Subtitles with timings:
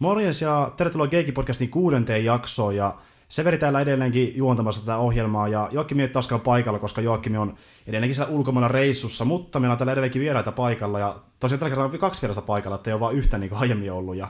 [0.00, 2.94] Morjens ja tervetuloa Geeki-podcastin kuudenteen jaksoon ja
[3.28, 7.54] Severi täällä edelleenkin juontamassa tätä ohjelmaa ja Joakkimi ei taaskaan paikalla, koska Joakkimi on
[7.86, 11.84] edelleenkin siellä ulkomailla reissussa, mutta meillä on täällä edelleenkin vieraita paikalla ja tosiaan tällä kertaa
[11.84, 14.28] on kaksi vierasta paikalla, ettei ole vain yhtä niin kuin aiemmin ollut ja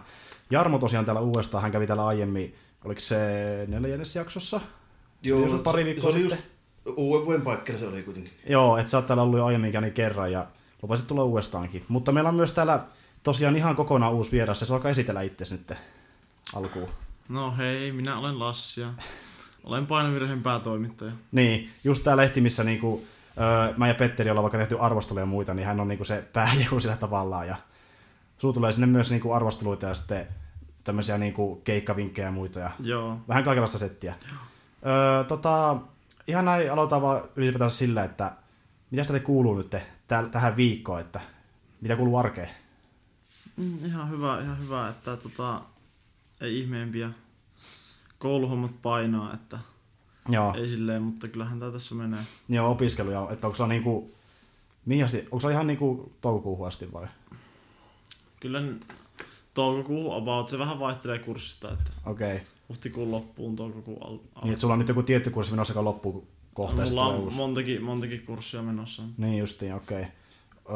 [0.51, 3.19] Jarmo tosiaan täällä uudestaan, hän kävi täällä aiemmin, oliko se
[3.69, 4.61] neljännes jaksossa?
[5.23, 6.39] Joo, se, pari viikkoa se oli sitten.
[6.87, 8.33] just uuden vuoden paikkeilla se oli kuitenkin.
[8.49, 10.47] Joo, että sä oot täällä ollut jo aiemmin niin kerran ja
[10.83, 11.85] lupasit tulla uudestaankin.
[11.89, 12.81] Mutta meillä on myös täällä
[13.23, 15.73] tosiaan ihan kokonaan uusi vieras, ja se alkaa esitellä itse nyt
[16.55, 16.89] alkuun.
[17.29, 18.93] No hei, minä olen Lassi ja
[19.65, 21.13] olen painovirheen päätoimittaja.
[21.33, 23.05] Niin, just tää lehti, missä niinku,
[23.41, 26.25] öö, mä ja Petteri ollaan vaikka tehty arvosteluja ja muita, niin hän on niinku se
[26.33, 27.47] pääjehu sillä tavallaan.
[27.47, 27.57] Ja
[28.39, 30.27] sulla tulee sinne myös niinku arvosteluita ja sitten
[30.85, 32.61] tämmöisiä niinku keikkavinkkejä ja muita.
[32.61, 33.19] Ja Joo.
[33.29, 34.15] vähän kaikenlaista settiä.
[34.87, 35.77] Öö, tota,
[36.27, 38.33] ihan näin aloitetaan vaan ylipäätään sillä, että
[38.91, 39.77] mitä teille kuuluu nyt
[40.09, 41.21] tää, tähän viikkoon, että
[41.81, 42.49] mitä kuuluu arkeen?
[43.57, 45.63] Mm, ihan hyvä, ihan hyvä, että tota,
[46.41, 47.11] ei ihmeempiä
[48.19, 49.59] kouluhommat painaa, että
[50.29, 50.55] Joo.
[50.55, 52.21] ei silleen, mutta kyllähän tää tässä menee.
[52.49, 53.29] Joo, opiskeluja.
[53.31, 54.15] Että onko se niinku,
[54.87, 57.07] mihin asti, onko se ihan niinku toukokuuhun asti vai?
[58.41, 58.81] Kyllä n-
[59.55, 62.35] toukokuun about, se vähän vaihtelee kurssista, että Okei.
[62.35, 62.47] Okay.
[62.69, 65.85] huhtikuun loppuun, toukokuun al- al- Niin, että sulla on nyt joku tietty kurssi menossa, joka
[65.85, 69.03] loppuu kohta Mulla on montakin, montakin kurssia menossa.
[69.17, 70.01] Niin justiin, okei.
[70.03, 70.13] Okay.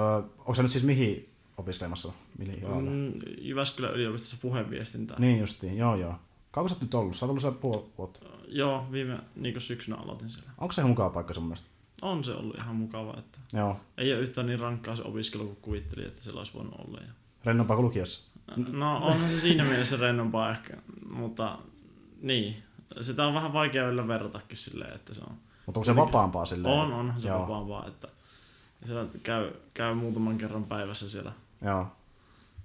[0.01, 2.13] Öö, onko se nyt siis mihin opiskelemassa?
[2.39, 3.13] Mihin mm.
[3.41, 5.19] Jyväskylän yliopistossa puheenviestintää.
[5.19, 6.15] Niin justiin, joo joo.
[6.51, 7.17] Kauanko sä nyt ollut?
[7.17, 8.21] Sä oot ollut siellä puoli vuotta.
[8.49, 10.51] Joo, viime niin syksynä aloitin siellä.
[10.59, 11.69] Onko se ihan mukava paikka sun mielestä?
[12.03, 13.81] On se ollut ihan mukava, että Joo.
[13.99, 16.99] ei ole yhtään niin rankkaa se opiskelu kuin kuvittelin, että siellä olisi voinut olla.
[17.01, 17.13] Ja...
[17.45, 18.31] Rennompaa kuin lukiossa.
[18.73, 20.77] No onhan se siinä mielessä rennompaa ehkä,
[21.11, 21.59] mutta
[22.23, 22.57] niin.
[23.01, 25.37] Sitä on vähän vaikea vielä verratakin silleen, että se on.
[25.67, 26.75] Mutta onko se vapaampaa silleen?
[26.75, 27.41] On, onhan se Joo.
[27.41, 28.09] vapaampaa, että
[28.85, 31.33] siellä käy, käy muutaman kerran päivässä siellä.
[31.65, 31.87] Joo.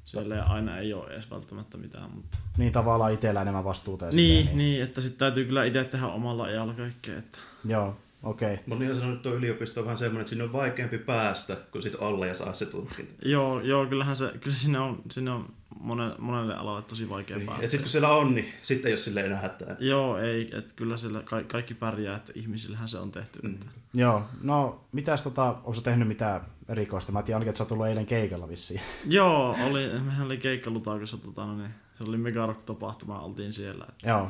[0.04, 2.38] Siellä aina ei ole edes välttämättä mitään, mutta...
[2.58, 4.06] Niin tavallaan itsellä enemmän vastuuta.
[4.06, 7.38] Ja Niin, silleen, niin, että sitten täytyy kyllä itse tehdä omalla ajalla kaikkea, että...
[7.66, 8.54] Joo, okei.
[8.54, 8.64] Okay.
[8.68, 11.82] Moni on sanonut, että tuo yliopisto on vähän semmoinen, että sinne on vaikeampi päästä, kun
[11.82, 13.14] sit olla ja saa se tutkinto.
[13.26, 17.46] Joo, joo, kyllähän se, kyllä sinne on, sinne on monelle, monelle alalle tosi vaikea Niin.
[17.48, 17.64] päästä.
[17.66, 19.76] Et sit kun siellä on, niin sitten ei ole silleen enää hätää.
[19.80, 23.40] Joo, ei, että kyllä siellä ka- kaikki pärjää, että ihmisillähän se on tehty.
[23.44, 23.54] Mm.
[23.54, 23.66] Että.
[23.94, 27.12] Joo, no mitäs tota, onko sä tehnyt mitään erikoista?
[27.12, 28.82] Mä tiedän ainakin, että sä oot tullut eilen keikalla vissiin.
[29.06, 33.86] Joo, oli, mehän oli keikka Lutaukossa, tota, no niin, se oli Megarock-tapahtuma, oltiin siellä.
[33.90, 34.30] Että Joo,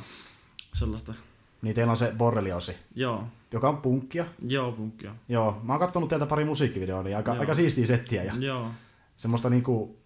[0.74, 1.14] sellaista,
[1.62, 4.26] niin teillä on se borreliosi, joo, joka on punkkia.
[4.48, 5.16] joo, punkkia.
[5.30, 7.40] Joo, mä oon kattonut teiltä pari musiikkivideoa, niin aika, Joo.
[7.40, 8.68] aika siistiä settiä ja Joo,
[9.18, 9.98] semmoista niinku,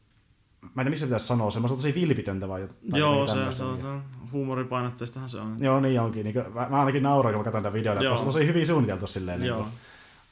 [0.61, 3.63] mä en tiedä missä pitäisi sanoa, semmoista tosi vilpitöntä vai jotain joo jotenkin se, se,
[3.63, 3.81] on, niinku.
[3.81, 5.57] se on huumoripainotteistahan se on.
[5.59, 6.23] Joo, niin onkin.
[6.23, 8.13] Niin, mä, mä ainakin nauroin, kun mä katsoin tätä videota, Joo.
[8.13, 9.39] että se on tosi hyvin suunniteltu silleen.
[9.39, 9.57] Niin Joo.
[9.57, 9.69] kuin,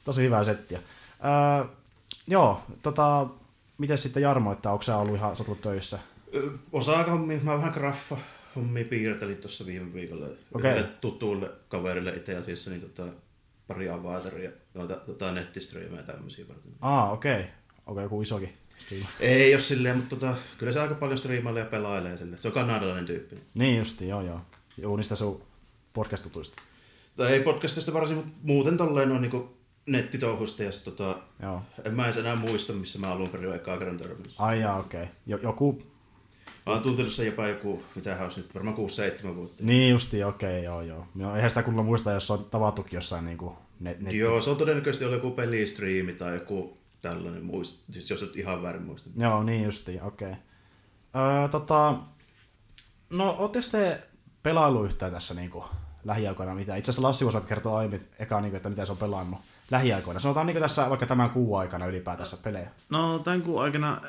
[0.04, 0.78] tosi hyvää settiä.
[1.58, 1.64] Öö,
[2.26, 3.26] joo, tota,
[3.78, 5.98] miten sitten Jarmo, että onko sä ollut ihan, sä ollut töissä?
[6.72, 8.16] Osa hommia, mä vähän graffa
[8.56, 10.26] hommia piirtelin tuossa viime viikolla.
[10.54, 10.70] Okei.
[10.70, 13.12] Yhdelle tutulle kaverille itse asiassa niin tota,
[13.66, 16.72] pari avaataria, noita tota, nettistriimejä ja tämmöisiä varten.
[16.80, 17.40] Aa, okei.
[17.40, 17.46] Okay.
[17.86, 19.06] Onko joku isokin stream?
[19.20, 22.38] Ei ole silleen, mutta tota, kyllä se aika paljon striimailee ja pelailee silleen.
[22.38, 23.36] Se on kanadalainen tyyppi.
[23.54, 24.40] Niin justi, joo joo.
[24.78, 25.42] Joo, niistä sun
[25.92, 26.62] podcast-tutuista.
[27.16, 31.62] Tai ei podcastista varsin, mutta muuten tolleen noin niinku nettitouhusta ja sit tota, Joo.
[31.84, 34.34] en mä edes enää muista, missä mä alun perin ekaa kerran törmännyt.
[34.38, 35.02] Ai jaa, okei.
[35.02, 35.14] Okay.
[35.26, 35.82] Jo, joku,
[36.66, 39.64] Mä oon tuntenut sen jopa joku, mitä hän olisi nyt, varmaan 6-7 vuotta.
[39.64, 41.06] niin justi, okei, okay, joo joo.
[41.14, 44.56] No, eihän sitä kuulla muista, jos on tavattukin jossain niinku net, net, Joo, se on
[44.56, 49.10] todennäköisesti ollut joku pelistriimi tai joku tällainen muist, siis jos et ihan väärin muista.
[49.16, 50.30] Joo, niin justi, okei.
[50.30, 50.42] Okay.
[51.16, 51.94] Öö, tota,
[53.10, 54.02] no, ootteko te
[54.42, 55.64] pelailu yhtään tässä niinku
[56.04, 56.76] lähiaikoina mitä?
[56.76, 59.40] Itse asiassa Lassi voisi vaikka kertoa aiemmin eka, niinku, että mitä se on pelannut
[59.70, 60.20] lähiaikoina.
[60.20, 62.70] Sanotaan niinku tässä vaikka tämän kuun aikana ylipäätänsä pelejä.
[62.90, 64.00] No tämän kuun aikana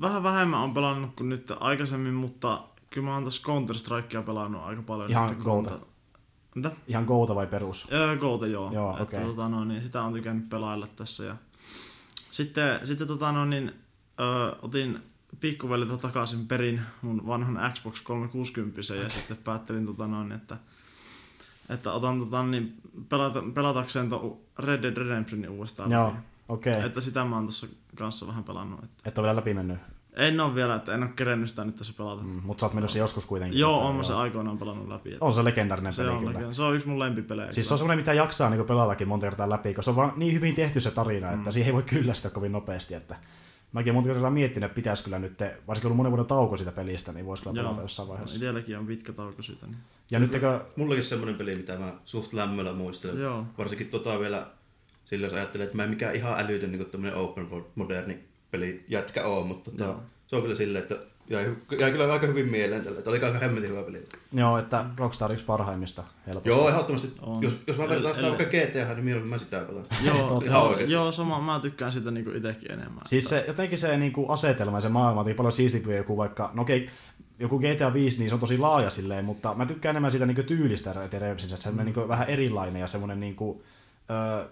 [0.00, 4.82] vähän vähemmän on pelannut kuin nyt aikaisemmin, mutta kyllä mä oon tässä Counter-Strikea pelannut aika
[4.82, 5.10] paljon.
[5.10, 5.78] Ihan nyt, Gouta?
[6.54, 6.70] Mitä?
[6.88, 7.88] Ihan Gouta vai perus?
[7.92, 8.72] Öö, Gouta joo.
[8.72, 9.24] Joo, Että, okei.
[9.24, 11.24] tota, no, niin, sitä on tykännyt pelailla tässä.
[11.24, 11.36] Ja...
[12.30, 13.72] Sitten, sitten tota, no, niin,
[14.20, 14.98] öö, otin
[15.40, 20.56] pikkuveliltä takaisin perin mun vanhan Xbox 360 ja sitten päättelin, tota, noin, että,
[21.68, 22.76] että otan tota, niin,
[23.08, 25.90] pelata, pelatakseen tuon Red Dead Redemptionin uudestaan.
[25.90, 26.14] Joo.
[26.48, 26.72] Okei.
[26.72, 26.86] Okay.
[26.86, 27.66] Että sitä mä oon tuossa
[27.96, 28.84] kanssa vähän pelannut.
[28.84, 29.78] Että Et ole vielä läpi mennyt.
[30.16, 32.22] en ole vielä, että en ole kerennyt sitä nyt tässä pelata.
[32.22, 33.58] Mm, mutta sä oot mennyt se joskus kuitenkin.
[33.58, 35.12] Joo, Että on mä se aikoinaan pelannut läpi.
[35.12, 36.30] Että On se legendaarinen se, peli on, kyllä.
[36.38, 37.52] oikein- se on yksi mun lempipelejä.
[37.52, 40.12] Siis se on semmoinen, mitä jaksaa niin pelatakin monta kertaa läpi, koska se on vaan
[40.16, 41.52] niin hyvin tehty se tarina, että Mm.
[41.52, 42.94] siihen ei voi kyllästyä kovin nopeasti.
[42.94, 43.16] Että
[43.72, 46.72] mäkin olen monta kertaa miettinyt, että pitäisi kyllä nyt, varsinkin ollut monen vuoden tauko siitä
[46.72, 47.64] pelistä, niin voisi kyllä Joo.
[47.64, 48.36] pelata jossain vaiheessa.
[48.36, 49.66] Itselläkin on pitkä tauko siitä.
[49.66, 49.76] Niin.
[50.10, 53.20] Ja nyt tekö, Mullakin semmoinen peli, mitä mä suht lämmöllä muistelen.
[53.20, 53.46] Joo.
[53.58, 54.46] Varsinkin tota vielä
[55.04, 58.18] sillä jos ajattelee, että mä en mikään ihan älytön niin tämmöinen open world moderni
[58.50, 59.94] peli jätkä oo, mutta tota,
[60.26, 60.96] se on kyllä silleen, että
[61.30, 63.02] jäi, jäi kyllä aika hyvin mieleen tällä.
[63.02, 64.04] Tämä oli aika hemmetin hyvä peli.
[64.32, 66.48] Joo, että Rockstar yksi parhaimmista helposti.
[66.48, 67.12] Joo, ehdottomasti.
[67.20, 67.42] On.
[67.42, 69.86] Jos, jos mä vertaan sitä vaikka GTA, niin mieluummin mä sitä pelaan.
[70.06, 70.90] Joo, Ihan joo, oikein.
[70.90, 71.40] joo, sama.
[71.40, 73.02] Mä tykkään sitä niinku itekin enemmän.
[73.06, 76.50] Siis se, jotenkin se niinku asetelma ja se maailma on paljon siistimpi kuin joku vaikka,
[76.54, 76.90] no okei,
[77.38, 80.42] joku GTA 5, niin se on tosi laaja silleen, mutta mä tykkään enemmän siitä niinku
[80.42, 83.62] tyylistä että se on niinku vähän erilainen ja semmoinen niinku,
[84.10, 84.48] ö,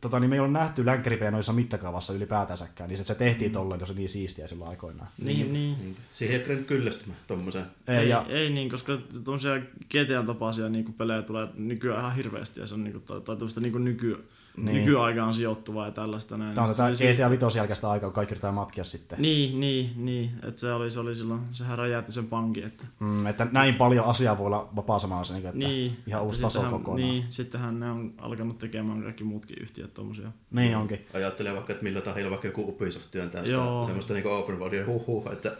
[0.00, 3.52] tota, niin me ei ole nähty länkkäripelejä noissa mittakaavassa ylipäätänsäkään, niin se, että se tehtiin
[3.52, 5.08] tolleen, jos se niin siistiä silloin aikoinaan.
[5.24, 5.78] Niin, niin.
[5.78, 5.96] Niin.
[6.12, 7.66] Siihen ei kyllä kyllästymään tommoseen.
[7.88, 9.58] Ei, ja, ei niin, koska tuommoisia
[9.94, 13.60] GTA-tapaisia niin pelejä tulee nykyään ihan hirveästi ja se on niin kuin, tai, tai tuosta
[13.60, 14.24] niin nyky,
[14.58, 14.74] Niin.
[14.74, 14.86] niin.
[14.86, 16.54] nykyaikaan sijoittuvaa ja tällaista näin.
[16.54, 17.14] Tämä on tätä siistiä.
[17.28, 19.22] GTA 5 jälkeistä aikaa, kun kaikki yrittää matkia sitten.
[19.22, 20.30] Niin, niin, niin.
[20.48, 24.04] Että se oli, se oli silloin, sehän räjäytti sen pankin, että Mm, että näin paljon
[24.04, 25.96] asiaa voi olla vapaa sanassa, niin että niin.
[26.06, 27.08] ihan uusi että taso sittenhän- kokonaan.
[27.10, 30.32] Niin, sittenhän ne on alkanut tekemään kaikki muutkin yhtiöt tommosia.
[30.50, 31.06] niin onkin.
[31.14, 33.86] Ajattelee vaikka, että millä tahilla vaikka joku Ubisoft työntää sitä Joo.
[33.86, 35.56] semmoista niinku open worldia huh että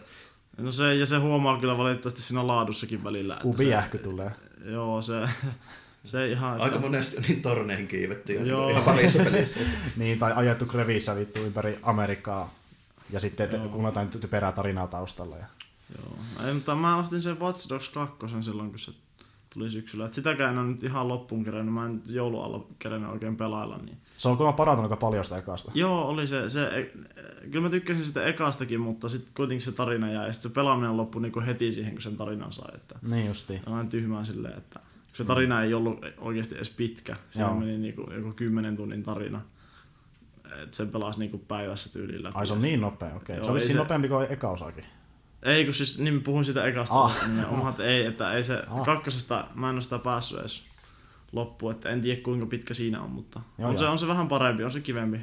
[0.57, 3.33] No se, ja se huomaa kyllä valitettavasti siinä laadussakin välillä.
[3.35, 4.31] että Ubi se, ähky tulee.
[4.65, 5.13] Joo, se,
[6.03, 6.51] se ihan...
[6.51, 8.69] että- aika monesti on niin torneihin kiivetty jo Joo.
[8.69, 9.59] ihan parissa pelissä.
[9.97, 12.53] Niin, tai ajettu krevissä vittu ympäri Amerikkaa.
[13.09, 13.67] Ja sitten Joo.
[13.69, 15.37] kun jotain typerää tarinaa taustalla.
[15.37, 15.45] Ja...
[15.97, 16.47] Joo.
[16.47, 18.91] Ei, mutta mä ostin sen Watch Dogs 2 silloin, kun se
[19.53, 20.05] tuli syksyllä.
[20.05, 21.73] Et sitäkään en ole nyt ihan loppuun kerännyt.
[21.73, 23.77] Mä en nyt joulualla kerännyt oikein pelailla.
[23.77, 23.97] Niin.
[24.17, 25.71] Se on kuulemma parantunut aika paljon sitä ekasta.
[25.75, 26.91] Joo, oli se, se e-
[27.41, 30.27] kyllä mä tykkäsin sitä ekastakin, mutta sitten kuitenkin se tarina jäi.
[30.27, 32.71] Ja sitten se pelaaminen loppui niinku heti siihen, kun sen tarinan sai.
[32.75, 33.61] Että Niin justiin.
[33.65, 34.79] on vähän tyhmää silleen, että
[35.23, 37.15] se tarina ei ollut oikeasti edes pitkä.
[37.29, 37.55] Siinä Joo.
[37.59, 39.41] meni niinku joku 10 tunnin tarina.
[40.63, 42.31] Et sen pelasi niinku päivässä tyylillä.
[42.33, 43.35] Ai se on niin nopea, okei.
[43.35, 44.85] Joo, se ei vissiin se- nopeampi kuin eka osakin.
[45.43, 47.27] Ei, kun siis niin puhun siitä ekasta Ah.
[47.29, 48.85] nimenomaan, että ei, että ei se Ah.
[48.85, 50.63] kakkosesta, mä en ole sitä päässyt edes
[51.31, 54.27] loppuun, että en tiedä kuinka pitkä siinä on, mutta Joo, on, se, on se vähän
[54.27, 55.19] parempi, on se kivempi,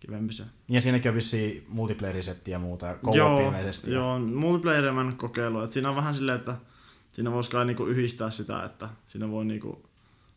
[0.00, 0.44] kivempi se.
[0.68, 3.52] Ja siinäkin on vissiin multiplayer-settiä ja muuta, joo,
[3.86, 6.56] joo, multiplayeria mä en ole kokeillut, että siinä on vähän silleen, että
[7.16, 9.82] siinä voisi kai niinku yhdistää sitä, että siinä voi niinku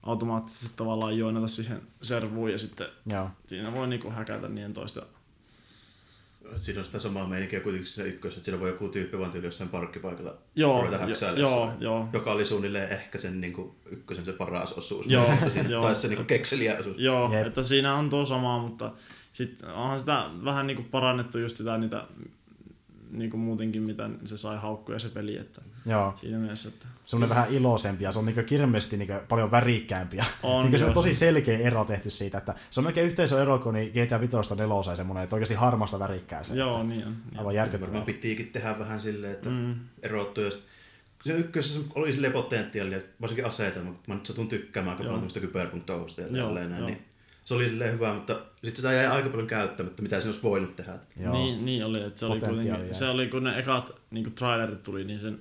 [0.04, 3.30] automaattisesti tavallaan joinata siihen servuun ja sitten Joo.
[3.48, 5.02] siinä voi niinku häkätä niiden toista.
[6.62, 9.48] Siinä on sitä samaa meininkiä kuitenkin se ykkös, että siinä voi joku tyyppi vaan tyyli
[9.48, 11.82] jossain parkkipaikalla Joo, ruveta jo- joo, jossain.
[11.82, 12.10] joo.
[12.14, 15.06] Joka oli suunnilleen ehkä sen niin kuin, ykkösen se paras osuus.
[15.06, 15.82] Joo, Siinä joo.
[15.82, 16.98] taisi se niin kuin kekseliä osuus.
[16.98, 17.48] Joo, Jep.
[17.48, 18.92] Että siinä on tuo sama, mutta
[19.34, 22.08] sitten onhan sitä vähän niinku parannettu just sitä niitä
[23.12, 26.14] niinku muutenkin, mitä se sai haukkuja se peli, että Joo.
[26.16, 30.18] siinä mielessä, että Semmoinen vähän iloisempi ja se on niinku kirmeesti niinku paljon värikkäämpi.
[30.44, 30.94] On, niinku se on joo.
[30.94, 34.96] tosi selkeä ero tehty siitä, että se on melkein yhteisöero kuin niin GTA 5 nelosa
[34.96, 36.54] semmoinen, että oikeasti harmasta värikkää se.
[36.54, 37.12] joo, niin on.
[37.14, 37.22] Niin.
[37.26, 38.02] Aivan Varmaan järkyttävää.
[38.02, 39.76] pitiikin tehdä vähän silleen, että Mm.
[40.04, 40.44] erottuu.
[40.44, 40.52] Ja
[41.26, 45.14] se ykkösessä oli sille potentiaalia, varsinkin asetelma, kun mä nyt satun tykkäämään aika Joo.
[45.18, 47.06] paljon tämmöistä kyberpunk-touhusta ja tälleen näin, niin
[47.46, 50.76] se oli silleen hyvä, mutta sitten sitä jäi aika paljon käyttämättä, mitä se olisi voinut
[50.76, 50.94] tehdä.
[51.20, 51.34] Joo.
[51.34, 52.88] Niin, niin oli, että se oli, jäi.
[52.94, 55.40] se oli kun ne ekat niinku trailerit tuli, niin sen,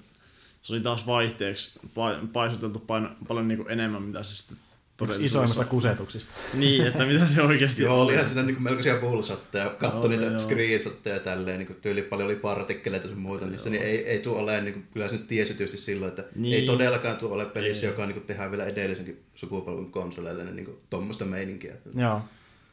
[0.62, 4.56] se oli taas vaihteeksi pa- paisuteltu paino, paljon niinku enemmän, mitä se sitten
[5.02, 6.32] Yksi isoimmista kusetuksista.
[6.54, 8.04] Niin, että mitä se oikeasti Joo, oli.
[8.12, 10.38] olihan siinä niin melkoisia bullshotteja, katsoi Oli, niitä joo.
[10.38, 14.38] screenshotteja ja tälleen, niin tyyli paljon oli partikkeleita sun muuta niissä, niin ei, ei tule
[14.38, 16.54] olemaan, niin kuin, kyllä se nyt tiesi tietysti silloin, että niin.
[16.54, 16.72] ei Niin.
[16.72, 17.92] todellakaan tule ole pelissä, Ei.
[17.92, 21.74] joka niin kuin, tehdään vielä edellisenkin sukupolven konsoleille, niin, niin kuin, tuommoista meininkiä.
[21.94, 22.22] Joo.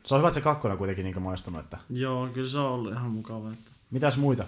[0.03, 1.59] Se on hyvä, että se kakkonen on kuitenkin niin maistunut.
[1.59, 1.77] Että...
[1.89, 3.51] Joo, kyllä se on ollut ihan mukava.
[3.51, 3.71] Että...
[3.91, 4.45] Mitäs muita?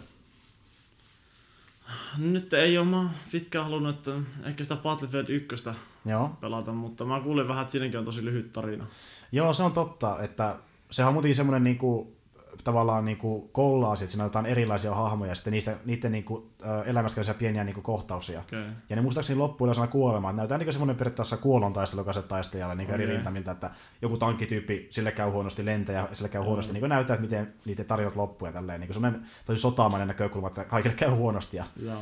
[2.17, 4.11] Nyt ei ole mä pitkään halunnut, että
[4.43, 5.69] ehkä sitä Battlefield 1
[6.05, 6.29] Joo.
[6.41, 8.85] pelata, mutta mä kuulin vähän, että siinäkin on tosi lyhyt tarina.
[9.31, 10.55] Joo, se on totta, että
[10.91, 12.16] sehän on muuten semmoinen niinku,
[12.63, 16.83] tavallaan niinku kollaasi, että siinä on jotain erilaisia hahmoja ja sitten niistä, niiden niinku, ö,
[16.83, 18.39] elämästä käy siellä pieniä niinku kohtauksia.
[18.39, 18.65] Okay.
[18.89, 20.29] Ja ne muistaakseni loppuun sana kuolema.
[20.29, 23.15] että Näytetään niin semmoinen periaatteessa kuolon taistelu jokaiselle taistajalle niin eri Okei.
[23.15, 23.71] rintamilta, että
[24.01, 26.73] joku tankkityyppi, sille käy huonosti ja sille käy huonosti.
[26.73, 28.79] Niin näyttää, että miten niiden tarinat loppuu ja tälleen.
[28.79, 31.57] Niin semmoinen tosi sotamainen näkökulma, että kaikille käy huonosti.
[31.57, 31.65] Ja...
[31.85, 32.01] Joo.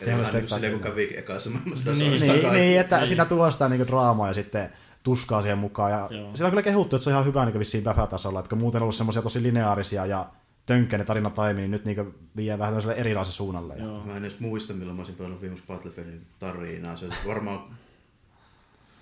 [0.00, 3.08] Eli vähän niin kuin kun ekassa Niin, Niin, niin, että Niin.
[3.08, 5.92] siinä tuo sitä niin draamaa ja sitten tuskaa siihen mukaan.
[5.92, 6.30] Ja Joo.
[6.34, 8.78] sitä on kyllä kehuttu, että se on ihan hyvä niin vissiin päfätasolla, että kun muuten
[8.78, 10.26] on ollut semmoisia tosi lineaarisia ja
[10.66, 13.76] tönkkäinen tarina taimi, niin nyt niin vie vähän tämmöiselle erilaiselle suunnalle.
[13.76, 13.84] Ja...
[13.84, 14.04] Joo.
[14.04, 16.96] Mä en edes muista, milloin mä olisin pelannut viimeksi Battlefieldin tarinaa.
[16.96, 17.60] Se olisi varmaan...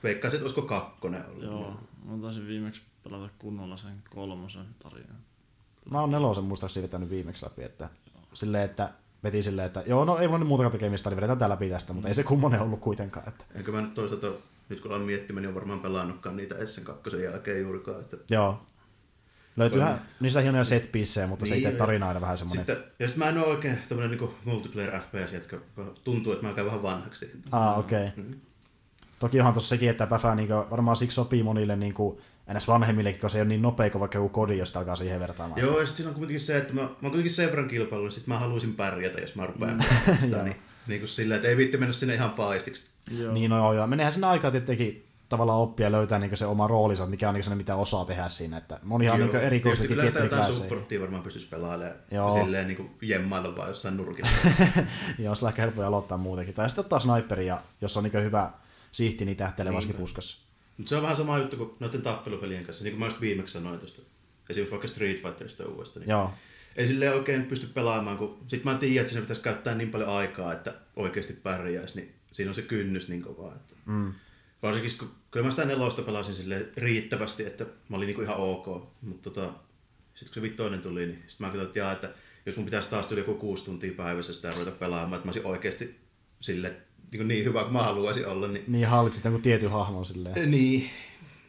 [0.03, 1.43] Veikkaisin, että olisiko kakkonen ollut.
[1.43, 1.81] Joo.
[2.05, 5.17] Mä taisin viimeksi pelata kunnolla sen kolmosen tarinan.
[5.91, 7.89] Mä oon nelosen muistaakseni vetänyt viimeksi läpi, että
[8.35, 8.91] silleen, että
[9.25, 11.93] veti silleen, että joo, no ei mulla nyt muutakaan tekemistä, niin vedetään tää läpi tästä,
[11.93, 13.29] mutta ei se kummonen ollut kuitenkaan.
[13.29, 13.45] Että...
[13.55, 14.27] Enkä mä nyt toisaalta,
[14.69, 18.01] nyt kun alan miettimään, niin on varmaan pelannutkaan niitä Essen kakkosen jälkeen juurikaan.
[18.01, 18.17] Että...
[18.31, 18.63] Joo.
[19.57, 19.99] Löytyyhän On.
[20.21, 20.91] niissä hienoja set
[21.29, 21.79] mutta se Niin, itse joo.
[21.79, 22.67] tarina on aina vähän semmoinen.
[22.67, 25.59] Sitten, ja sitten mä en ole oikein tämmönen niin multiplayer FPS, jotka
[26.05, 27.31] tuntuu, että mä käyn vähän vanhaksi.
[27.53, 28.07] Ah, okei.
[28.07, 28.25] Okay.
[28.25, 28.41] Mm.
[29.19, 32.19] Toki onhan tuossa sekin, että Päfä niin varmaan siksi sopii monille niin kuin,
[32.55, 32.69] ns.
[32.69, 35.61] vanhemmillekin, kun se ei ole niin nopea kuin vaikka joku kodi, jos alkaa siihen vertaamaan.
[35.61, 38.05] Joo, ja sitten siinä on kuitenkin se, että mä, mä oon kuitenkin sen verran kilpailu,
[38.05, 39.85] niin sit mä haluaisin pärjätä, jos mä rupean
[40.21, 40.57] sitä, niin,
[40.87, 42.85] niin kuin silleen, että ei viitti mennä sinne ihan paistiksi.
[43.11, 43.33] Joo.
[43.33, 43.87] Niin, no joo, joo.
[43.87, 47.45] Meneehän siinä aikaa tietenkin tavallaan oppia ja löytää niin se oma roolinsa, mikä on niin
[47.45, 48.57] se, mitä osaa tehdä siinä.
[48.57, 52.37] Että monihan on niin erikoisesti Kyllä sitä jotain supporttia varmaan pystyisi pelaamaan Joo.
[52.37, 54.31] ja silleen niin kuin jemmailla vaan jossain nurkilla.
[55.19, 56.55] Joo, sillä on ehkä helppo aloittaa muutenkin.
[56.55, 58.51] Tai sitten ottaa sniperi, ja jos on niin hyvä
[58.93, 60.39] siihti, niin tähtelee varsinkin puskassa.
[60.77, 63.53] Mutta se on vähän sama juttu kuin noiden tappelupelien kanssa, niin kuin mä just viimeksi
[63.53, 64.03] sanoin tuosta.
[64.51, 66.01] Esimerkiksi vaikka Street Fighterista uudesta.
[66.01, 66.31] Niin Joo,
[66.77, 70.09] ei silleen oikein pysty pelaamaan, kun sit mä tiedän, että siinä pitäisi käyttää niin paljon
[70.09, 73.53] aikaa, että oikeasti pärjäisi, niin siinä on se kynnys niin kova.
[73.55, 73.75] Että...
[73.87, 74.13] mm.
[74.63, 78.67] Varsinkin, kun kyllä mä sitä nelosta pelasin sille riittävästi, että mä olin niinku ihan ok.
[79.03, 79.53] Mutta tota,
[80.15, 82.11] sitten kun se vittoinen tuli, niin sit mä katsoin, että, jaa, että
[82.47, 85.47] jos mun pitäisi taas tuli joku kuusi tuntia päivässä sitä ruveta pelaamaan, että mä olisin
[85.47, 85.97] oikeasti
[86.41, 86.73] sille
[87.13, 90.51] niin, niin hyvä kuin mä haluaisin olla, niin niin hallitsit jonkun tietyn hahmon silleen.
[90.51, 90.91] niin.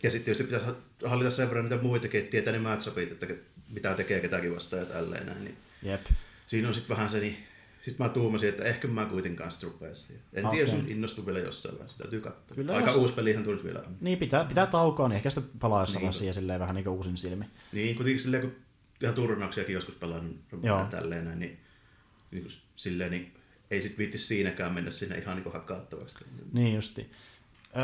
[0.04, 3.28] Ja sitten tietysti pitäisi hallita sen verran niitä muitakin, että tietää ne matchupit, että
[3.70, 5.44] mitä tekee ketäkin vastaan ja tälleen näin.
[5.44, 6.06] Niin Jep.
[6.48, 7.38] siinä on sitten vähän se, niin
[7.86, 10.24] sitten mä tuumasin, että ehkä mä kuitenkaan sitten rupean siihen.
[10.34, 10.58] En Okei.
[10.60, 12.56] tiedä, jos nyt innostun vielä jossain vaiheessa, täytyy katsoa.
[12.56, 13.96] Kyllä Aika jos- uusi pelihan tulisi vielä on.
[14.02, 16.14] Niin, pitää, pitää taukoa, niin ehkä sitten palaa jossain Niin.
[16.14, 17.46] siihen silleen vähän niin kuin uusin silmi.
[17.72, 18.56] Niin, kuitenkin silleen, kun
[19.04, 20.80] ihan turnauksiakin joskus pelannut Joo.
[20.80, 21.60] ja tälleen näin, niin,
[22.32, 23.34] niin kun silleen, niin
[23.72, 26.18] ei sit viitti siinäkään mennä sinne ihan niin hakattavaksi.
[26.54, 27.12] Niin justi.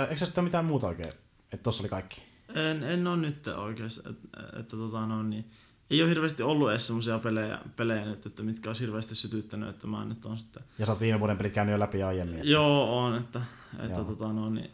[0.10, 1.10] Eikö ole mitään muuta oikein?
[1.10, 2.22] Että tossa oli kaikki.
[2.56, 5.46] En, en ole nyt oikeassa, että, että tota, no, niin,
[5.89, 9.88] ei ole hirveästi ollut edes semmoisia pelejä, pelejä nyt, että mitkä olisi hirveästi sytyttänyt, että
[9.88, 10.63] mä nyt on sitten...
[10.80, 12.36] Ja sä oot viime vuoden pelit käynyt jo läpi aiemmin.
[12.36, 13.42] että- Joo, on, että,
[13.80, 14.04] että, Joo.
[14.04, 14.72] tota, no, niin,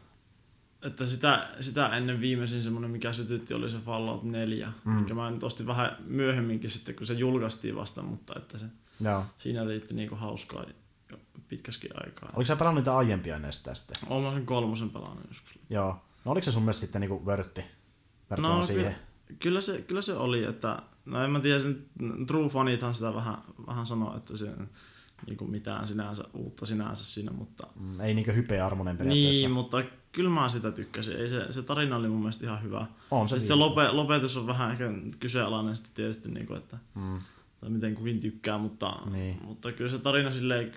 [0.81, 4.91] että sitä, sitä ennen viimeisin semmoinen, mikä sytytti, oli se Fallout 4, Mm.
[4.93, 8.65] minkä mä nyt ostin vähän myöhemminkin sitten, kun se julkaistiin vasta, mutta että se,
[9.01, 9.25] Joo.
[9.37, 10.65] siinä riitti niinku hauskaa
[11.47, 12.29] pitkäskin aikaa.
[12.33, 13.97] Oliko sä pelannut niitä aiempia ennen sitä sitten?
[14.09, 15.59] Olen sen kolmosen pelannut joskus.
[15.69, 16.01] Joo.
[16.25, 17.65] No oliko se sun mielestä sitten niinku vörtti?
[18.29, 18.83] Verrattuna No, siihen.
[18.93, 18.97] Kyllä,
[19.39, 21.85] kyllä, se, kyllä se oli, että no en mä tiedä, sen
[22.27, 24.51] True Fanithan sitä vähän, vähän sanoo, että se
[25.27, 29.31] niin kuin mitään sinänsä uutta sinänsä siinä, mutta Mm, Ei niinkö hypearmonen periaatteessa.
[29.41, 31.17] niin, mutta kyllä mä sitä tykkäsin.
[31.17, 32.85] Ei se, se tarina oli mun mielestä ihan hyvä.
[33.11, 36.77] On se se viime- lope, lopetus on vähän ehkä kyseenalainen sitten tietysti, niin kuin, että
[36.95, 37.19] Mm.
[37.61, 39.37] tai miten kukin tykkää, mutta, Niin.
[39.43, 40.71] mutta kyllä se tarina silleen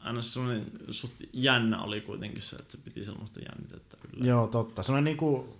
[0.00, 4.26] aina semmoinen suht jännä oli kuitenkin se, että se piti semmoista jännitettä kyllä.
[4.26, 4.82] Joo, totta.
[4.82, 5.56] Se on niinku,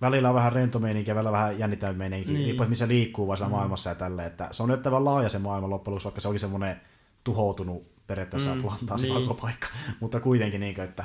[0.00, 2.40] välillä on vähän rento meininki ja välillä vähän jännittävä meininki, niin.
[2.40, 2.50] Niin.
[2.50, 3.50] että missä liikkuu vaan mm.
[3.50, 4.28] maailmassa ja tälleen.
[4.28, 6.80] Että se on yllättävän laaja se maailma loppujen lopuksi, vaikka se oli semmoinen
[7.24, 8.56] tuhoutunut periaatteessa mm.
[8.56, 9.26] Mm, plantaasi niin.
[9.26, 9.36] niin.
[9.36, 9.68] paikka.
[10.00, 11.04] Mutta kuitenkin, niin että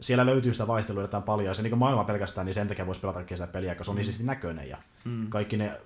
[0.00, 1.46] siellä löytyy sitä vaihtelua yllättävän paljon.
[1.46, 3.96] Ja se niin maailma pelkästään, niin sen takia voisi pelata sitä peliä, koska se on
[3.96, 4.68] niin siisti näköinen.
[4.68, 5.28] Ja Mm.
[5.28, 5.80] kaikki ne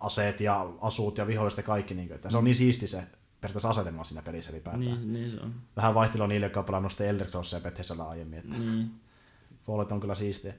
[0.00, 1.94] aseet ja asut ja viholliset ja kaikki.
[1.94, 2.98] Niin että se on niin siisti se
[3.40, 4.80] periaatteessa asetelma siinä pelissä ylipäätään.
[4.80, 5.00] Niin.
[5.00, 5.54] Niin, niin se on.
[5.76, 7.60] Vähän vaihtelua niille, jotka on pelannut sitten Elder Scrollsia
[8.08, 8.38] aiemmin.
[8.38, 8.90] Että Niin.
[9.66, 10.54] Fallout on kyllä siistiä.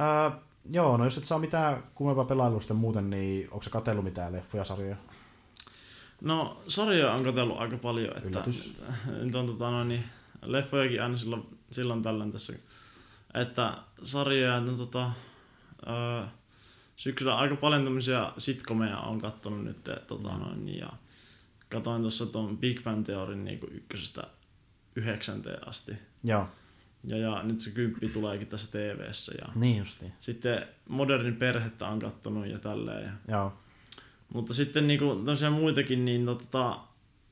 [0.00, 0.38] Ää,
[0.70, 4.32] joo, no jos et saa mitään kummempaa pelailua sitten muuten, niin onko se katsellut mitään
[4.32, 4.96] leffoja, sarjoja?
[6.20, 8.82] No, sarjoja on katsellut aika paljon, että Yllätys.
[9.22, 10.04] nyt on tota, no, niin,
[10.42, 12.52] leffojakin aina silloin, silloin tällöin tässä.
[13.34, 15.10] Että sarjoja, no tota,
[15.86, 16.26] öö,
[16.96, 20.92] syksyllä aika paljon tämmöisiä sitcomeja on kattonut nyt, tota, noin, ja
[21.68, 24.22] katoin tuossa tuon Big Bang Theorin niin ykkösestä
[24.96, 25.92] yhdeksänteen asti.
[26.24, 26.46] Joo,
[27.04, 29.32] Ja, ja nyt se kymppi tuleekin tässä TV-ssä.
[29.40, 30.12] Ja niin justiin.
[30.18, 33.04] sitten modernin perhettä on kattonut ja tälleen.
[33.04, 33.52] Ja Joo,
[34.34, 36.78] mutta sitten niinku tosiaan muitakin, niin no, tota,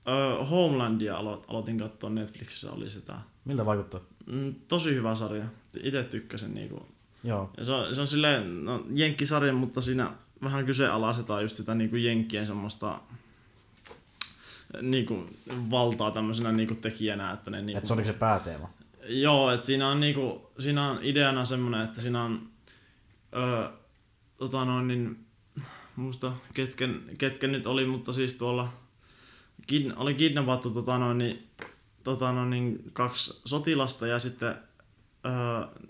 [0.08, 3.14] ö, Homelandia alo- aloitin katsoa Netflixissä, oli sitä.
[3.44, 4.00] miltä vaikuttaa?
[4.26, 5.44] Mm, tosi hyvä sarja.
[5.82, 6.54] Itse tykkäsin.
[6.54, 6.86] Niinku.
[7.24, 11.74] Joo, Ja se, on, se on silleen, no, jenkkisarja, mutta siinä vähän kyseenalaistetaan just sitä
[11.74, 13.00] niinku jenkkien semmoista
[14.82, 15.26] niinku,
[15.70, 17.32] valtaa tämmöisenä niinku tekijänä.
[17.32, 18.70] Että ne, niinku, että se on niinku se pääteema.
[19.08, 22.50] Joo, että siinä on, niinku, siinä on ideana semmoinen, että siinä on
[23.36, 23.68] öö,
[24.36, 25.26] tota noin, niin,
[25.96, 28.72] muista ketken, ketken nyt oli, mutta siis tuolla
[29.66, 31.48] kid, oli kidnappattu tota noin, niin,
[32.04, 34.54] tota noin, niin, kaksi sotilasta ja sitten
[35.26, 35.82] öö,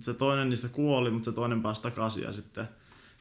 [0.00, 2.68] se toinen niistä kuoli, mutta se toinen pääsi takaisin ja sitten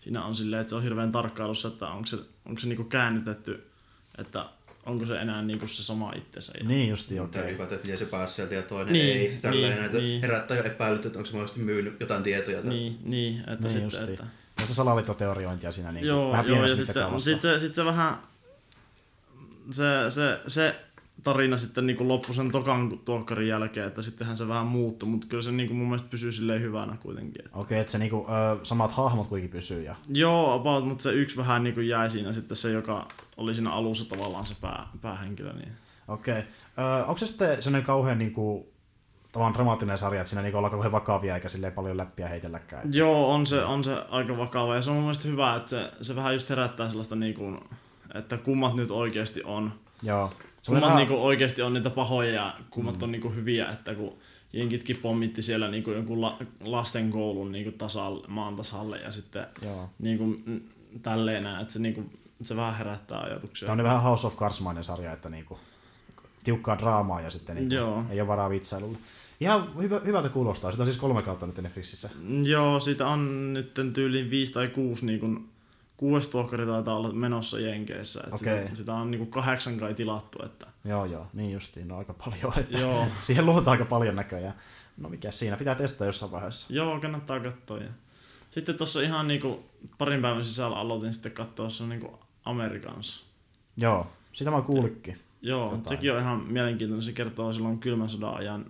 [0.01, 3.71] siinä on silleen, että se on hirveän tarkkailussa, että onko se, onko se niinku käännytetty,
[4.17, 4.49] että
[4.87, 6.53] onko se enää niinku se sama itsensä.
[6.59, 7.41] Ja, Niin justi, okei.
[7.55, 7.63] okay.
[7.63, 9.37] että miten se pääsi sieltä ja toinen Niin, ei.
[9.41, 10.21] Tälleen niin, näitä niin.
[10.21, 12.61] herättää jo epäilyt, että onko se mahdollisesti myynyt jotain tietoja.
[12.61, 14.09] tai- Niin, niin että Niin niin sitten, justiin.
[14.09, 14.25] että,
[14.55, 18.17] Tästä salaliittoteoriointia siinä niin joo, vähän joo, ja sitten sit se, sit se vähän,
[19.71, 20.75] se, se, se
[21.23, 25.43] tarina sitten niin loppui sen tokan tuokkarin jälkeen, että sittenhän se vähän muuttui, mutta kyllä
[25.43, 27.45] se niin mun mielestä pysyy silleen hyvänä kuitenkin.
[27.45, 27.57] Että.
[27.57, 29.81] Okei, että se niinku, ö, samat hahmot kuitenkin pysyy.
[29.81, 29.95] Ja...
[30.09, 33.07] Joo, about, mutta se yksi vähän niin kuin jäi siinä sitten se, joka
[33.37, 35.53] oli siinä alussa tavallaan se pää, päähenkilö.
[35.53, 35.71] Niin.
[36.07, 36.37] Okei.
[36.37, 38.73] Ö, onko se sitten sellainen kauhean niinku,
[39.31, 42.93] tavallaan dramaattinen sarja, että siinä niinku ollaan kauhean vakavia eikä silleen paljon läppiä heitelläkään.
[42.93, 45.91] Joo, on se, on se aika vakava ja se on mun mielestä hyvä, että se,
[46.01, 47.55] se vähän just herättää sellaista niinku,
[48.13, 49.71] että kummat nyt oikeasti on.
[50.03, 50.31] Joo.
[50.71, 54.17] Kummat vähän- niinku oikeasti on niitä pahoja ja kummat on niinku hyviä, että kun
[54.53, 59.89] jenkitkin pommitti siellä niinku jonkun la, lasten koulun niinku tasalle, maan tasalle ja sitten Joo.
[59.99, 60.61] niinku, mm,
[61.01, 62.03] tälleen näin, että se, niinku,
[62.41, 63.65] se vähän herättää ajatuksia.
[63.65, 65.59] Tämä on vähän House of Cards-mainen sarja, että niinku,
[66.43, 68.03] tiukkaa draamaa ja sitten niinku, Joo.
[68.09, 68.97] ei ole varaa vitsailulle.
[69.39, 70.71] Ihan hyvä, hyvältä kuulostaa.
[70.71, 72.09] Sitä on siis kolme kautta nyt Netflixissä.
[72.43, 75.49] Joo, siitä on nyt tyyliin viisi tai kuusi niin kuin,
[75.97, 78.19] kuudes tuokkari taitaa olla menossa Jenkeissä.
[78.23, 78.63] Että Okei.
[78.63, 80.45] sitä, sitä, on niin kuin kahdeksan kai tilattu.
[80.45, 82.59] Että, Joo, joo, niin justiin, no aika paljon.
[82.59, 83.07] Että Joo.
[83.25, 84.53] Siihen luotaan aika paljon näköjään.
[84.97, 86.73] No mikä siinä, pitää testata jossain vaiheessa.
[86.73, 87.77] joo, kannattaa katsoa.
[87.77, 87.89] Ja.
[88.49, 89.59] Sitten tuossa ihan niin kuin,
[89.97, 92.07] parin päivän sisällä aloitin sitten katsoa se niin
[92.45, 93.25] Amerikans.
[93.77, 95.17] Joo, sitä mä kuulikin.
[95.41, 95.87] Joo, Jotain.
[95.87, 97.01] Sekin on ihan mielenkiintoinen.
[97.03, 98.65] Se kertoo silloin kylmän sodan ajan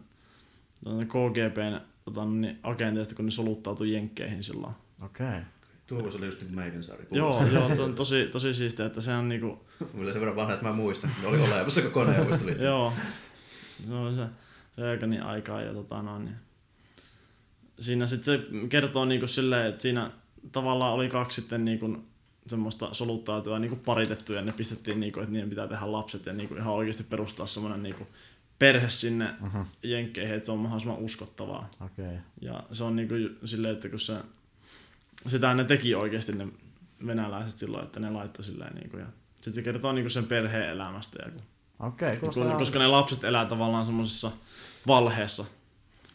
[0.84, 4.74] tuonne KGBn tota, niin, agenteista, kun ne soluttautui jenkkeihin silloin.
[5.06, 5.28] Okei.
[5.28, 5.42] Okay.
[5.88, 7.06] Tuo voisi olla just niin meidän sarja.
[7.12, 10.54] Joo, joo, se on tosi, tosi siistiä, että se on niinku, Mulla sen verran vanha,
[10.54, 11.12] että mä muistan.
[11.22, 12.64] Ne oli olemassa koko Neuvostoliitto.
[12.64, 12.94] Joo.
[13.88, 14.26] No se
[14.78, 16.26] Reaganin aikaa ja tota noin.
[16.26, 16.36] niin
[17.80, 20.12] Siinä sitten se kertoo niinku silleen, että siinä
[20.52, 21.98] tavallaan oli kaksi sitten niinku
[22.48, 26.56] semmoista soluttautua niinku paritettu ja ne pistettiin niinku, että niiden pitää tehdä lapset ja niinku
[26.56, 28.08] ihan oikeasti perustaa semmoinen niinku
[28.60, 29.62] perhe sinne Mhm.
[29.84, 31.70] jenkkeihin, että se on mahdollisimman uskottavaa.
[31.86, 32.06] Okei.
[32.06, 32.18] Okay.
[32.42, 33.14] Ja se on niinku
[33.46, 34.14] silleen, että kun se,
[35.28, 36.48] sitä ne teki oikeasti ne
[37.06, 39.06] venäläiset silloin, että ne laittoi silleen niinku ja
[39.36, 41.42] sitten se kertoo niinku sen perheen elämästä ja kun
[41.80, 44.32] Okei, okay, koska, koska ne lapset elää tavallaan semmoisessa
[44.88, 45.46] valheessa,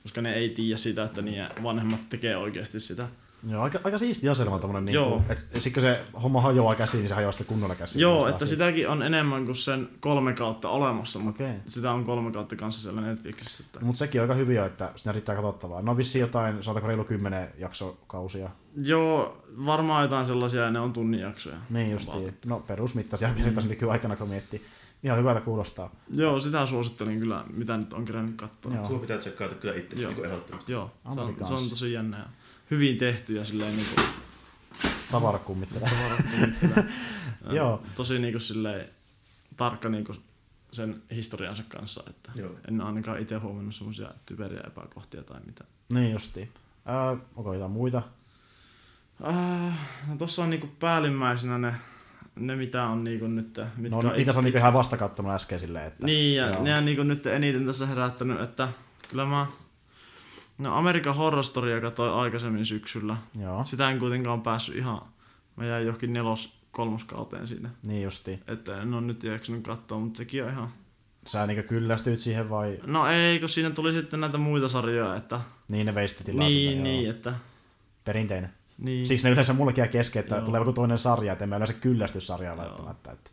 [0.02, 3.08] koska ne ei tiedä sitä, että niiden vanhemmat tekee oikeasti sitä.
[3.48, 5.08] Joo, aika, aika siisti asetelma tommonen Joo.
[5.08, 8.02] niinku, että sit kun se homma hajoaa käsiin, niin se hajoaa sitten kunnolla käsiin.
[8.02, 8.46] Joo, että asia.
[8.46, 11.56] sitäkin on enemmän kuin sen kolme kautta olemassa, mutta Okei.
[11.66, 13.64] sitä on kolme kautta kanssa siellä Netflixissä.
[13.66, 13.84] Että...
[13.84, 15.82] Mutta sekin on aika hyviä, että siinä riittää katsottavaa.
[15.82, 18.50] No vissiin jotain, sanotaanko reilu kymmenen jaksokausia.
[18.76, 21.56] Joo, varmaan jotain sellaisia, ja ne on tunnin jaksoja.
[21.70, 22.34] Niin justiin.
[22.46, 23.68] No perusmittaisia mm.
[23.68, 24.62] nykyaikana, kun miettii.
[25.02, 25.90] Ihan hyvältä kuulostaa.
[26.10, 28.74] Joo, sitä suosittelin kyllä, mitä nyt on kerännyt katsoa.
[28.74, 28.88] Joo.
[28.88, 30.12] Tuo pitää tsekkaata kyllä itse Joo.
[30.12, 30.72] niin ehdottomasti.
[30.72, 32.24] Joo, se on, se on tosi jännä ja
[32.70, 34.00] hyvin tehty ja silleen niinku
[35.10, 35.90] Tavara kummittelee.
[37.46, 37.82] Ää, Joo.
[37.94, 38.88] Tosi niinku silleen
[39.56, 40.14] tarkka niinku
[40.72, 42.50] sen historiansa kanssa, että Joo.
[42.68, 45.64] en ainakaan itse huomannut semmoisia typeriä epäkohtia tai mitä.
[45.92, 46.48] niin justiin.
[46.88, 48.02] Äh, onko jotain muita?
[49.28, 51.74] Äh, no tossa on niinku päällimmäisenä ne,
[52.36, 55.32] ne mitä on niinku nyt, mitkä No, on niitä sä on niinku ihan vasta kattonut
[55.32, 56.06] äsken silleen, että...
[56.06, 56.62] Niin, ja Joo.
[56.62, 58.68] ne on niinku nyt eniten tässä herättänyt, että
[59.08, 59.46] kyllä mä
[60.62, 63.16] No American Horror Storya katsoin aikaisemmin syksyllä.
[63.40, 65.02] Joo, Sitä en kuitenkaan päässyt ihan,
[65.56, 67.70] mä jäin johonkin nelos kolmoskauteen siinä.
[67.86, 68.40] niin justiin.
[68.46, 70.68] Että en ole nyt jaksanut katsoa, mutta sekin on ihan...
[71.26, 72.78] Sä niinku kyllästyit siihen vai...
[72.86, 75.40] No ei, kun siinä tuli sitten näitä muita sarjoja, että...
[75.68, 77.10] Niin ne veisti tilaa niin, siltä, niin, joo.
[77.10, 77.34] että...
[78.04, 78.50] Perinteinen.
[78.78, 79.06] Niin.
[79.06, 80.44] Siksi ne yleensä mullekin jää kesken, että Joo.
[80.44, 82.66] tulee joku toinen sarja, että en mä yleensä kyllästy sarjaan Joo.
[82.66, 83.12] välttämättä.
[83.12, 83.30] Että.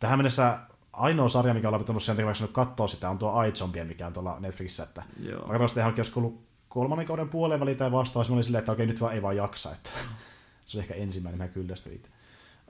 [0.00, 0.58] Tähän mennessä
[0.96, 4.36] ainoa sarja, mikä ollaan pitänyt sen takia, katsoa sitä, on tuo iZombie, mikä on tuolla
[4.40, 4.82] Netflixissä.
[4.82, 5.40] Että Joo.
[5.40, 8.32] Mä katsoin sitä ihan joskus ollut kolmannen kauden puoleen väliin tai vastaavasti.
[8.32, 9.72] Mä olin silleen, että okei, nyt vaan ei vaan jaksa.
[9.72, 9.90] Että
[10.66, 12.10] se oli ehkä ensimmäinen, mä kyllästyin itse.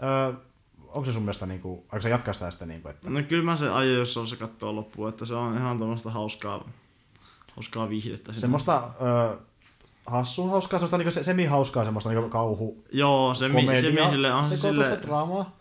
[0.02, 0.32] Öö,
[0.88, 3.22] onko se sun mielestä, niin kuin, aiko sä jatkaa sitä sitten, niin kuin, että No
[3.22, 6.68] kyllä mä se aion, jos on se kattoo loppuun, että se on ihan tuommoista hauskaa,
[7.54, 8.32] hauskaa viihdettä.
[8.32, 9.36] semmoista öö,
[10.06, 14.34] hassun hauskaa, semmoista niin se, semi-hauskaa, semmoista niin kauhu, Joo, se, mi, se, mi, sille
[14.34, 14.98] on se sille...
[15.02, 15.56] draamaa.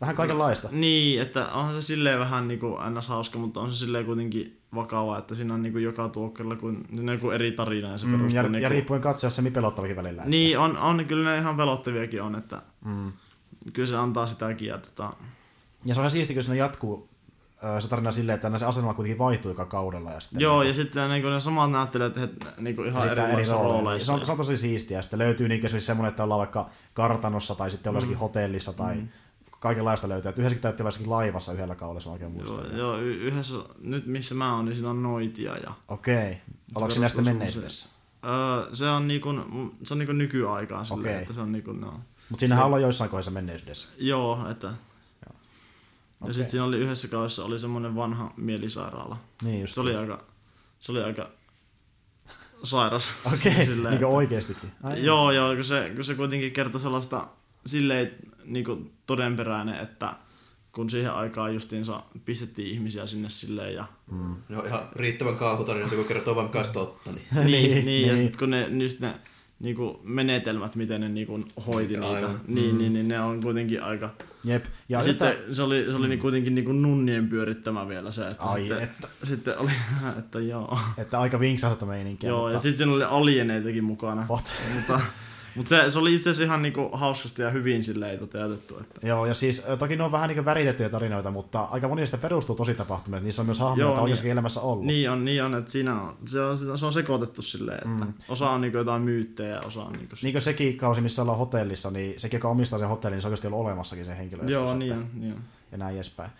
[0.00, 0.68] Vähän kaikenlaista.
[0.72, 3.08] Niin, että on se silleen vähän niinku ns.
[3.08, 7.12] hauska, mutta on se silleen kuitenkin vakava, että siinä on niinku joka tuokkerilla kuin, siinä
[7.12, 8.62] on joku eri tarina ja se Mm, perustuu ja, niinku...
[8.62, 10.22] ja riippuen katsoa semi pelottavakin välillä.
[10.22, 13.12] että- Niin, on, on, kyllä ne ihan pelottaviakin on, että Mm.
[13.74, 14.68] kyllä se antaa sitäkin.
[14.68, 15.12] Ja tota,
[15.84, 17.08] Ja se on ihan siisti, kun siinä jatkuu
[17.78, 20.10] se tarina silleen, että se asennolla kuitenkin vaihtuu joka kaudella.
[20.12, 23.72] Ja sitten joo, niin, ja sitten niinku ne samat näyttelijät he, niinku ihan erilaisissa rooleja.
[23.72, 24.06] rooleissa.
[24.06, 25.02] Se on, se on tosi siistiä.
[25.02, 28.14] Sitten löytyy niin esimerkiksi semmoinen, että ollaan vaikka kartanossa tai sitten mm.
[28.14, 29.08] hotellissa tai mm.
[29.60, 30.28] Kaikenlaista löytyy.
[30.28, 32.64] Että yhdessäkin täytyy jossakin laivassa yhdellä kaudella, se on oikein muistaa.
[32.66, 36.40] Joo, joo, y- yhdessä, nyt missä mä oon, niin siinä on noitia ja Okei.
[36.74, 37.88] Ollaanko siinä sitten perustuu menneisyydessä?
[38.24, 39.28] Öö, se on niinku,
[39.84, 41.22] se on niinku nykyaikaa silleen, Okei.
[41.22, 42.00] että se on niinku, no.
[42.30, 43.88] Mutta siinähän ollaan joissain kohdissa menneisyydessä.
[43.98, 44.66] Joo, että...
[44.66, 44.74] Ja
[46.20, 46.34] Okei.
[46.34, 49.16] sitten siinä oli yhdessä kaudessa oli semmoinen vanha mielisairaala.
[49.42, 49.74] Niin just.
[49.74, 50.22] Se oli aika,
[50.80, 51.28] se oli aika
[52.62, 53.10] sairas.
[53.34, 54.70] Okei, Silleen, niin että- oikeestikin.
[54.82, 57.26] Ai, Joo, joo, kun se, kun se kuitenkin kertoi sellaista
[57.66, 58.10] silleen
[58.44, 60.14] niinku todenperäinen, että
[60.72, 63.84] kun siihen aikaan justiinsa pistettiin ihmisiä sinne silleen ja...
[64.10, 64.36] Mm.
[64.56, 67.12] On ihan riittävän kauhutarinoita, kun kertoo vaan kanssa totta.
[67.12, 67.26] Niin.
[67.32, 68.26] niin, Niin, niin, niin, ja niin.
[68.26, 69.14] sit kun ne, just ne
[69.60, 72.14] niinku menetelmät, miten ne niinku hoiti Aivan.
[72.14, 72.30] niitä.
[72.46, 74.10] Niin, niin, niin, ne on kuitenkin aika...
[74.44, 74.64] Jep.
[74.64, 76.20] Ja, Ja, sitten että, se oli, se oli mm.
[76.20, 79.08] kuitenkin niinku nunnien pyörittämä vielä se, että, Ai sitten, että.
[79.22, 79.70] sitten oli,
[80.18, 80.78] että joo.
[80.98, 82.30] että aika vinksahta meininkiä.
[82.30, 84.26] joo, mutta, ja sitten siinä oli alieneitakin mukana.
[84.28, 84.44] What?
[84.74, 85.00] mutta,
[85.58, 88.78] mutta se, se oli itse asiassa ihan niinku hauskasti ja hyvin silleen toteutettu.
[88.80, 92.18] Että, Joo, ja siis toki ne on vähän niin väritettyjä tarinoita, mutta aika moni niistä
[92.18, 94.02] perustuu tosi tapahtumiin, niissä on myös hahmoja, joita on niin.
[94.02, 94.84] oikeassakin elämässä ollut.
[94.86, 98.12] niin on, niin on, että siinä on, se on, se on sekoitettu silleen, että Mm.
[98.28, 100.14] osa on niinku jotain myyttejä ja osa on niinku...
[100.22, 103.28] Niin kuin sekin kausi, missä ollaan hotellissa, niin sekin, joka omistaa sen hotellin, niin se
[103.28, 104.42] on oikeasti ollut olemassakin se henkilö.
[104.46, 105.40] joo, niin on, niin on.
[105.72, 106.30] Ja näin edespäin.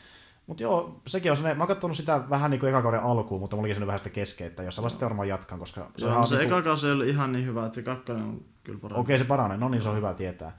[0.48, 3.40] Mutta joo, sekin on sellainen, mä oon katsonut sitä vähän niin kuin eka kauden alkuun,
[3.40, 6.26] mutta mulla olikin vähän sitä kesken, että jossain vaiheessa sitten varmaan jatkan, koska Se, on
[6.26, 8.78] se niin kuin- eka kausi ei ollut ihan niin hyvä, että se kakkonen on kyllä
[8.78, 9.00] parempi.
[9.00, 9.56] Okei, se paranee.
[9.56, 10.56] No niin, se on hyvä tietää.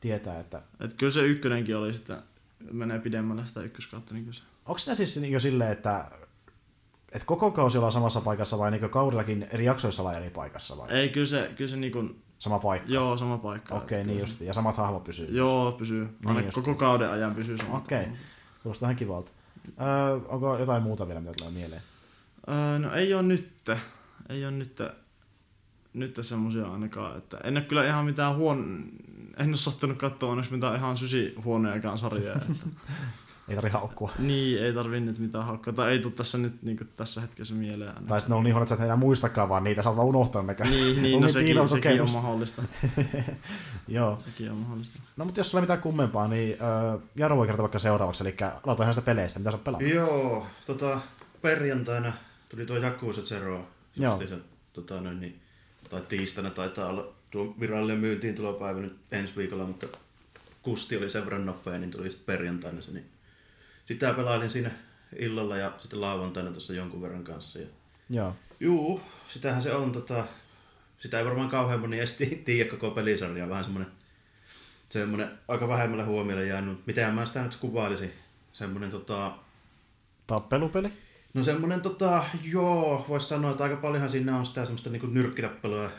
[0.00, 0.62] Tietää, että...
[0.80, 2.16] Et kyllä se ykkönenkin oli sitten,
[2.72, 4.42] menee pidemmälle sitä ykköskautta, niin kyllä se.
[4.66, 6.04] Onko siinä siis niin silleen, että,
[7.12, 10.90] että koko kausi ollaan samassa paikassa vai niin kaudellakin eri jaksoissa ollaan eri paikassa vai?
[10.90, 12.04] Ei, kyllä se, kyllä se niinku,
[12.38, 12.92] Sama paikka?
[12.92, 13.74] joo, sama paikka.
[13.74, 14.40] Okei, Että niin kyllä just.
[14.40, 15.26] Ja samat hahmot pysyy.
[15.26, 16.08] se- Joo, pysyy.
[16.24, 17.76] Aina Niin koko kauden ajan pysyy sama.
[17.76, 18.06] Okei.
[18.64, 19.30] Kuulostaa ihan kivalta.
[19.80, 21.82] Öö, onko jotain muuta vielä, mitä tulee mieleen?
[22.48, 23.78] Öö, no ei oo nytte.
[24.28, 24.90] Ei oo nytte,
[25.94, 28.84] nytte semmosia ainakaan, että en oo kyllä ihan mitään huon...
[29.36, 32.36] En oo sattunut katsoa onneksi mitään ihan sysi huoneakaan sarjaa.
[32.36, 32.52] Että...
[33.48, 34.12] Ei tarvi haukkua.
[34.18, 35.72] niin, ei tarvi nyt mitään haukkaa.
[35.74, 37.92] Tai ei tuu tässä nyt niinku tässä hetkessä mieleen.
[38.06, 39.96] Tai sitten ne on niin huono, että sä et enää muistakaan, vaan niitä sä oot
[39.96, 40.70] vaan unohtanut nekään.
[40.70, 42.62] Niin, niin On no niin sekin, piinava sekin on mahdollista.
[43.88, 44.18] Joo.
[44.24, 44.98] Sekin on mahdollista.
[45.16, 48.36] No mutta jos sulla ei mitään kummempaa, niin öö, Jaro voi kertoa vaikka seuraavaksi, eli
[48.66, 49.90] aloita ihan sitä peleistä, mitä sä oot pelannut.
[49.90, 51.00] Joo, tota,
[51.42, 52.12] perjantaina
[52.48, 53.66] tuli tuo Yakuza Zero.
[53.96, 54.18] Joo.
[54.18, 54.38] Se,
[54.72, 55.40] tota, noin, niin,
[55.90, 59.86] tai tiistaina taitaa olla tuo virallinen myyntiin tulopäivä nyt ensi viikolla, mutta
[60.62, 62.92] kusti oli sen verran nopea, niin tuli sitten perjantaina se.
[62.92, 63.04] Niin
[63.86, 64.70] sitä pelailin siinä
[65.18, 67.58] illalla ja sitten lauantaina tuossa jonkun verran kanssa.
[67.58, 67.66] Ja,
[68.10, 68.36] Joo.
[68.60, 69.92] juu, sitähän se on.
[69.92, 70.24] Tota,
[70.98, 73.48] sitä ei varmaan kauhean moni edes ti- tiedä koko pelisarjaa.
[73.48, 73.92] Vähän semmoinen,
[74.88, 76.86] semmoinen aika vähemmälle huomiolle jäänyt.
[76.86, 78.12] Miten mä sitä nyt kuvailisin?
[78.52, 79.32] Semmoinen tota,
[80.26, 80.92] Tappelupeli?
[81.34, 85.90] No semmonen tota, joo, voisi sanoa, että aika paljonhan siinä on sitä semmoista niinku nyrkkitappelua.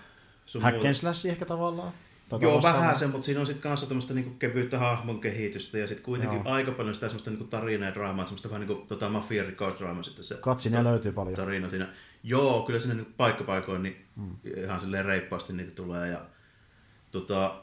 [0.61, 1.93] Hack and ehkä tavallaan?
[2.29, 5.87] Tota Joo, vähän se, mutta siinä on sitten kanssa tämmöistä niinku kevyyttä hahmon kehitystä ja
[5.87, 6.53] sitten kuitenkin Joo.
[6.53, 10.03] aika paljon sitä semmoista niinku tarinaa ja draamaa, semmoista vähän niinku tota mafia record draamaa
[10.03, 11.35] sitten se Katsinia löytyy paljon.
[11.35, 11.87] tarina siinä.
[12.23, 14.35] Joo, kyllä siinä niinku paikkapaikoin niin mm.
[14.63, 16.19] ihan silleen reippaasti niitä tulee ja
[17.11, 17.55] tota,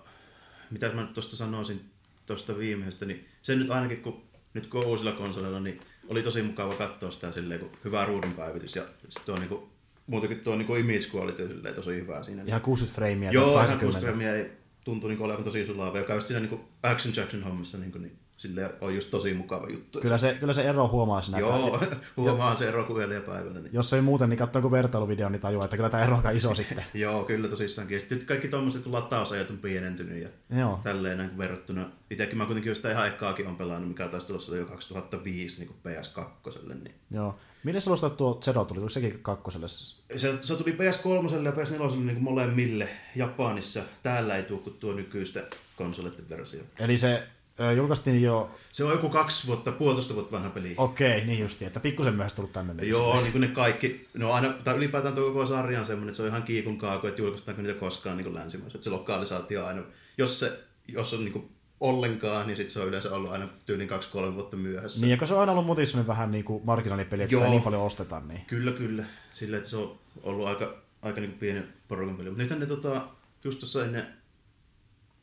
[0.70, 1.90] mitä mä nyt tuosta sanoisin
[2.27, 4.22] tuosta viimeisestä, niin se nyt ainakin kun
[4.55, 8.77] nyt kun on uusilla konsoleilla, niin oli tosi mukava katsoa sitä silleen, kun hyvä ruudunpäivitys
[8.77, 9.72] ja sit tuo niinku,
[10.07, 12.43] muutenkin tuo niinku image quality silleen tosi hyvä siinä.
[12.47, 13.31] Ihan 60 freimiä.
[13.31, 14.07] Joo, ihan 80.
[14.07, 14.51] 60 ei
[14.85, 18.71] tuntuu niinku olevan tosi sulava, joka just siinä niinku Action Jackson hommassa niinku, niin silleen
[18.81, 20.01] on just tosi mukava juttu.
[20.01, 21.38] Kyllä se, kyllä se ero huomaa siinä.
[21.38, 21.81] Joo,
[22.17, 23.61] huomaa se ero kuin ja päivällä.
[23.61, 23.71] Niin.
[23.73, 26.31] Jos ei muuten, niin katsoo joku vertailuvideo, niin tajuaa, että kyllä tämä ero on aika
[26.31, 26.85] iso sitten.
[26.95, 27.95] Joo, kyllä tosissaankin.
[27.95, 30.81] Ja sitten nyt kaikki tuommoiset, kun latausajat on pienentynyt ja Joo.
[30.83, 31.91] tälleen näin verrattuna.
[32.11, 35.69] Itsekin mä kuitenkin jo sitä ihan ekkaakin on pelannut, mikä taisi tulossa jo 2005 niin
[35.69, 36.75] kuin PS2.
[36.75, 36.95] Niin.
[37.11, 37.38] Joo.
[37.81, 38.75] Se alusta tuo Zero tuli?
[38.75, 39.68] Tuliko sekin kakkoselle?
[39.68, 43.83] Se, se tuli PS3 ja PS4 niin kuin molemmille Japanissa.
[44.03, 45.42] Täällä ei tule kuin tuo nykyistä
[45.77, 46.61] konsoleiden versio.
[46.79, 47.29] Eli se
[47.77, 48.51] julkaistiin jo...
[48.72, 50.75] Se on joku kaksi vuotta, puolitoista vuotta vanha peli.
[50.77, 52.75] Okei, niin justi, että pikkusen myöhässä tullut tänne.
[52.75, 52.88] nyt.
[52.88, 56.16] Joo, niin kuin ne kaikki, no aina, tai ylipäätään tuo koko sarja on semmoinen, että
[56.16, 58.77] se on ihan kiikun kaaku, että julkaistaanko niitä koskaan niin länsimaissa.
[58.77, 59.83] Että se lokalisaatio aina,
[60.18, 61.51] jos, se, jos on niin kuin
[61.83, 65.01] ollenkaan, niin sitten se on yleensä ollut aina tyyliin kaksi-kolme vuotta myöhässä.
[65.01, 67.40] Niin, ja se on aina ollut muuten semmoinen vähän niin kuin marginaalipeli, että Joo.
[67.40, 68.40] sitä ei niin paljon ostetaan, niin...
[68.47, 69.05] Kyllä, kyllä.
[69.35, 72.29] Sillä, että se on ollut aika, aika niin pieni porukan peli.
[72.31, 73.09] Mutta nythän ne tota,
[73.45, 74.07] just tuossa ennen,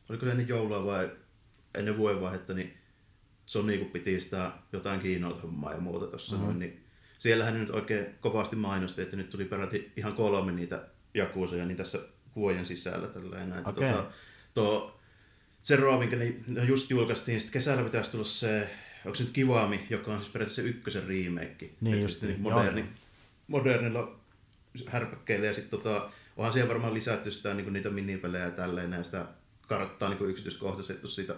[0.10, 1.10] oliko se ennen joulua vai
[1.76, 2.78] ennen vuodenvaihetta, niin
[3.46, 6.46] Sony kun piti sitä jotain Kiinalta hommaa ja muuta tuossa Mhm.
[6.46, 6.60] mm-hmm.
[6.60, 6.86] noin, niin
[7.18, 10.82] siellähän nyt oikein kovasti mainosti, että nyt tuli peräti ihan kolme niitä
[11.14, 12.00] jakuusoja niin tässä
[12.36, 13.08] vuoden sisällä.
[13.08, 13.68] Tälleen, näin.
[13.68, 13.92] Okei.
[13.92, 14.06] Tota,
[14.54, 14.99] tuo
[15.64, 18.70] Zero, minkä ne just julkaistiin, sitten kesällä pitäisi tulla se,
[19.06, 21.70] onko se nyt Kiwami, joka on siis periaatteessa se ykkösen remake.
[21.82, 22.90] Niin just niin, moderni, joo.
[23.48, 24.20] modernilla
[24.88, 29.04] härpäkkeillä ja sitten tota, onhan siellä varmaan lisätty sitä niin niitä minipelejä ja tälleen ja
[29.04, 29.26] sitä
[29.68, 31.36] karttaa niin yksityiskohtaisesti siitä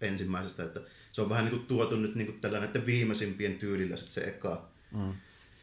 [0.00, 0.80] ensimmäisestä, että
[1.12, 4.20] se on vähän niin kuin tuotu nyt niin kuin tällä näiden viimeisimpien tyylillä sit se
[4.20, 4.68] eka.
[4.90, 5.14] Mm.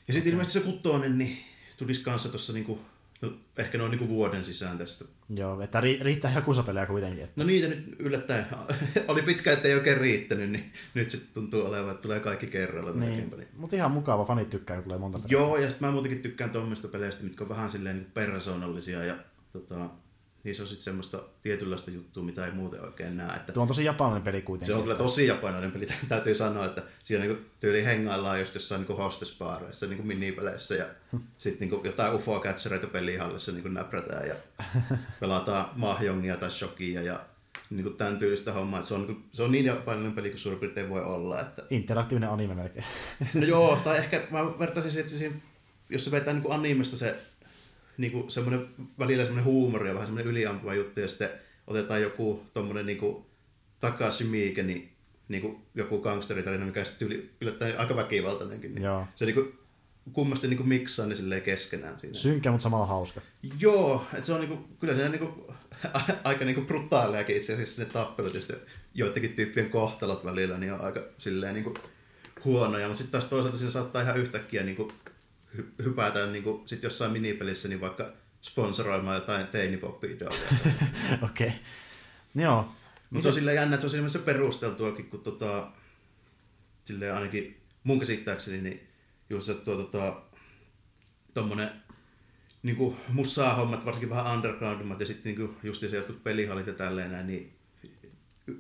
[0.08, 1.38] Ja sitten ilmeisesti se kutonen, niin
[1.78, 2.80] tulisi kanssa tuossa niin
[3.22, 5.06] no, ehkä noin niin kuin vuoden sisään tästä.
[5.30, 7.24] Joo, että ri- riittää jakusapelejä kuitenkin.
[7.24, 7.34] Että...
[7.42, 8.46] No niitä nyt yllättäen,
[9.08, 12.92] oli pitkä, ettei oikein riittänyt, niin nyt sitten tuntuu olevan, että tulee kaikki kerralla.
[12.92, 13.30] Niin.
[13.38, 13.48] Niin.
[13.58, 15.32] Mutta ihan mukava, fanit tykkää, kun tulee monta peliä.
[15.32, 19.16] Joo, ja sitten mä muutenkin tykkään tuommoista peleistä, mitkä on vähän silleen niin persoonallisia ja
[19.54, 19.90] tota,
[20.44, 23.36] niissä on sitten semmoista tietynlaista juttua, mitä ei muuten oikein näe.
[23.36, 24.74] Että Tuo on tosi japanilainen peli kuitenkin.
[24.74, 28.80] se on kyllä tosi japanilainen peli, täytyy sanoa, että siinä niinku tyyli hengaillaan just jossain
[28.80, 30.86] niinku hostespaareissa, niinku minipeleissä ja
[31.38, 34.36] sitten niinku jotain ufo catchereita pelihallissa niinku näprätään ja
[35.20, 37.20] pelataan mahjongia tai shokia ja
[37.70, 38.82] niinku tämän tyylistä hommaa.
[38.82, 41.42] Se on, niinku, se on niin japanilainen peli kuin suurin piirtein voi olla.
[41.42, 41.64] Että...
[41.70, 42.86] Interaktiivinen anime melkein.
[43.34, 45.36] No joo, tai ehkä mä vertaisin siihen, että siinä,
[45.90, 47.20] jos se vetää niinku animesta se
[48.00, 48.68] niinku semmoinen
[49.00, 51.30] välillä semmoinen huumori ja vähän semmoinen yliampuva juttu, ja sitten
[51.68, 53.26] otetaan joku tommonen niinku
[53.80, 54.92] Takashi Miike, niin
[55.28, 58.76] niinku joku gangsteritarina, mikä sitten yli, yllättäen aika väkivaltainenkin.
[58.76, 59.08] Niin Joo.
[59.16, 59.52] Se niinku
[60.14, 62.16] kummasti niinku miksaa ne silleen keskenään siinä.
[62.16, 63.22] Synkkä, mutta samalla hauska.
[63.60, 65.54] Joo, että se on niinku, kyllä se niinku,
[66.24, 68.56] aika niinku brutaaleakin itse asiassa ne tappelut ja
[68.94, 71.74] joidenkin tyyppien kohtalot välillä niin on aika silleen niinku
[72.46, 74.92] huonoja, mutta sitten taas toisaalta siinä saattaa ihan yhtäkkiä niinku
[75.58, 80.40] hy- hypätä niinku sit jossain minipelissä niin vaikka sponsoroimaan jotain teinipop-idolia.
[81.22, 81.48] Okei.
[81.48, 81.60] Okay.
[82.36, 82.74] Joo.
[83.10, 85.72] Mutta se on silleen jännä, että se on siinä perusteltuakin, kun tota,
[86.84, 88.88] silleen ainakin mun käsittääkseni, niin
[89.30, 90.22] just se tuo tota,
[91.34, 91.72] tommonen
[92.64, 97.28] niinku musaa-hommat, varsinkin vähän undergroundimmat ja sitten niinku just se jotkut pelihallit ja tälleen näin,
[97.28, 97.54] niin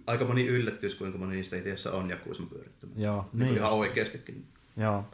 [0.07, 2.91] aika moni yllättyisi, kuinka moni niistä itse asiassa on Jakuusan pyörittämä.
[2.97, 4.45] Joo, niin niin ihan oikeastikin.
[4.77, 5.05] Joo.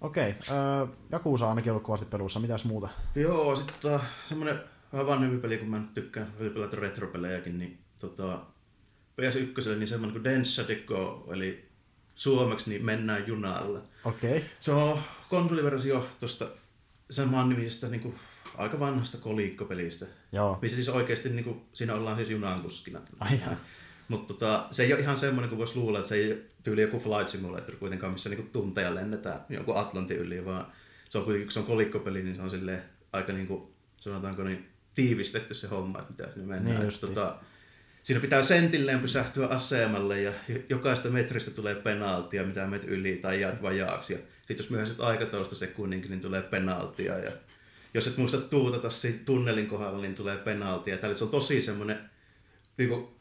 [0.00, 0.30] Okei.
[0.30, 0.96] Okay.
[1.10, 2.40] Jakuusa on ainakin ollut kovasti pelussa.
[2.40, 2.88] Mitäs muuta?
[3.14, 4.60] Joo, sitten tota, semmonen
[4.92, 8.40] vähän vanhempi peli, kun mä nyt tykkään pelata retropelejäkin, niin tota,
[9.20, 11.68] PS1, niin semmonen kuin Densa Deco, eli
[12.14, 13.82] suomeksi niin mennään junalla.
[14.04, 14.36] Okei.
[14.36, 14.48] Okay.
[14.60, 16.46] Se on konsoliversio tuosta
[17.10, 18.14] saman nimisestä niin kuin,
[18.56, 20.06] aika vanhasta kolikkopelistä.
[20.32, 20.58] Joo.
[20.62, 23.00] Missä siis oikeasti niin kuin, siinä ollaan siis junankuskina.
[23.20, 23.56] Ai jaa.
[24.08, 26.98] Mutta tota, se ei ole ihan semmoinen kuin voisi luulla, että se ei tyyli joku
[26.98, 30.66] flight simulator kuitenkaan, missä niin tunteja lennetään jonkun Atlantin yli, vaan
[31.08, 33.62] se on kuitenkin, kun se on kolikkopeli, niin se on silleen aika niin kuin,
[33.96, 36.80] sanotaanko niin, tiivistetty se homma, että mitä sinne mennään.
[36.80, 37.36] Niin tota,
[38.02, 40.32] siinä pitää sentilleen pysähtyä asemalle ja
[40.68, 44.12] jokaista metristä tulee penaltia, mitä menet yli tai jäät vajaaksi.
[44.12, 47.18] Ja sitten jos myöhäiset aikataulusta sekunninkin, niin tulee penaltia.
[47.18, 47.32] Ja
[47.94, 50.98] jos et muista tuutata siinä tunnelin kohdalla, niin tulee penaltia.
[50.98, 51.98] Tällä se on tosi semmoinen,
[52.76, 53.19] niinku, sit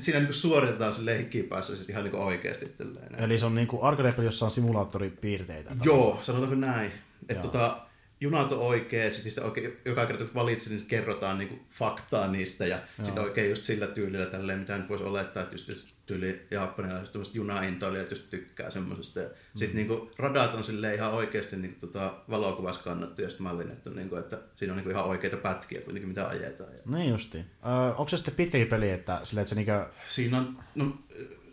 [0.00, 2.66] siinä niinku suoritetaan se leikkipäässä siis ihan niinku oikeasti.
[2.66, 3.14] Tälleen.
[3.24, 5.70] Eli se on niinku arcade jossa on simulaattoripiirteitä.
[5.84, 6.92] Joo, sanotaanko näin.
[7.28, 7.80] Että tota,
[8.20, 12.66] junat on oikein, sitten sitä oikein, joka kerta kun valitset, niin kerrotaan niinku faktaa niistä
[12.66, 17.12] ja sitten oikein just sillä tyylillä tälleen, mitä nyt voisi olettaa, että just, tyyli japanilaiset
[17.12, 19.20] tämmöiset junaintoilijat just tykkää semmoisesta.
[19.20, 23.90] Ja sitten niinku radat on silleen ihan oikeasti niinku tota valokuvassa kannattu ja sitten mallinnettu,
[23.90, 26.72] niinku, että siinä on niinku ihan oikeita pätkiä kuitenkin mitä ajetaan.
[26.72, 27.44] Ja Niin justiin.
[27.66, 29.72] Öö, onko se sitten pitkäkin peli, että, sille, että se niinku...
[30.08, 30.98] Siinä on, no,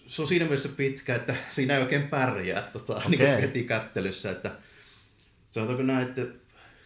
[0.08, 3.10] se on siinä mielessä pitkä, että siinä ei oikein pärjää tota, Okei.
[3.10, 4.32] niin kuin heti kättelyssä.
[4.32, 4.52] Että,
[5.52, 6.22] sanotaanko näin, että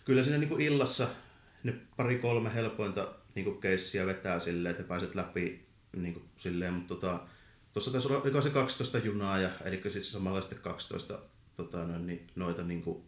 [0.05, 1.07] kyllä siinä niin kuin illassa
[1.63, 6.95] ne pari-kolme helpointa niin kuin keissiä vetää silleen, että pääset läpi niin kuin silleen, mutta
[6.95, 7.19] tota,
[7.75, 11.19] tuossa taisi olla se 12 junaa, ja, eli siis samalla sitten 12
[11.57, 13.03] tota, noin, niin, noita niin kuin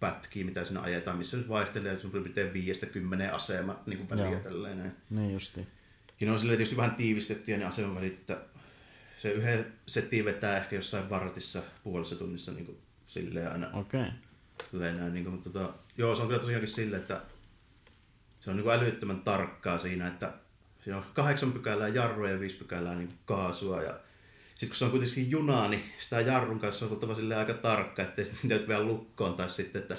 [0.00, 2.52] pätkiä, mitä siinä ajetaan, missä nyt vaihtelee suurin piirtein
[3.30, 4.92] 5-10 asema niin kuin väliä tälleen näin.
[5.10, 5.66] Niin justiin.
[6.20, 8.40] Ja ne on silleen tietysti vähän tiivistettyjä ne aseman välit, että
[9.18, 13.70] se yhden setin vetää ehkä jossain vartissa puolessa tunnissa niin kuin, silleen aina.
[13.72, 14.00] Okei.
[14.00, 14.12] Okay.
[14.70, 17.22] Silleen näin, niin kuin, mutta tota, joo, se on kyllä tosiaankin silleen, että
[18.40, 20.32] se on niin kuin älyttömän tarkkaa siinä, että
[20.88, 23.94] siinä on kahdeksan pykälää jarrua ja viisi pykälää niin kaasua ja
[24.48, 28.02] sitten kun se on kuitenkin junaa, niin sitä jarrun kanssa on oltava silleen aika tarkka,
[28.02, 29.94] ettei sitten niitä vielä lukkoon tai sitten, että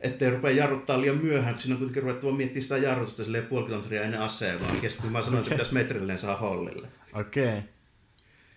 [0.00, 3.66] ettei rupea jarruttaa liian myöhään, kun siinä on kuitenkin ruvettu miettimään sitä jarrutusta silleen puoli
[3.66, 4.74] kilometriä ennen asemaa.
[4.82, 6.88] Ja sitten mä sanoin, että se pitäisi metrilleen saa hollille.
[7.12, 7.48] Okei.
[7.48, 7.62] Okay.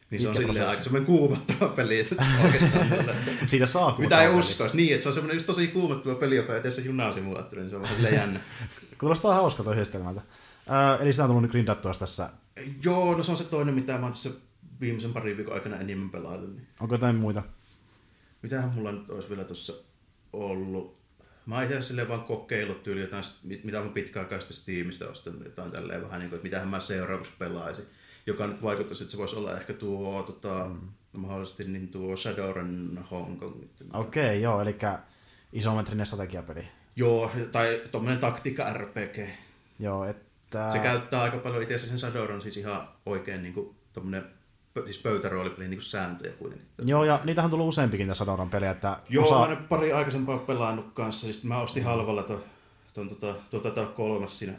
[0.09, 0.69] Niin se on Pitkä silleen prosessi.
[0.69, 2.89] aika semmoinen kuumottava peli että oikeastaan.
[2.89, 3.15] tällä.
[3.47, 4.75] Siitä saa Mitä ei uskoisi.
[4.75, 7.69] Niin, että se on semmoinen just tosi kuumottava peli, joka ei tee se junasimulaattori, niin
[7.69, 8.39] se on vähän silleen jännä.
[8.99, 10.21] Kuulostaa hauskalta yhdistelmältä.
[10.69, 12.29] Öö, eli sitä on tullut nyt grindattua tässä.
[12.83, 14.29] Joo, no se on se toinen, mitä mä oon tässä
[14.81, 16.55] viimeisen parin viikon aikana enemmän pelaillut.
[16.55, 16.67] Niin.
[16.79, 17.43] Onko jotain muita?
[18.41, 19.73] Mitähän mulla nyt olisi vielä tuossa
[20.33, 20.97] ollut?
[21.45, 25.71] Mä oon itse silleen vaan kokeillut tyyli jotain, mit- mitä mä pitkäaikaisesti Steamista ostanut, jotain
[25.71, 27.85] tälleen vähän niin kuin, että mitähän mä seuraavaksi pelaisin.
[28.27, 30.79] Joka nyt vaikuttaisi, että se voisi olla ehkä tuo tota, mm.
[31.19, 33.63] mahdollisesti niin tuo Shadowrun Hong Kong.
[33.93, 34.77] Okei, okay, joo, eli
[35.53, 36.67] isometrinen strategiapeli.
[36.95, 39.29] Joo, tai tommonen taktiikka RPG.
[39.79, 40.32] Joo, että...
[40.71, 44.23] Se käyttää aika paljon itse asiassa sen Shadowrun siis ihan oikein niin kuin, tommonen,
[44.85, 46.67] siis pöytäroolipeli niin kuin sääntöjä kuitenkin.
[46.85, 49.39] Joo, ja niitähän on tullut useampikin tässä Shadowrun pelejä, että Joo, osa...
[49.39, 51.25] mä nyt pari aikaisempaa pelannut kanssa.
[51.25, 52.43] Siis mä ostin halvalla tuon,
[52.93, 54.53] tuon tota, tuo taitaa olla kolmas siinä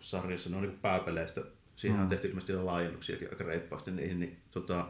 [0.00, 1.40] sarjassa, ne on niin pääpeleistä.
[1.76, 2.02] Siihen mm.
[2.02, 4.86] on tehty ilmeisesti jo laajennuksiakin aika reippaasti niihin, niin tota,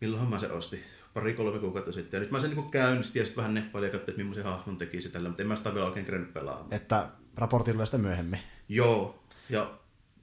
[0.00, 0.84] milloinhan mä se ostin?
[1.14, 2.18] Pari-kolme kuukautta sitten.
[2.18, 4.76] Ja nyt mä sen niin käynnistin ja sitten vähän neppailin ja katsoin, että millaisen hahmon
[4.76, 6.72] tekisi tällä, mutta en mä sitä vielä oikein kerennyt pelaamaan.
[6.74, 8.40] että raportti tulee sitten myöhemmin.
[8.68, 9.22] Joo.
[9.50, 9.70] Ja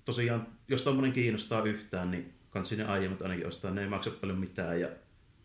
[0.05, 3.71] tosiaan, jos tommonen kiinnostaa yhtään, niin kans sinne aiemmat ainakin ostaa.
[3.71, 4.87] Ne ei maksa paljon mitään ja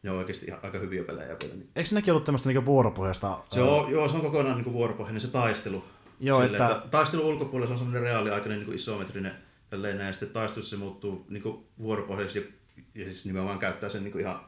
[0.02, 1.54] ne on oikeasti ihan aika hyviä pelejä vielä.
[1.54, 1.68] Niin.
[1.76, 3.38] Eikö sinäkin ollut tämmöistä niinku vuoropohjasta?
[3.50, 5.84] Se on, joo, se on kokonaan niin vuoropohjainen se taistelu.
[6.20, 6.88] Joo, Silleen, että- että...
[6.88, 9.32] Taistelu ulkopuolella se on semmoinen reaaliaikainen niin isometrinen
[9.70, 11.42] tälleen näin, ja sitten taistelussa se muuttuu niin
[11.78, 12.38] vuoropohjaiseksi
[12.76, 14.40] ja, ja siis nimenomaan käyttää sen niin kuin ihan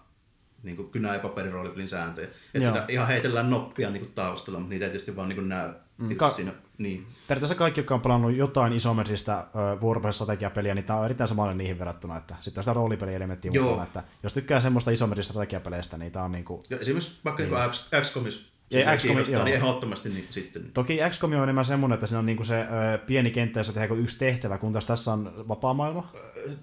[0.62, 2.29] niin kuin kynä- ja paperiroolipelin sääntöjä.
[2.55, 5.49] Että siinä ihan heitellään noppia niin kuin taustalla, mutta niitä ei tietysti vaan niin kuin
[5.49, 5.73] näy.
[5.99, 7.07] Mm, ka- siinä, niin.
[7.29, 9.47] Periaatteessa kaikki, jotka on pelannut jotain isometristä
[9.81, 13.83] vuoropohjaista strategiapeliä, niin tämä on erittäin samanlainen niihin verrattuna, että sitten on sitä roolipelielementtiä mukana,
[13.83, 16.62] että jos tykkää semmoista isometristä strategiapeleistä, niin tämä on niinku...
[16.71, 17.55] Ja esimerkiksi vaikka niin.
[17.55, 19.45] niin XCOMissa Ja XCOM, joo.
[19.45, 20.71] niin ehdottomasti niin sitten.
[20.75, 24.01] Toki XCOM on enemmän semmoinen, että siinä on niinku se ö, pieni kenttä, jossa tehdään
[24.01, 26.12] yksi tehtävä, kun taas tässä on vapaa maailma.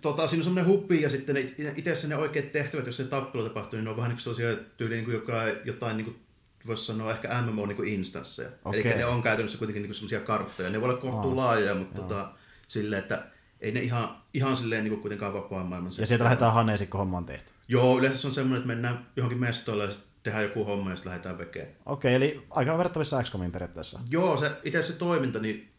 [0.01, 1.37] Tota, siinä on semmoinen huppi ja sitten
[1.75, 4.63] itse ne oikeat tehtävät, jos se tappelu tapahtuu, niin ne on vähän niin kuin sellaisia
[4.77, 6.17] tyyliin, niin kuin joka, jotain niin kuin,
[6.67, 8.49] voisi sanoa ehkä MMO niin kuin instansseja.
[8.65, 8.87] Okei.
[8.87, 10.69] Eli ne on käytännössä kuitenkin niin semmoisia karttoja.
[10.69, 12.31] Ne voi olla kohtuu laajoja, mutta tota,
[12.67, 13.23] silleen, että
[13.61, 15.91] ei ne ihan, ihan silleen niin kuitenkaan vapaan maailman.
[15.97, 17.51] Ja sieltä lähdetään haneeseen, kun homma on tehty.
[17.67, 21.09] Joo, yleensä se on semmoinen, että mennään johonkin mestoille ja tehdään joku homma ja sitten
[21.09, 21.67] lähdetään vekeen.
[21.85, 23.99] Okei, eli aika verrattavissa XCOMin periaatteessa.
[24.09, 25.71] Joo, se, itse se toiminta, niin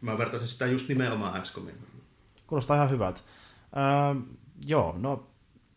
[0.00, 1.76] mä vertaisin sitä just nimenomaan XCOMiin.
[2.46, 3.20] Kuulostaa ihan hyvältä.
[3.76, 4.22] Öö,
[4.66, 5.30] joo, no,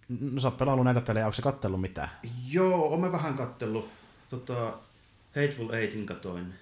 [0.09, 2.09] no sä oot pelannut näitä pelejä, onko se kattellut mitään?
[2.47, 3.89] Joo, oon mä vähän kattellut.
[4.31, 4.73] Tota,
[5.35, 6.53] Hateful Eightin katoin.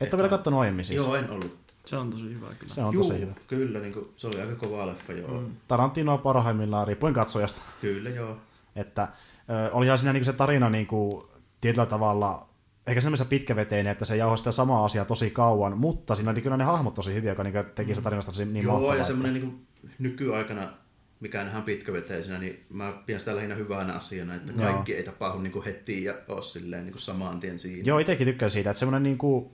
[0.00, 0.96] Et ole vielä kattonut aiemmin siis?
[0.96, 1.56] Joo, en ollut.
[1.84, 2.74] Se on tosi hyvä kyllä.
[2.74, 3.32] Se on Juu, tosi hyvä.
[3.48, 5.40] Kyllä, niin kuin, se oli aika kova leffa, joo.
[5.40, 5.52] Mm.
[5.68, 7.60] Tarantino on parhaimmillaan, riippuen katsojasta.
[7.80, 8.36] Kyllä, joo.
[8.76, 9.08] Että
[9.50, 11.28] ö, olihan siinä niinku se tarina niinku,
[11.60, 12.48] tietyllä tavalla,
[12.86, 16.56] ehkä semmoisessa pitkäveteinen, että se jauhaa sitä samaa asiaa tosi kauan, mutta siinä oli kyllä
[16.56, 18.94] ne hahmot tosi hyviä, joka niinku teki sitä tarinasta tosi niin joo, mahtavaa.
[18.94, 19.66] ja että- semmoinen niin
[19.98, 20.68] nykyaikana,
[21.24, 24.72] mikä nähdään pitkäveteisenä, niin mä pidän sitä lähinnä hyvänä asiana, että Joo.
[24.72, 27.82] kaikki ei tapahdu niin kuin heti ja ole silleen niin kuin saman tien siinä.
[27.84, 29.52] Joo, itsekin tykkään siitä, että semmoinen niinku,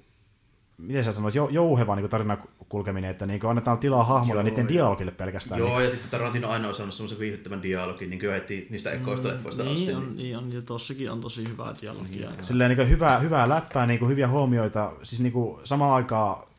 [0.78, 4.50] miten sä sanoit, jou- jouheva niinku tarinan kulkeminen, että niinku annetaan tilaa hahmoille ja Joo,
[4.50, 4.68] niiden joo.
[4.68, 5.58] dialogille pelkästään.
[5.58, 9.28] Joo, ja sitten Tarantino aina on saanut semmoisen viihdyttävän dialogin, niin kuin heti niistä ekoista
[9.28, 9.74] leffoista asti.
[9.74, 12.30] Niin on, niin on, ja tossakin on tosi hyvää dialogia.
[12.30, 16.49] Niin, Silleen niin hyvää, hyvää läppää, niin hyviä huomioita, siis niin samaan aikaan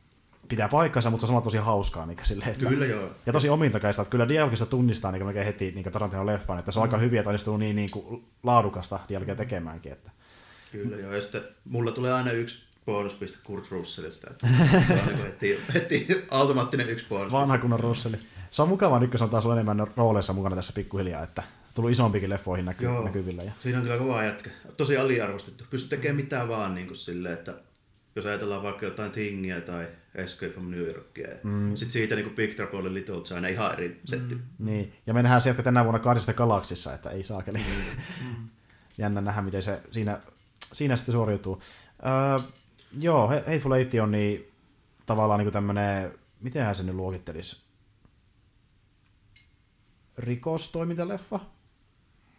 [0.52, 2.06] pitää paikkansa, mutta se on samalla tosi hauskaa.
[2.06, 3.10] Niin silleen, että, Kyllä, joo.
[3.26, 6.80] Ja tosi omintakaista, että kyllä dialogista tunnistaa niin melkein heti niin Tarantinon leffan, että se
[6.80, 9.92] on aika hyviä, että onnistuu niin, niin kuin laadukasta dialogia tekemäänkin.
[9.92, 10.12] Että.
[10.72, 14.28] Kyllä joo, ja sitten mulla tulee aina yksi bonuspiste Kurt Russellista.
[14.30, 14.48] Että
[14.88, 17.32] se on niin heti, heti automaattinen yksi bonus.
[17.32, 18.18] Vanha kunnon Russelli.
[18.52, 21.44] Se on mukavaa nyt, kun se on taas enemmän rooleissa mukana tässä pikkuhiljaa, että
[21.76, 23.04] tullut isompikin leffoihin näky- Joo.
[23.04, 23.44] näkyvillä.
[23.44, 23.52] Ja...
[23.60, 24.50] Siinä on kyllä kova jätkä.
[24.78, 25.64] Tosi aliarvostettu.
[25.70, 27.54] Pystyy tekemään mitä vaan niin kuin silleen, että
[28.16, 31.28] jos ajatellaan vaikka jotain Thingia tai Escape from New Yorkia.
[31.44, 31.76] Mm.
[31.76, 34.36] Sitten siitä niin kuin Big Trouble in Little China ihan eri setti.
[34.36, 34.42] Mm.
[34.60, 37.60] Niin, ja me nähdään sieltä tänä vuonna kahdesta galaksissa, että ei saakeli.
[38.98, 40.22] Jännä nähdä, miten se siinä,
[40.74, 41.62] siinä sitten suoriutuu.
[42.06, 42.46] Öö,
[43.00, 44.52] joo, He- Hateful Eight on niin
[45.06, 47.62] tavallaan niin tämmönen, mitenhän se nyt luokittelisi?
[50.18, 51.40] Rikostoimintaleffa?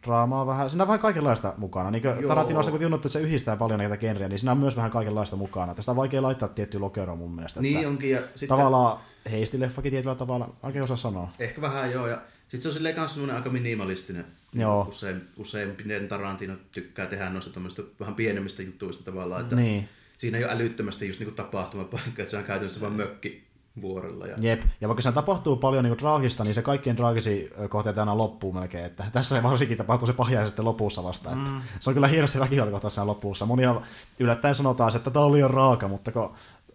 [0.07, 1.91] Draamaa vähän, siinä on vähän kaikenlaista mukana.
[1.91, 2.29] Niin kuin.
[2.29, 5.75] Tarantinossa kun että se yhdistää paljon näitä genrejä, niin siinä on myös vähän kaikenlaista mukana.
[5.75, 7.61] Tästä on vaikea laittaa tiettyä lokeroa mun mielestä.
[7.61, 8.11] Niin että onkin.
[8.11, 8.99] Ja sitten Tavallaan
[9.31, 11.29] heistileffakin tietyllä tavalla, oikein osaa sanoa.
[11.39, 12.07] ehkä vähän joo.
[12.07, 14.25] Ja sitten se on silleen kans semmoinen aika minimalistinen.
[14.53, 14.87] Joo.
[14.89, 19.41] Usein, useimpinen Tarantino tykkää tehdä noista tämmöistä vähän pienemmistä jutuista tavallaan.
[19.41, 19.89] Että Niin.
[20.19, 23.45] Siinä ei ole älyttömästi just niinku tapahtumapaikka, että se on käytännössä vain mökki
[23.81, 24.27] vuorella.
[24.27, 24.37] Ja...
[24.41, 28.53] Jep, ja vaikka siinä tapahtuu paljon niin traagista, niin se kaikkien traagisi kohteet aina loppuu
[28.53, 28.85] melkein.
[28.85, 31.31] Että tässä varsinkin tapahtuu se pahja sitten lopussa vasta.
[31.33, 31.61] Että Mm.
[31.81, 33.47] Se on kyllä hieno se väkivaltakohtaus siinä lopussa.
[33.47, 33.81] Monia
[34.19, 36.35] yllättäen sanotaan, että tämä on liian raaka, mutta kun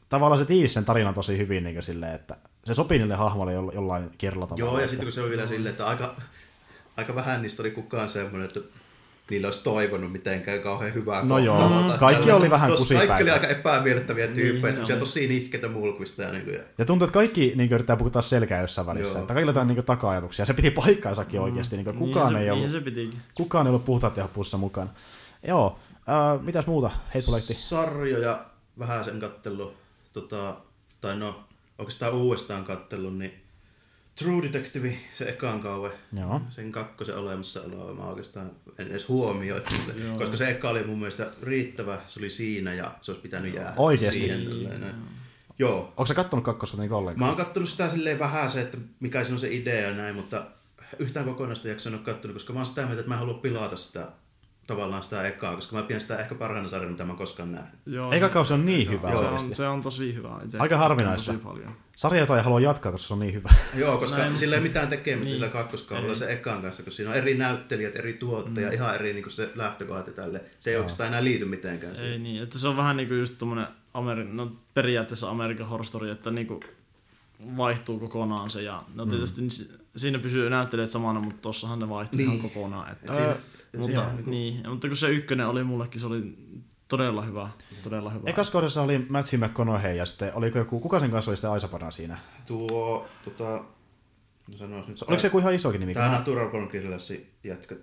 [0.10, 3.72] tavallaan se tiivis sen tarinan tosi hyvin niin silleen, että se sopii niille hahmoille jo-
[3.74, 4.66] jollain kierrolla tavalla.
[4.66, 6.16] Joo, ja että- sitten kun se on vielä silleen, että aika,
[6.98, 8.60] aika vähän niistä oli kukaan semmoinen, että
[9.30, 11.98] niillä olisi toivonut mitenkään kauhean hyvää No joo, kohtalota.
[11.98, 13.08] kaikki Tällä- oli vähän kusipäitä.
[13.08, 15.00] Kaikki oli aika epämiellyttäviä tyyppejä, Niin, oli.
[15.00, 18.88] tosi nihkeitä mulkuista ja niin kuin, Ja tuntuu, että kaikki niin yrittää pukuttaa selkää jossain
[18.88, 19.14] välissä.
[19.18, 19.22] Joo.
[19.22, 20.46] Että kaikilla jotain niin taka-ajatuksia.
[20.46, 21.76] Se piti paikkaansakin oikeasti.
[21.78, 23.20] Niin kukaan, niin se, ei ollut, Niin se pitikin.
[23.36, 24.90] kukaan ei ollut puhtaat puussa mukana.
[25.48, 26.92] Joo, äh, mitäs muuta?
[27.14, 27.54] Heitpuleikti.
[27.54, 28.46] sarjoja
[28.80, 29.74] vähän sen kattellut,
[30.14, 30.56] tota,
[31.02, 31.40] tai no
[31.78, 33.34] oikeastaan uudestaan kattellut, niin
[34.18, 36.42] True Detective, se ekaan kauan, Joo.
[36.50, 39.62] sen kakkosen olemassaoloa mä oikeastaan en edes huomioi,
[40.18, 43.74] koska se eka oli mun mielestä riittävä, se oli siinä ja se olisi pitänyt jäädä
[43.78, 44.20] Oikeesti?
[44.20, 44.46] siihen.
[44.46, 44.96] tälleen näin.
[45.60, 47.20] Joo, Onko sä kattonut kakkosta niin ollenkaan?
[47.20, 50.16] Mä oon kattonut sitä silleen vähän se, että mikä siinä on se idea ja näin,
[50.16, 50.46] mutta
[51.00, 53.34] yhtään kokonaista jaksoa en ole kattonut, koska mä oon sitä mieltä, että mä en halua
[53.40, 54.08] pilata sitä
[54.68, 57.74] tavallaan sitä ekaa, koska mä pidän sitä ehkä parhaana sarjana, mitä mä oon koskaan nähnyt.
[57.86, 60.30] Joo, Eka kausi on niin hyvä se, on, se on tosi hyvä.
[60.46, 61.34] Ite Aika harvinaista.
[61.96, 63.50] Sarja, jota ei halua jatkaa, koska se on niin hyvä.
[63.76, 64.38] Joo, koska Näin.
[64.38, 65.36] sillä ei mitään tekemistä Niin.
[65.36, 69.32] sillä kakkoskaudella se ekan kanssa, kun siinä on eri näyttelijät, eri tuottaja, ihan eri niin
[69.32, 70.42] se lähtökohdat ja tälle.
[70.60, 71.96] Se ei oikeastaan enää liity mitenkään.
[71.96, 72.12] siihen.
[72.12, 76.10] Ei niin, että se on vähän niinku just tommonen Ameri- no, periaatteessa Amerikan Horror Story,
[76.10, 76.60] että niinku
[77.58, 78.62] vaihtuu kokonaan se.
[78.62, 79.48] Ja no tietysti mm.
[79.96, 82.28] siinä pysyy näyttelijät samana, mutta tossahan ne vaihtuu niin.
[82.30, 82.92] ihan kokonaan.
[82.92, 83.36] Että, Et siinä-
[83.78, 86.38] mutta, joo, niin, mutta kun se ykkönen oli mullekin, se oli
[86.88, 87.50] todella hyvä.
[87.84, 88.30] Todella hyvä.
[88.30, 91.92] Ekas kaudessa oli Matthew McConaughey ja sitten oliko joku, kuka sen kanssa oli sitten Aisapana
[91.92, 92.18] siinä?
[92.46, 93.64] Tuo, tota,
[94.48, 95.02] no sanois nyt.
[95.02, 95.94] Oliko se joku ihan isokin nimi?
[95.94, 97.76] Tää Natural Born Killersi jätkä.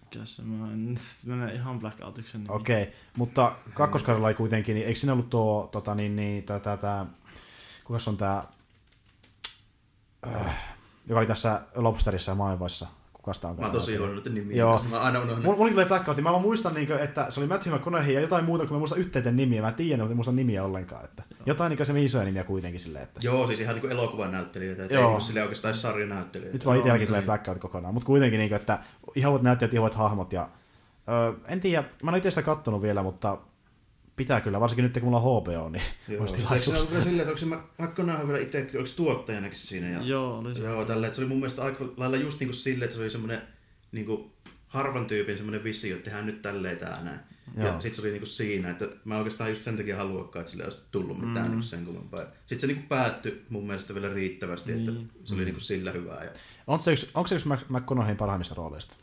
[0.00, 0.94] Mikä se, mä en,
[1.26, 2.38] menee ihan blackoutiksi.
[2.38, 2.50] Niin.
[2.50, 2.94] Okei, okay.
[3.16, 7.06] mutta kakkoskaudella oli kuitenkin, niin eikö siinä ollut tuo, tota, niin, niin, tää, tää, tää,
[7.84, 8.42] kuka on tää,
[10.26, 10.74] äh,
[11.06, 12.86] joka oli tässä Lobsterissa ja Maailmassa,
[13.22, 13.56] kuka sitä on?
[13.56, 14.56] Mä oon tosi huono nimiä.
[14.56, 14.84] Joo.
[14.90, 15.44] Mä aina unohdan.
[15.44, 18.44] Mulla, mulla blackout, mä vaan muistan, niin kuin, että se oli Matthew McConaughey ja jotain
[18.44, 19.62] muuta, kun mä muistan yhteyden nimiä.
[19.62, 21.04] Mä en tiedä, mutta en muista nimiä ollenkaan.
[21.04, 24.82] Että jotain niin se isoja nimiä kuitenkin silleen, että Joo, siis ihan niinku elokuvan näyttelijöitä,
[24.82, 25.02] että Joo.
[25.02, 26.54] ei niinku silleen oikeastaan sarjanäyttelijöitä.
[26.54, 27.26] nyt vaan itselläkin tulee niin.
[27.26, 27.94] blackout kokonaan.
[27.94, 28.78] Mutta kuitenkin, niin kuin, että
[29.14, 30.48] ihan näyttelijät, ihan hahmot ja
[31.08, 33.38] öö, en tiedä, mä en itse sitä kattonut vielä, mutta
[34.22, 36.80] pitää kyllä, varsinkin nyt kun mulla on HBO, niin Joo, olisi Eikö se tilaisuus.
[36.80, 37.46] ole kyllä silleen, että
[37.78, 39.88] onko se vielä itse, se tuottajanakin siinä?
[39.88, 40.60] Ja, Joo, oli se.
[40.62, 43.10] Joo, tällä, että se oli mun mielestä aika lailla just niinku silleen, että se oli
[43.10, 43.42] semmoinen
[43.92, 44.32] niinku
[44.66, 47.20] harvan tyypin semmoinen visio, että tehdään nyt tälleen tää näin.
[47.56, 47.66] Joo.
[47.66, 50.64] Ja sit se oli niinku siinä, että mä oikeastaan just sen takia haluakaan, että sille
[50.64, 51.50] olisi tullut mitään mm.
[51.50, 52.20] niinku sen kummempaa.
[52.20, 55.10] Sitten se niinku päättyi mun mielestä vielä riittävästi, että Niin.
[55.24, 56.24] se oli niinku sillä hyvää.
[56.24, 56.30] Ja,
[56.66, 58.94] On se yksi, onko se yksi Mac- McConaugheyn parhaimmista rooleista?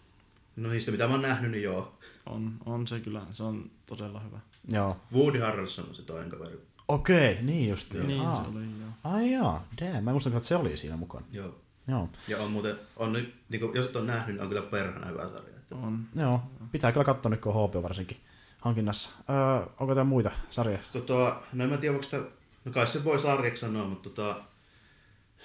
[0.60, 2.00] No niistä mitä mä oon nähnyt, niin joo.
[2.26, 4.40] On, on se kyllä, se on todella hyvä.
[4.72, 4.98] Joo.
[5.14, 6.60] Woody Harrelson on se toinen kaveri.
[6.88, 7.94] Okei, niin just.
[7.94, 8.44] Niin Aa.
[8.44, 8.90] se oli, joo.
[9.04, 11.26] Ai jaa, damn, mä en muistanut, että se oli siinä mukana.
[11.32, 11.56] Joo.
[11.88, 15.08] Joo, Ja on muuten, on nyt, niinku, jos et ole nähnyt, niin on kyllä perhana
[15.08, 15.58] hyvä sarja.
[15.58, 16.06] Että On.
[16.16, 16.42] joo.
[16.72, 18.18] Pitää kyllä katsoa nyt, kun on HBO varsinkin
[18.60, 19.10] hankinnassa.
[19.30, 20.80] Öö, onko jotain muita sarjoja?
[20.94, 22.18] Tota, no en mä tiedä, voiko sitä,
[22.66, 24.36] no kai se voi sarjaksi sanoa, mutta tota,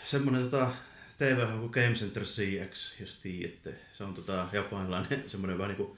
[0.07, 0.71] semmonen tota,
[1.19, 3.75] TV kuin Game Center CX, jos tiedätte.
[3.93, 5.97] Se on tota, japanilainen semmoinen vähän niinku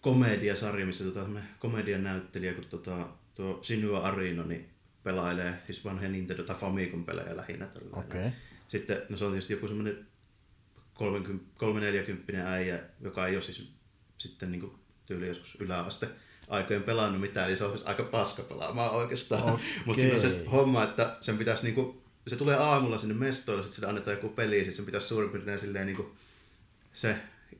[0.00, 1.26] komediasarja, missä tota,
[1.58, 4.70] komedian näyttelijä, kun tota, tuo Shinua Arino, niin
[5.02, 7.66] pelailee siis vanhoja Nintendo tai Famicom pelejä lähinnä.
[7.66, 8.20] tällä Okei.
[8.20, 8.30] Okay.
[8.68, 10.06] Sitten, no se on tietysti joku semmoinen
[10.94, 13.68] 340 äijä, joka ei ole siis
[14.18, 14.72] sitten niin
[15.06, 16.08] tyyli joskus yläaste
[16.48, 19.42] aikojen pelannut mitään, eli se on siis aika paska pelaamaan oikeastaan.
[19.54, 19.66] Okei.
[19.84, 23.74] Mutta siinä on se homma, että sen pitäisi niinku, se tulee aamulla sinne mestoille, sitten
[23.74, 26.14] sille annetaan joku peli, sitten sen pitäisi suurin piirtein silleen niinku
[26.94, 27.16] se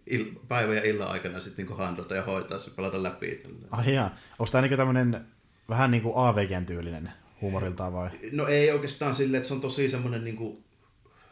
[0.07, 3.41] il, päivän ja illan aikana sitten niinku handlata ja hoitaa se, pelata läpi.
[3.43, 3.67] tälleen.
[3.71, 4.17] Ai jaa.
[4.39, 5.27] Onko tämä niinku tämmönen
[5.69, 8.11] vähän niinku AVGn tyylinen huumoriltaan vai?
[8.33, 10.65] No ei oikeastaan silleen, että se on tosi semmoinen niinku,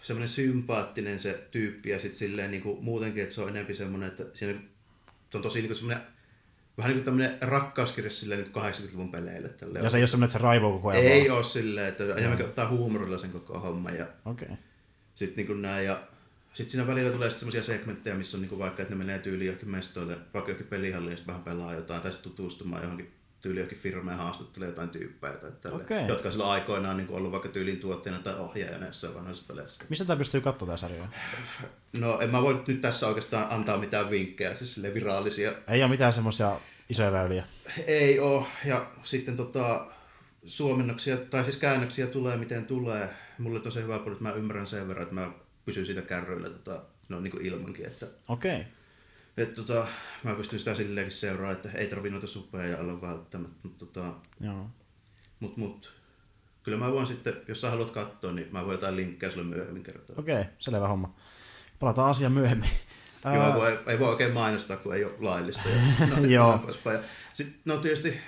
[0.02, 4.24] semmoinen sympaattinen se tyyppi ja sitten silleen niinku, muutenkin, että se on enemmän semmoinen, että
[4.34, 4.60] siinä,
[5.30, 6.06] se on tosi niinku semmoinen
[6.78, 9.48] vähän niin kuin tämmöinen rakkauskirja silleen niin 80-luvun peleille.
[9.48, 9.84] Tälleen.
[9.84, 11.02] Ja se ei ole semmoinen, että se raivoo koko ajan.
[11.02, 14.46] ei ole silleen, että enemmänkin ottaa huumorilla sen koko homman ja Okei.
[14.46, 14.56] Okay.
[15.14, 15.86] sitten niin kuin näin.
[15.86, 16.02] Ja
[16.54, 19.18] sitten siinä välillä tulee sitten semmoisia segmenttejä, missä on niin kuin vaikka, että ne menee
[19.18, 23.12] tyyliin johonkin mestoille, vaikka johonkin pelihalliin ja sitten vähän pelaa jotain, tai sitten tutustumaan johonkin
[23.40, 26.06] tyyliin johonkin firmaan ja haastattelee jotain tyyppejä, tai tälleen, Okei.
[26.06, 29.84] jotka on silloin aikoinaan niin kuin ollut vaikka tyylin tuotteena tai ohjaajana jossain vanhoissa peleissä.
[29.88, 31.08] Mistä tämä pystyy katsoa tämä sarja?
[31.92, 35.52] No en mä voi nyt tässä oikeastaan antaa mitään vinkkejä, siis virallisia.
[35.68, 37.44] Ei ole mitään semmoisia isoja väyliä.
[37.86, 39.86] Ei oo, ja sitten tota,
[40.46, 43.08] suomennoksia, tai siis käännöksiä tulee miten tulee.
[43.38, 45.30] Mulle on tosi hyvä puoli, että mä ymmärrän sen verran, että mä
[45.64, 48.56] pysyn siitä kärryillä tota, no, niin kuin ilmankin, että Okei.
[48.56, 48.64] Okay.
[49.42, 49.86] Et, tota,
[50.24, 54.66] mä pystyn sitä silleenkin seuraamaan, että ei tarvi noita suppeja olla välttämättä, mutta tota, Joo.
[55.40, 55.92] mut, mut,
[56.62, 59.82] kyllä mä voin sitten, jos sä haluat katsoa, niin mä voin jotain linkkejä sulle myöhemmin
[59.82, 60.16] kertoa.
[60.18, 61.14] Okei, okay, selvä homma.
[61.78, 62.70] Palataan asiaan myöhemmin.
[63.34, 65.68] Joo, kun ei, ei voi oikein mainostaa, kun ei ole laillista.
[65.68, 66.60] Ja, no, Joo.
[66.84, 67.00] Ja
[67.34, 68.18] Sitten, no tietysti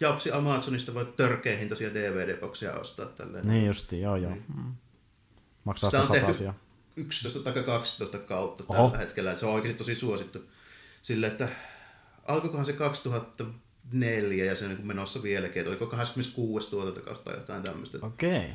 [0.00, 3.48] Japsi Amazonista voi törkeä hintaisia DVD-boksia ostaa tälleen.
[3.48, 4.32] Niin justi, joo joo.
[4.56, 4.72] Mm.
[5.64, 6.50] Maksaa Sitä sitä tehty.
[6.98, 8.82] 11 tai 12 kautta Oho.
[8.82, 9.36] tällä hetkellä.
[9.36, 10.42] Se on oikeasti tosi suosittu.
[11.02, 11.48] Sille, että
[12.26, 15.60] alkoikohan se 2004 ja se on niin menossa vieläkin.
[15.60, 17.98] Että oliko 26 tuotantokautta tai jotain tämmöistä.
[18.02, 18.38] Okei.
[18.38, 18.50] Okay.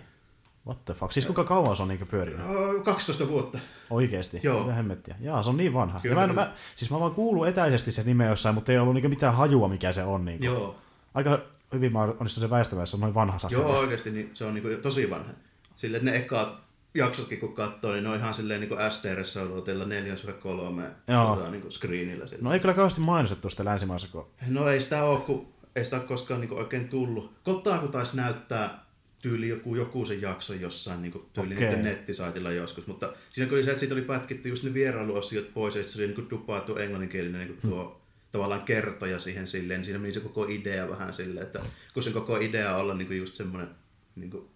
[0.66, 1.12] What the fuck?
[1.12, 2.46] Siis kuinka kauan se on niinku pyörinyt?
[2.46, 3.60] Oh, 12 vuotta.
[3.90, 4.40] Oikeesti?
[4.44, 4.60] Joo.
[4.60, 5.16] Mitä hemmettiä?
[5.20, 6.00] Jaa, se on niin vanha.
[6.00, 6.16] Kyllä.
[6.16, 9.10] mä, en, mä, siis mä vaan kuullut etäisesti sen nimen jossain, mutta ei ollut niinku
[9.10, 10.26] mitään hajua, mikä se on.
[10.26, 10.46] Niinku.
[10.46, 10.76] Joo.
[11.14, 11.40] Aika
[11.74, 13.58] hyvin mä onnistuin sen väistämään, että se on noin vanha sarja.
[13.58, 15.34] Joo, oikeasti niin se on niin tosi vanha.
[15.76, 16.64] Sille, että ne ekat
[16.94, 21.36] jaksotkin kun katsoo, niin ne on ihan silleen niin SDR-sauluotella 4-3 Joo.
[21.36, 22.28] tota, niin screenillä.
[22.28, 22.44] Sille.
[22.44, 24.28] No ei kyllä kauheasti mainostettu sitä länsimaissa, kun...
[24.48, 27.34] No ei sitä ole, kun ei sitä ole koskaan niin oikein tullut.
[27.44, 28.84] Kotaku taisi näyttää
[29.24, 33.58] tyyli joku, joku sen jakson jossain niin kuin, tyyli niiden nettisaitilla joskus, mutta siinä kun
[33.58, 36.30] oli se, että siitä oli pätkitty just ne vierailuosiot pois, ja sitten se oli niin
[36.30, 38.02] dupaattu englanninkielinen niin tuo hmm.
[38.32, 41.60] tavallaan kertoja siihen silleen, niin siinä meni se koko idea vähän silleen, että
[41.94, 43.70] kun sen koko idea on olla niin kuin just semmoinen,
[44.16, 44.50] niin kuin,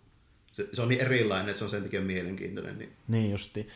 [0.58, 2.78] se, se, on niin erilainen, että se on sen takia mielenkiintoinen.
[2.78, 2.94] Niin.
[3.08, 3.68] Niin justi.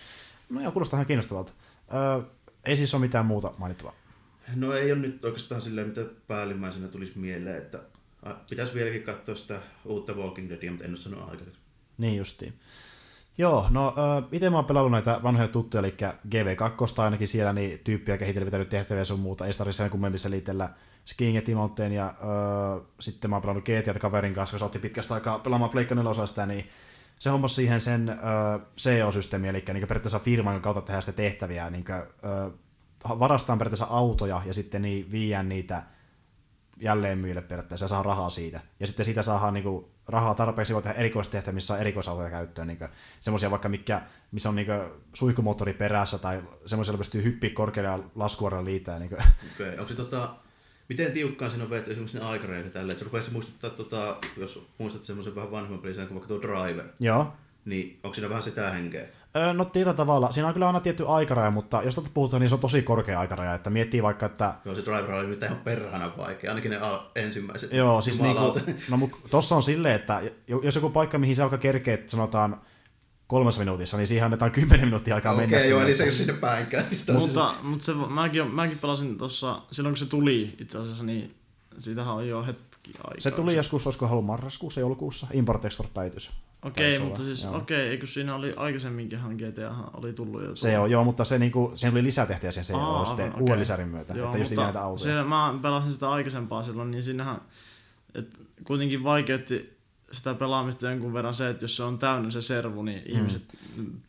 [0.50, 1.54] No joo, kuulostaa ihan kiinnostavalta.
[1.94, 2.24] Öö,
[2.66, 3.94] ei siis ole mitään muuta mainittavaa.
[4.56, 7.80] No ei ole nyt oikeastaan silleen, mitä päällimmäisenä tulisi mieleen, että
[8.50, 11.60] pitäisi vieläkin katsoa sitä uutta Walking Deadia, mutta en ole sanonut aikaiseksi.
[11.98, 12.54] Niin justiin.
[13.38, 13.94] Joo, no
[14.32, 15.96] itse mä oon pelannut näitä vanhoja tuttuja, eli
[16.28, 20.70] GV2 ainakin siellä, niin tyyppiä kehitellä pitänyt tehtäviä sun muuta, ei tarvitse sen kummemmin selitellä
[21.06, 25.14] Skiing ja Timountain, ja öö, sitten mä oon pelannut GTA kaverin kanssa, koska otti pitkästä
[25.14, 25.96] aikaa pelaamaan Pleikka
[26.26, 26.70] sitä, niin
[27.20, 28.18] se hommasi siihen sen öö,
[28.78, 32.50] CEO-systeemi, eli niin periaatteessa firman kautta tehdä sitä tehtäviä, niin kuin, öö,
[33.20, 35.84] varastaan periaatteessa autoja ja sitten niin viiän niitä
[36.82, 38.60] jälleen myille periaatteessa ja saa rahaa siitä.
[38.80, 42.68] Ja sitten siitä saadaan niin kuin, rahaa tarpeeksi, voi tehdä erikoistehtäviä, missä on erikoisautoja käyttöön.
[42.68, 42.80] Niin
[43.20, 44.82] semmoisia vaikka, mikä, missä on niin kuin,
[45.14, 49.00] suihkumoottori perässä tai semmoisia, pystyy hyppiä korkealle ja laskuvarren liitää.
[49.00, 49.70] Niin Okei, okay.
[49.72, 50.36] onko se tota,
[50.92, 55.04] miten tiukkaan siinä on vetty esimerkiksi ne aikarajoja tälle, että rupeaa muistuttaa, tota, jos muistat
[55.04, 56.86] semmoisen vähän vanhemman pelin, kuin vaikka tuo Driver.
[57.00, 57.34] Joo.
[57.66, 59.06] Niin onko siinä vähän sitä henkeä?
[59.54, 60.32] No tietyllä tavalla.
[60.32, 63.20] Siinä on kyllä aina tietty aikaraja, mutta jos tätä puhutaan, niin se on tosi korkea
[63.20, 63.54] aikaraja.
[63.54, 64.54] Että miettii vaikka, että...
[64.66, 66.80] Joo, se driver oli nyt ihan perhana vaikea, ainakin ne
[67.16, 67.74] ensimmäiset.
[67.74, 70.22] Joo, siis niinku, no, tossa on silleen, että
[70.64, 72.62] jos joku paikka, mihin se alkaa kerkeä, että sanotaan
[73.32, 76.34] kolmessa minuutissa, niin siihen annetaan kymmenen minuuttia aikaa okay, mennä Okei, joo, eli se sinne
[76.34, 76.86] päinkään.
[76.90, 81.36] Niin mutta, mutta se, mäkin, mäkin pelasin tuossa, silloin kun se tuli itse asiassa, niin
[81.80, 83.20] siitähän on jo hetki aikaa.
[83.22, 86.32] Se tuli joskus, olisiko ollut marraskuussa, joulukuussa, import-export-päivitys.
[86.64, 90.56] Okei, okay, mutta siis, okei, okay, eikö siinä oli aikaisemminkin GTA oli tullut jo.
[90.56, 93.42] Se on, joo, mutta se niinku, siinä oli lisätehtäjä sen CEO sitten okay.
[93.42, 95.16] uuden lisärin myötä, joo, että just näitä autoja.
[95.16, 97.42] Se, mä pelasin sitä aikaisempaa silloin, niin siinähän,
[98.16, 99.81] että kuitenkin vaikeutti
[100.12, 103.16] sitä pelaamista jonkun verran se, että jos se on täynnä se servu, niin mm.
[103.16, 103.44] ihmiset,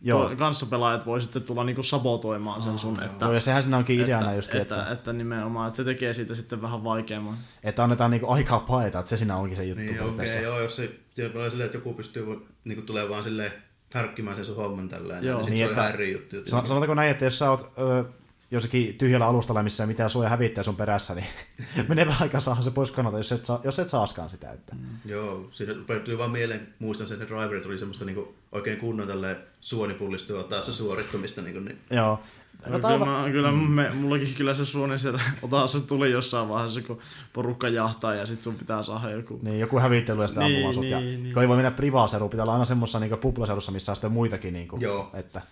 [0.02, 0.32] Joo.
[0.36, 3.02] kanssapelaajat voi sitten tulla niinku sabotoimaan sen sun.
[3.02, 5.84] Että, Joo, ja sehän siinä onkin ideana että, just, että, että, että, nimenomaan, että se
[5.84, 7.36] tekee siitä sitten vähän vaikeamman.
[7.62, 9.82] Että annetaan niinku aikaa paeta, että se siinä onkin se juttu.
[9.82, 13.52] Niin, okei, okay, joo, jos se silleen, että joku pystyy niinku tulee vaan silleen
[13.94, 16.36] härkkimään sen sun homman tällä, niin, niin se on ihan eri juttu.
[16.46, 18.04] Sanotaanko näin, että jos sä oot ö,
[18.52, 21.26] jossakin tyhjällä alustalla, missä ei mitään suoja hävittää sun perässä, niin
[21.88, 24.52] menee vähän aikaa saada se pois kannalta, jos et, saa, jos et saaskaan sitä.
[24.52, 24.74] Että.
[24.74, 25.10] Mm.
[25.10, 25.74] Joo, siinä
[26.04, 30.76] tuli vaan mieleen, muistan sen, että Driver tuli semmoista niinku oikein kunnon tälle suonipullistua taas
[30.76, 31.42] suorittumista.
[31.42, 31.78] Niinku, niin.
[31.90, 32.20] Joo.
[32.66, 35.12] No, no, kyllä, mä, kyllä me, mullakin kyllä se suoni se
[35.66, 36.98] se tuli jossain vaiheessa, kun
[37.32, 39.40] porukka jahtaa ja sitten sun pitää saada joku...
[39.42, 41.34] Niin, joku hävittely ja sitten niin, ampumaan niin, ja niin.
[41.34, 44.54] kun ei voi mennä privaaseruun, pitää olla aina semmoisessa niin puplaserussa, missä on sitten muitakin.
[44.54, 45.10] Niin kuin, Joo.
[45.14, 45.42] Että,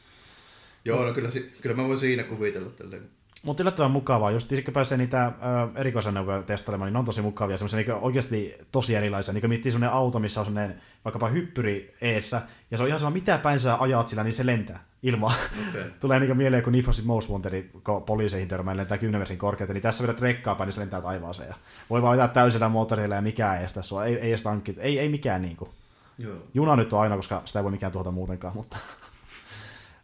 [0.85, 1.29] Joo, no kyllä,
[1.63, 3.03] kyllä mä voin siinä kuvitella tälleen.
[3.43, 4.31] Mutta yllättävän mukavaa.
[4.31, 5.33] Just kun pääsee niitä
[5.75, 7.57] erikoisaneuvoja testailemaan, niin ne on tosi mukavia.
[7.57, 9.35] Semmoisia niin oikeasti tosi erilaisia.
[9.35, 13.11] Niin miettii semmoinen auto, missä on semmoinen vaikkapa hyppyri eessä, ja se on ihan sama,
[13.11, 15.35] mitä päin sä ajat sillä, niin se lentää ilmaa.
[15.69, 15.85] Okay.
[16.01, 19.75] Tulee niin mieleen, kun Need for Most Wanted, kun poliiseihin törmää lentää 10 metrin korkeutta,
[19.75, 21.49] niin tässä vedät rekkaa päin, niin se lentää taivaaseen.
[21.49, 21.55] Ja
[21.91, 24.05] voi vaan ajaa täysillä moottorilla ja mikään ei estä sua.
[24.05, 25.71] Ei, ei edes tankki, ei, ei mikään niin kuin.
[26.19, 26.37] Joo.
[26.55, 28.77] Juna nyt on aina, koska sitä ei voi mikään tuota muutenkaan, mutta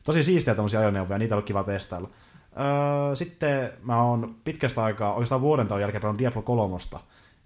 [0.07, 2.11] tosi siistiä tämmöisiä ajoneuvoja, niitä on kiva testailla.
[2.11, 6.76] Öö, sitten mä oon pitkästä aikaa, oikeastaan vuoden tauon jälkeen pelannut Diablo 3.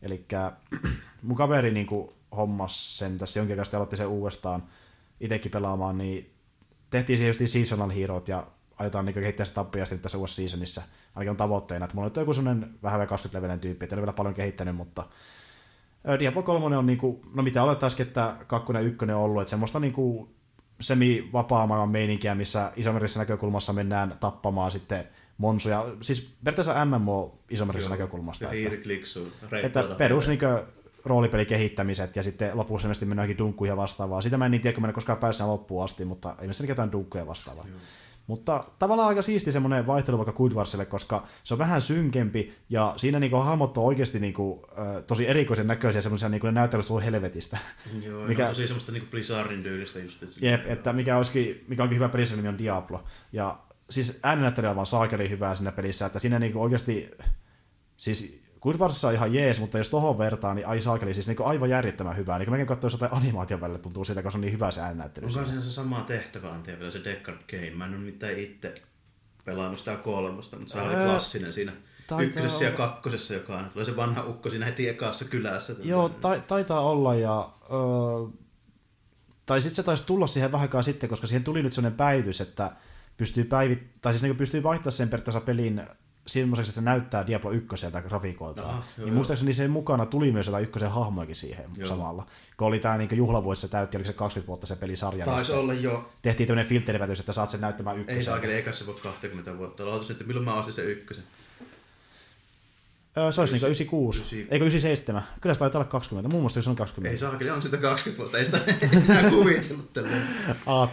[0.02, 0.26] Eli
[1.22, 1.86] mun kaveri niin
[2.36, 4.62] hommas sen tässä jonkin kanssa aloitti sen uudestaan
[5.20, 6.30] itsekin pelaamaan, niin
[6.90, 8.46] tehtiin siihen just seasonal heroet ja
[8.76, 10.82] aiotaan niin kehittää sitä tappiasti tässä uudessa seasonissa.
[11.14, 14.02] Ainakin on tavoitteena, että mulla on joku sellainen vähän 20 levelen tyyppi, että ei ole
[14.06, 15.04] vielä paljon kehittänyt, mutta
[16.18, 19.50] Diablo 3 on, niin kuin, no mitä olettaisikin, että 2 ja 1 on ollut, että
[19.50, 19.92] semmoista niin
[20.80, 25.04] kuin semi-vapaa maailman meininkiä, missä isomerisessä näkökulmassa mennään tappamaan sitten
[25.38, 25.86] monsuja.
[26.00, 28.50] Siis periaatteessa MMO isomerisessä näkökulmasta.
[29.62, 30.38] Että, että perus niin
[31.04, 34.20] roolipelikehittämiset ja sitten lopussa ilmeisesti mennään johonkin dunkkuihin ja vastaavaa.
[34.20, 36.92] Sitä mä en niin tiedä, kun mä en koskaan päässä loppuun asti, mutta ilmeisesti jotain
[36.92, 37.64] dunkkuja vastaavaa.
[37.68, 37.78] Joo.
[38.30, 42.94] Mutta tavallaan aika siisti semmoinen vaihtelu vaikka Guild Warsille, koska se on vähän synkempi ja
[42.96, 47.58] siinä niinku hahmot on oikeasti niinku, äh, tosi erikoisen näköisiä, semmoisia niinku ne näyttelystä helvetistä.
[48.06, 50.22] Joo, mikä, tosi semmoista niinku Blizzardin tyylistä just.
[50.40, 53.04] Jep, että mikä, olisikin, mikä onkin hyvä pelissä nimi on Diablo.
[53.32, 53.58] Ja
[53.90, 57.10] siis äänenäyttely on vaan saakeli hyvää siinä pelissä, että siinä niinku oikeasti,
[57.96, 61.70] siis Good on ihan jees, mutta jos tohon vertaa, niin ai saakeli, siis niinku aivan
[61.70, 62.38] järjettömän hyvää.
[62.38, 64.80] Niin kun mekin katsoin jotain animaation välillä, tuntuu siitä, kun se on niin hyvä se
[64.80, 65.26] äännäyttely.
[65.26, 67.70] Onko siinä se sama tehtävä, Antti, vielä se Deckard Game?
[67.70, 68.74] Mä en ole mitään itse
[69.44, 71.72] pelannut sitä kolmosta, mutta se oli klassinen siinä
[72.22, 75.74] ykkösessä ja kakkosessa, joka aina tulee se vanha ukko siinä heti ekassa kylässä.
[75.82, 77.52] Joo, ta- taitaa olla ja...
[77.72, 78.40] Öö,
[79.46, 82.40] tai sitten se taisi tulla siihen vähän aikaa sitten, koska siihen tuli nyt sellainen päivitys,
[82.40, 82.72] että
[83.16, 85.82] pystyy päivit, tai siis niin pystyy vaihtamaan sen periaatteessa pelin
[86.32, 87.68] semmoiseksi, että se näyttää Diablo 1
[88.08, 88.62] grafiikoilta.
[88.62, 91.86] Aha, joo, niin muistaakseni sen mukana tuli myös jotain ykkösen hahmoikin siihen joo.
[91.86, 92.26] samalla.
[92.56, 95.24] Kun oli tämä niin juhlavuodessa täytti, oliko se 20 vuotta se pelisarja.
[95.24, 96.10] Taisi olla jo.
[96.22, 98.18] Tehtiin tämmöinen filterivätys, että saat sen näyttämään ykkösen.
[98.18, 99.86] Ei saakeli, eikä se voi 20 vuotta.
[99.86, 101.24] Lautus, että milloin mä ostin sen ykkösen.
[103.16, 104.48] Öö, se olisi 96, 96.
[104.50, 105.22] eikö 97?
[105.40, 107.12] Kyllä se taitaa olla 20, muun muassa se on 20.
[107.12, 108.58] Ei saakeli, on sitä 20 vuotta, ei sitä
[109.14, 110.22] enää kuvitellut tälleen.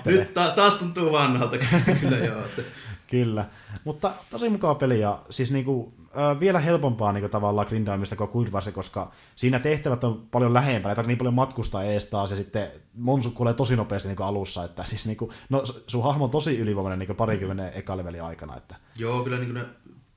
[0.05, 1.57] Nyt ta- taas tuntuu vanhalta,
[2.01, 2.39] kyllä joo.
[2.39, 2.61] Että
[3.07, 3.45] Kyllä,
[3.83, 8.71] mutta tosi mukava peli ja siis niinku, äh, vielä helpompaa niinku tavallaan grindaamista kuin Guild
[8.73, 13.31] koska siinä tehtävät on paljon lähempää, ei niin paljon matkustaa ees taas ja sitten Monsu
[13.31, 17.13] kuolee tosi nopeasti niinku alussa, että siis niinku, no sun hahmo on tosi ylivoimainen niinku
[17.13, 18.57] parikymmenen eka aikana.
[18.57, 18.75] Että.
[18.97, 19.65] Joo, kyllä niin ne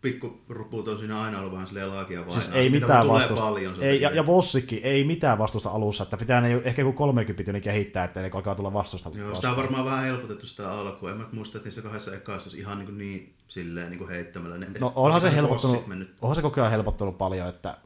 [0.01, 2.33] pikkuruput on siinä aina ollut vähän silleen laakia vain.
[2.33, 3.43] Siis ei mitään vastusta.
[3.43, 7.53] Paljon, ei, ja, ja bossikin, ei mitään vastusta alussa, että pitää ne ehkä joku 30
[7.53, 9.11] niin kehittää, että ne alkaa tulla vastusta.
[9.19, 11.11] Joo, sitä on varmaan vähän helpotettu sitä alkua.
[11.11, 14.59] En mä muista, että niissä kahdessa ekassa ihan niin, niin silleen niin heittämällä.
[14.59, 15.85] Ne, no onhan se helpottunut,
[16.23, 17.77] onhan se koko ajan helpottunut paljon, että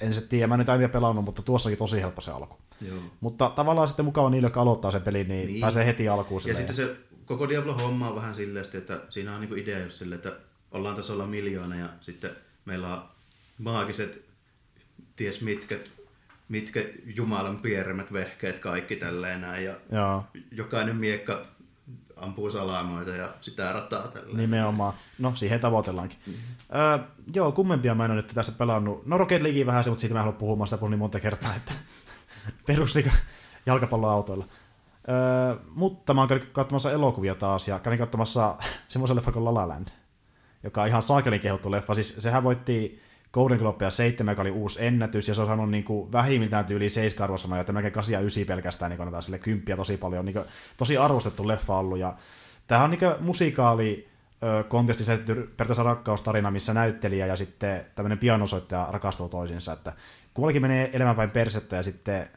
[0.00, 2.56] en se tiedä, mä nyt vielä pelannut, mutta tuossakin tosi helppo se alku.
[2.88, 2.98] Joo.
[3.20, 5.60] Mutta tavallaan sitten mukava niille, jotka aloittaa sen pelin, niin, niin.
[5.60, 6.40] pääsee heti alkuun.
[6.46, 10.18] Ja sitten se koko Diablo-homma on vähän silleen, että siinä on niin idea just silleen,
[10.18, 12.30] että ollaan tasolla miljoona ja sitten
[12.64, 13.02] meillä on
[13.58, 14.24] maagiset,
[15.16, 15.78] ties mitkä,
[16.48, 20.24] mitkä Jumalan pieremmät vehkeet kaikki tälleen näin ja Joo.
[20.52, 21.46] jokainen miekka
[22.16, 24.36] ampuu salaamoita ja sitä rataa tälleen.
[24.36, 24.94] Nimenomaan.
[25.18, 26.18] No, siihen tavoitellaankin.
[26.26, 26.78] Mm-hmm.
[26.80, 26.98] Öö,
[27.34, 29.06] joo, kummempia mä en ole nyt tässä pelannut.
[29.06, 31.54] No Rocket League vähän se, mutta siitä mä en halua puhumaan sitä niin monta kertaa,
[31.54, 31.72] että
[32.66, 32.94] perus
[33.66, 34.44] jalkapalloautoilla.
[35.08, 38.56] Öö, mutta mä oon käynyt katsomassa elokuvia taas ja kävin katsomassa
[38.88, 39.88] semmoisen leffa kuin La La Land
[40.62, 41.94] joka on ihan saakelin kehuttu leffa.
[41.94, 43.00] Siis sehän voitti
[43.32, 46.88] Golden Globea 7, joka oli uusi ennätys, ja se on saanut niin kuin vähimmiltään tyyli
[46.88, 50.24] 7 arvosanoja, että melkein 8 ja 9 pelkästään niin annetaan sille kymppiä tosi paljon.
[50.24, 50.44] Niin kuin,
[50.76, 52.14] tosi arvostettu leffa ollut, ja
[52.66, 54.08] tämähän on niin kuin musikaali
[54.68, 59.92] kontestissa periaatteessa rakkaustarina, missä näyttelijä ja sitten tämmöinen pianosoittaja rakastuu toisiinsa, että
[60.34, 62.28] kummallakin menee elämänpäin persettä ja sitten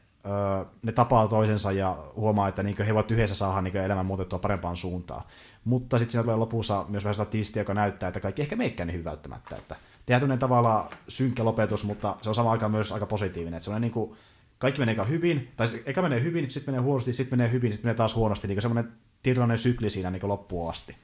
[0.81, 4.77] ne tapaa toisensa ja huomaa, että niin he voivat yhdessä saada niin elämän muutettua parempaan
[4.77, 5.23] suuntaan.
[5.65, 8.93] Mutta sitten siinä tulee lopussa myös vähän statisti, joka näyttää, että kaikki ehkä meikkää niin
[8.93, 9.55] hyvin välttämättä.
[9.55, 13.57] Että tehdään tavallaan synkkä lopetus, mutta se on samaan aikaan myös aika positiivinen.
[13.57, 14.15] Että niin kuin,
[14.57, 17.89] kaikki menee eka hyvin, tai eka menee hyvin, sitten menee huonosti, sitten menee hyvin, sitten
[17.89, 18.47] menee taas huonosti.
[18.47, 18.91] Niin semmoinen
[19.23, 20.95] tietynlainen sykli siinä niin loppuun asti.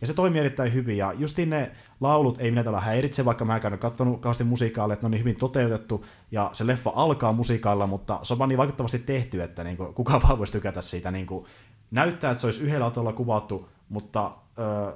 [0.00, 3.78] Ja se toimii erittäin hyvin, ja justiin ne laulut ei minä häiritse, vaikka mä en
[3.78, 8.20] katsonut kauheasti musiikaalle, että ne on niin hyvin toteutettu, ja se leffa alkaa musiikalla, mutta
[8.22, 11.10] se on niin vaikuttavasti tehty, että niin kuin, kuka vaan voisi tykätä siitä.
[11.10, 11.46] Niin kuin,
[11.90, 14.92] näyttää, että se olisi yhdellä autolla kuvattu, mutta öö,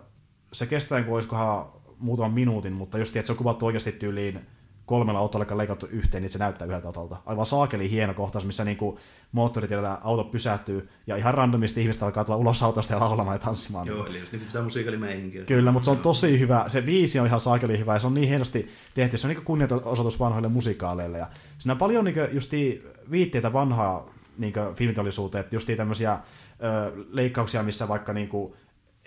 [0.53, 1.67] se kestää, niin kuin olisikohan
[1.99, 4.47] muutaman minuutin, mutta just että se on kuvattu oikeasti tyyliin
[4.91, 7.17] kolmella autolla leikattu yhteen, niin se näyttää yhdeltä autolta.
[7.27, 8.99] Aivan saakeli hieno kohtaus, missä niinku
[9.33, 13.87] moottoritiellä auto pysähtyy ja ihan randomisti ihmistä alkaa tulla ulos autosta ja laulamaan ja tanssimaan.
[13.87, 15.45] Joo, eli just niin pitää musiikalimeininkiä.
[15.45, 16.65] Kyllä, mutta se on tosi hyvä.
[16.69, 19.19] Se viisi on ihan saakeli hyvä ja se on niin hienosti tehty.
[19.19, 21.19] Se on niin kunnianosoitus vanhoille musikaaleille.
[21.19, 21.27] Ja
[21.59, 27.89] siinä on paljon niin justi viitteitä vanhaa niin filmiteollisuuteen, että justiin tämmöisiä ö, leikkauksia, missä
[27.89, 28.53] vaikka niin kuin,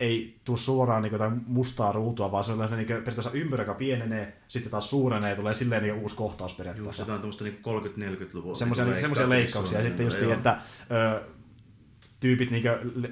[0.04, 4.64] ei tule suoraan niin jotain mustaa ruutua, vaan sellainen niin periaatteessa ympyrä, joka pienenee, sitten
[4.64, 7.02] se taas suurenee ja tulee silleen niin uusi kohtaus periaatteessa.
[7.02, 7.60] Joo, se on tuommoista niin
[8.24, 8.60] 30-40-luvulta.
[8.60, 9.80] Semmoisia, niin semmoisia leikkauksia.
[9.80, 10.58] Ja sitten just niin, että
[10.92, 11.22] ö,
[12.24, 12.64] tyypit niin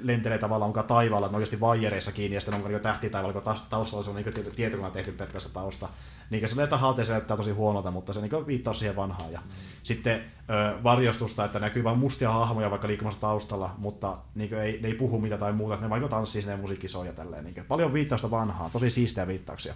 [0.01, 3.53] lentelee tavallaan mukaan taivaalla, että oikeasti vaijereissa kiinni, ja sitten onko niin tähti taivaalla, kun
[3.69, 5.89] taustalla on niin tietokone tehty periaatteessa tausta.
[6.29, 9.31] Niin se tahalteen se näyttää tosi huonolta, mutta se niin viittaa siihen vanhaan.
[9.31, 9.39] Ja
[9.83, 14.87] sitten ö, varjostusta, että näkyy vain mustia hahmoja vaikka liikkumassa taustalla, mutta niin ei, ne
[14.87, 17.43] ei puhu mitä tai muuta, ne vaikka tanssii sinne musiikki soi ja tälleen.
[17.43, 19.73] Niin paljon viittausta vanhaa, tosi siistejä viittauksia.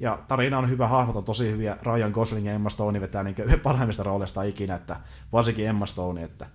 [0.00, 1.76] Ja tarina on hyvä, hahmot on tosi hyviä.
[1.82, 4.96] Ryan Gosling ja Emma Stone vetää niin parhaimmista rooleista ikinä, että
[5.32, 6.46] varsinkin Emma Stone, että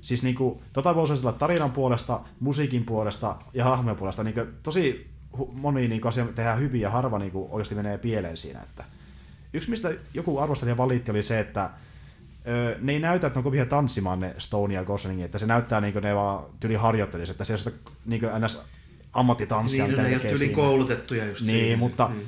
[0.00, 4.24] Siis niinku, tota voi suositella tarinan puolesta, musiikin puolesta ja hahmojen puolesta.
[4.24, 5.10] Niinku, tosi
[5.52, 8.60] moni niinku, asia tehdään hyvin ja harva niinku, oikeasti menee pieleen siinä.
[8.60, 8.84] Että.
[9.52, 11.70] Yksi, mistä joku arvostelija valitti, oli se, että
[12.48, 15.46] ö, ne ei näytä, että ne on kovin tanssimaan ne Stone ja Gosling, että se
[15.46, 17.70] näyttää niin kuin ne vaan tyli harjoittelisi, että se on sitä
[18.06, 18.62] niin ns
[19.12, 21.78] ammattitanssia, niin, ne ei ole koulutettuja just Niin, siihen.
[21.78, 22.20] mutta mm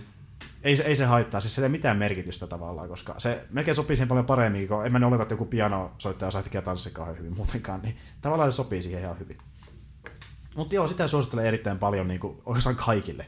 [0.63, 3.75] ei, se, ei se haittaa, siis se ei ole mitään merkitystä tavallaan, koska se melkein
[3.75, 7.19] sopii siihen paljon paremmin, kun en mä oleta, että joku pianosoittaja osaa tekee tanssia kauhean
[7.19, 9.39] hyvin muutenkaan, niin tavallaan se sopii siihen ihan hyvin.
[10.57, 13.27] Mutta joo, sitä suosittelen erittäin paljon niin kuin, oikeastaan kaikille.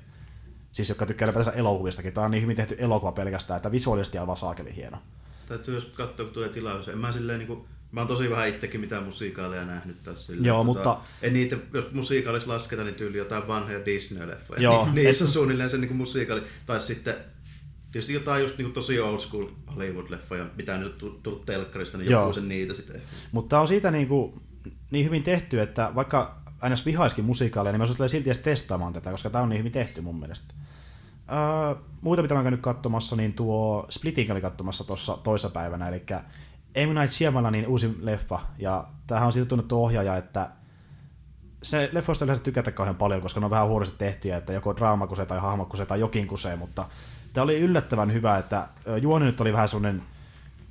[0.73, 2.13] Siis jotka tykkää ylipäätänsä elokuvistakin.
[2.13, 4.99] Tämä on niin hyvin tehty elokuva pelkästään, että visuaalisesti aivan saakeli hieno.
[5.47, 6.89] Täytyy jos katsoa, kun tulee tilaus.
[6.89, 10.27] En mä silleen niin kuin, Mä oon tosi vähän itsekin mitään musiikaaleja nähnyt tässä.
[10.27, 10.99] Silleen, Joo, tota, mutta...
[11.23, 14.63] En niitä, jos musiikaaliksi lasketa, niin tyyli jotain vanhoja Disney-leffoja.
[14.63, 14.85] Joo.
[14.85, 16.43] Niin, niissä on suunnilleen se niin musiikaali.
[16.67, 17.15] Tai sitten
[17.93, 22.49] Tietysti jotain just niin tosi old school Hollywood-leffoja, mitä nyt tullut telkkarista, niin joku sen
[22.49, 23.03] niitä sitten.
[23.33, 24.41] Mutta on siitä niin, kuin,
[24.91, 29.11] niin hyvin tehty, että vaikka aina vihaiskin musiikaaleja, niin mä suosittelen silti edes testaamaan tätä,
[29.11, 30.55] koska tämä on niin hyvin tehty mun mielestä.
[31.33, 36.03] Öö, muuta mitä mä käynyt katsomassa, niin tuo Splitting oli katsomassa tuossa toissapäivänä, eli
[36.77, 37.01] M.
[37.01, 40.51] Night Shyamalanin uusi leffa, ja tämähän on siitä tunnettu ohjaaja, että
[41.63, 45.27] se leffoista yleensä tykätä kauhean paljon, koska ne on vähän huonosti tehtyjä, että joko draamakusee
[45.27, 46.87] tai hahmokusee tai jokin kusee, mutta
[47.33, 48.69] Tämä oli yllättävän hyvä, että
[49.01, 50.03] juoni nyt oli vähän sellainen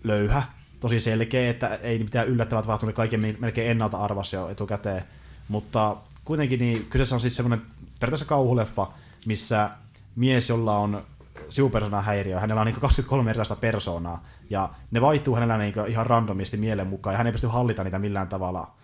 [0.03, 0.43] löyhä,
[0.79, 5.03] tosi selkeä, että ei mitään yllättävää tapahtunut, kaiken melkein ennalta arvasi jo etukäteen.
[5.47, 7.61] Mutta kuitenkin niin kyseessä on siis semmoinen
[7.99, 8.91] periaatteessa kauhuleffa,
[9.25, 9.69] missä
[10.15, 11.03] mies, jolla on
[11.49, 16.57] sivupersoonan häiriö, hänellä on niin 23 erilaista persoonaa, ja ne vaihtuu hänellä niin ihan randomisti
[16.57, 18.75] mielen mukaan, ja hän ei pysty hallita niitä millään tavalla.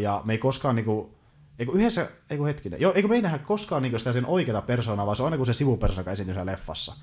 [0.00, 1.10] Ja me ei koskaan niin kuin,
[1.58, 5.06] Eikö yhdessä, eikö hetkinen, joo, eikö me ei nähdä koskaan niin sitä sen oikeata persoonaa,
[5.06, 6.96] vaan se on aina kuin se sivupersona, joka esiintyy leffassa.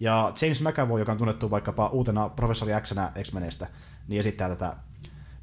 [0.00, 3.66] Ja James McAvoy, joka on tunnettu vaikkapa uutena professori x X-Menestä,
[4.08, 4.76] niin esittää tätä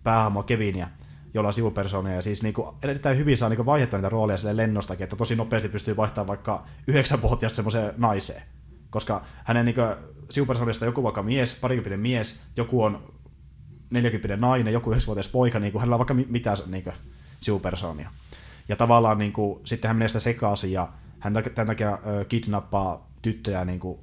[0.03, 0.87] päähahmoa Kevinia,
[1.33, 5.03] jolla on sivupersoonia, ja siis niinku, erittäin hyvin saa niinku vaihdettua niitä rooleja sille lennostakin,
[5.03, 8.41] että tosi nopeasti pystyy vaihtamaan vaikka yhdeksänvuotias semmoiseen naiseen.
[8.89, 9.81] Koska hänen niinku,
[10.29, 13.13] sivupersoonista joku vaikka mies, parikymppinen mies, joku on
[13.89, 16.95] 40 nainen, joku 9-vuotias poika, niin kuin hänellä on vaikka mitä niin kuin,
[17.39, 18.09] sivupersoonia.
[18.69, 21.99] Ja tavallaan niin kuin, sitten hän menee sitä sekaisin ja hän tämän takia
[22.29, 23.99] kidnappaa tyttöjä niin kuin,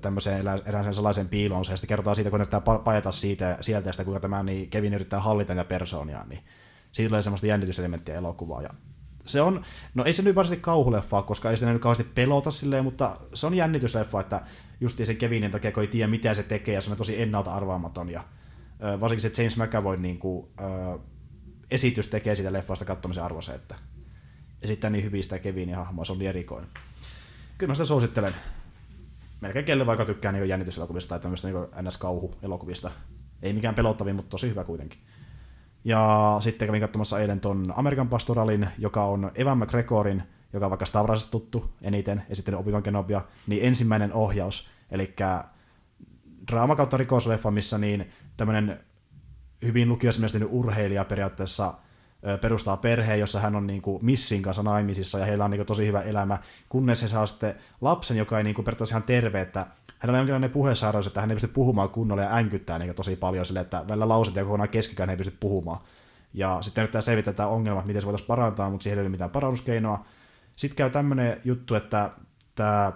[0.00, 4.04] tämmöiseen erääseen sellaisen piiloon, ja sitten kerrotaan siitä, kun yrittää pajata siitä, sieltä, ja sitä,
[4.04, 6.40] kuinka tämä niin Kevin yrittää hallita niitä persoonia, niin
[6.92, 8.62] siitä tulee semmoista jännityselementtiä elokuvaa.
[8.62, 8.70] Ja
[9.26, 9.64] se on,
[9.94, 13.46] no ei se nyt varsinaisesti kauhuleffa, koska ei se nyt kauheasti pelota silleen, mutta se
[13.46, 14.40] on jännitysleffa, että
[14.80, 17.54] just se Kevinin takia, kun ei tiedä mitä se tekee, ja se on tosi ennalta
[17.54, 18.24] arvaamaton, ja
[19.00, 20.46] varsinkin se James McAvoy niin kuin,
[21.70, 23.74] esitys tekee siitä leffasta katsomisen arvoisen, että
[24.62, 26.70] esittää niin hyvin sitä Kevinin hahmoa, se on niin erikoinen.
[27.58, 28.34] Kyllä mä sitä suosittelen.
[29.40, 32.90] Melkein kelle vaikka tykkää niin jännityselokuvista tai tämmöistä niin NS-kauhuelokuvista.
[33.42, 35.00] Ei mikään pelottavin, mutta tosi hyvä kuitenkin.
[35.84, 40.22] Ja sitten kävin katsomassa eilen ton Amerikan Pastoralin, joka on Evan McGregorin,
[40.52, 44.68] joka on vaikka Stavrasesta tuttu eniten, esittänyt Obi-Wan Kenobia, niin ensimmäinen ohjaus.
[44.90, 45.14] Eli
[46.50, 48.80] draama kautta rikosleffa, missä niin tämmöinen
[49.62, 51.74] hyvin lukiossa urheilija periaatteessa
[52.40, 55.66] perustaa perheen, jossa hän on niin kuin Missin kanssa naimisissa ja heillä on niin kuin
[55.66, 56.38] tosi hyvä elämä,
[56.68, 59.66] kunnes he saa sitten lapsen, joka ei niin kuin periaatteessa ihan terve, että
[59.98, 63.46] hänellä on jonkinlainen puhesairaus, että hän ei pysty puhumaan kunnolla ja änkyttää niin tosi paljon
[63.46, 65.80] sille, että välillä lauset ja kokonaan keskikään ei pysty puhumaan.
[66.34, 69.30] Ja sitten yrittää selvittää tämä ongelma, miten se voitaisiin parantaa, mutta siihen ei ole mitään
[69.30, 70.04] parannuskeinoa.
[70.60, 72.10] Sitten käy tämmöinen juttu, että
[72.54, 72.92] tämä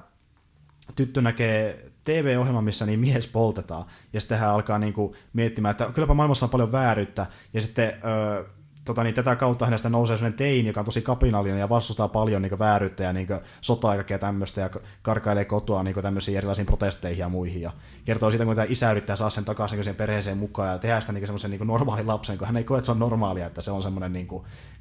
[0.95, 5.91] tyttö näkee TV-ohjelma, missä niin mies poltetaan, ja sitten hän alkaa niin kuin miettimään, että
[5.95, 8.45] kylläpä maailmassa on paljon vääryyttä, ja sitten öö,
[8.85, 12.43] tota, niin tätä kautta hänestä nousee sellainen teini, joka on tosi kapinallinen ja vastustaa paljon
[12.43, 13.29] niin vääryyttä ja niin
[13.61, 14.71] sotaa ja tämmöistä ja
[15.03, 17.63] karkailee kotoa niin tämmöisiin erilaisiin protesteihin ja muihin.
[17.63, 17.73] Ja
[18.05, 21.13] kertoo siitä, tämä isä yrittää saada sen takaisin niin sen perheeseen mukaan ja tehdä sitä
[21.13, 23.71] niin semmoisen niin normaalin lapsen, kun hän ei koe, että se on normaalia, että se
[23.71, 24.29] on semmoinen niin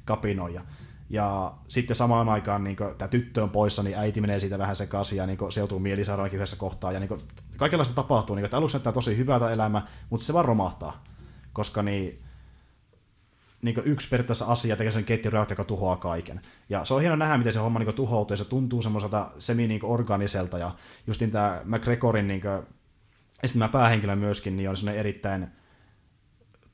[0.04, 0.62] kapinoija.
[1.10, 5.18] Ja sitten samaan aikaan niin tämä tyttö on poissa, niin äiti menee siitä vähän sekaisin
[5.18, 6.92] ja niin se joutuu mielisairaankin yhdessä kohtaa.
[6.92, 7.18] Ja niin
[7.56, 8.36] kaikenlaista tapahtuu.
[8.36, 11.04] Niin että alussa näyttää tosi hyvältä elämä, mutta se vaan romahtaa.
[11.52, 12.22] Koska niin,
[13.62, 16.40] niin yksi periaatteessa asia tekee sen ketjureaktio, joka tuhoaa kaiken.
[16.68, 20.58] Ja se on hieno nähdä, miten se homma niin tuhoutuu, ja se tuntuu semmoiselta semi-organiselta,
[20.58, 20.70] ja
[21.06, 22.42] justin tämä McGregorin niin
[23.42, 25.48] esittämä päähenkilö myöskin, niin on semmoinen erittäin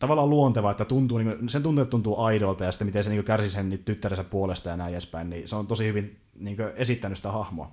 [0.01, 3.25] tavallaan luonteva, että tuntuu, niin sen tuntuu, että tuntuu aidolta, ja sitten miten se niin
[3.25, 7.19] kärsii sen niin tyttärensä puolesta ja näin edespäin, niin se on tosi hyvin niin esittänyt
[7.19, 7.73] sitä hahmoa.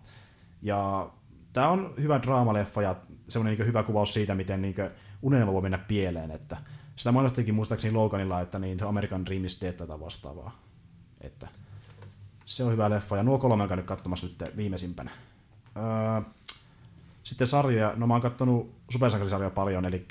[0.62, 1.10] Ja
[1.54, 2.96] tämä on hyvä draamaleffa ja
[3.28, 4.76] semmoinen niin hyvä kuvaus siitä, miten niin
[5.22, 6.58] unelma voi mennä pieleen, että
[6.96, 10.60] sitä mainostettiin muistaakseni Loganilla, että niin American Dream is Dead tätä vastaavaa.
[11.22, 11.48] Että
[12.46, 15.12] se on hyvä leffa, ja nuo kolme on käynyt katsomassa nyt viimeisimpänä.
[15.78, 16.32] Öö,
[17.24, 20.06] sitten sarjoja, no mä oon kattonut supersankarisarjoja paljon, eli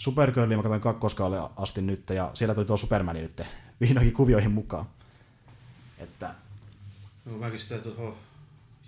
[0.00, 3.42] Supergirlia mä katsoin kakkoskaalle asti nyt, ja siellä tuli tuo Superman nyt
[3.80, 4.86] vihdoinkin kuvioihin mukaan.
[5.98, 6.34] Että...
[7.24, 8.16] No, mäkin sitä tuohon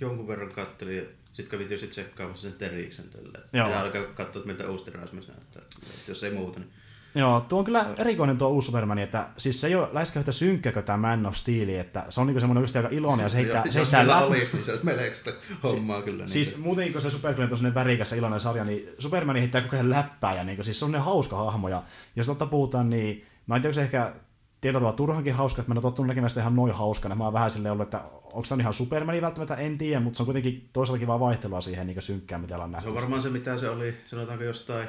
[0.01, 3.39] jonkun verran kattelin, ja sitten kävin tietysti tsekkaamassa sen Teriksen tälle.
[3.53, 5.63] Ja alkaa katsoa, että miltä uusi Rasmus näyttää.
[6.09, 6.73] Jos ei muuta, niin
[7.15, 10.33] Joo, tuo on kyllä erikoinen tuo uusi Superman, että siis se ei ole läheskään yhtä
[10.33, 13.29] synkkä kuin tämä Man of Steel, että se on niinku semmoinen oikeasti aika iloinen ja
[13.29, 14.25] se heittää, se heittää läpi.
[14.25, 15.33] olisi, niin se olisi melkein sitä
[15.63, 16.27] hommaa si- kyllä.
[16.27, 19.61] Siis niin muutenkin kun se Superman on semmoinen värikäs ja iloinen sarja, niin Superman heittää
[19.61, 21.83] koko ajan läppää ja niinku, siis se on hauska hahmo ja
[22.17, 24.13] jos totta puhutaan, niin mä en tiedä, se ehkä
[24.61, 27.15] tietyllä tavalla turhankin hauska, että mä en ole tottunut näkemään sitä ihan noin hauskana.
[27.15, 30.23] Mä oon vähän silleen ollut, että onko se ihan Supermani välttämättä, en tiedä, mutta se
[30.23, 32.87] on kuitenkin toisaalta vaan vaihtelua siihen niin synkkään, mitä ollaan nähty.
[32.87, 34.89] Se on varmaan se, mitä se oli, sanotaanko jostain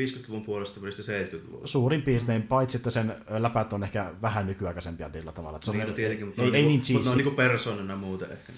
[0.00, 1.68] 50-luvun puolesta välistä 70-luvun.
[1.68, 5.58] Suurin piirtein, paitsi että sen läpät on ehkä vähän nykyaikaisempia tietyllä tavalla.
[5.62, 7.36] se on, niin, no tietenkin, mutta ei, on, ei niinku, niin mutta ne on niinku
[7.36, 8.52] persoonana muuten ehkä.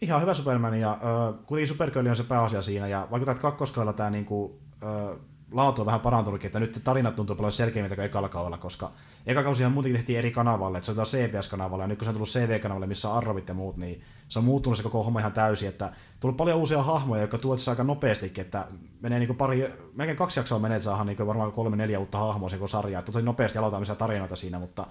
[0.00, 3.92] Ihan hyvä Superman, ja äh, kuitenkin Supergirl on se pääasia siinä, ja vaikuttaa, että kakkoskaudella
[3.92, 5.18] tämä niinku, äh,
[5.52, 8.92] laatu on vähän parantunutkin, että nyt tarinat tuntuu paljon selkeämmiltä kuin ekalla kaudella, koska
[9.26, 12.14] eka kausihan muutenkin tehtiin eri kanavalle, että se on CBS-kanavalle, ja nyt kun se on
[12.14, 15.32] tullut CV-kanavalle, missä on Arrovit ja muut, niin se on muuttunut se koko homma ihan
[15.32, 18.66] täysin, että tullut paljon uusia hahmoja, jotka tuot aika nopeastikin, että
[19.00, 22.48] menee niin pari, melkein kaksi jaksoa menee, että saadaan niin varmaan kolme, neljä uutta hahmoa
[22.48, 24.86] se sarja, että tosi nopeasti aloitetaan tarinoita siinä, mutta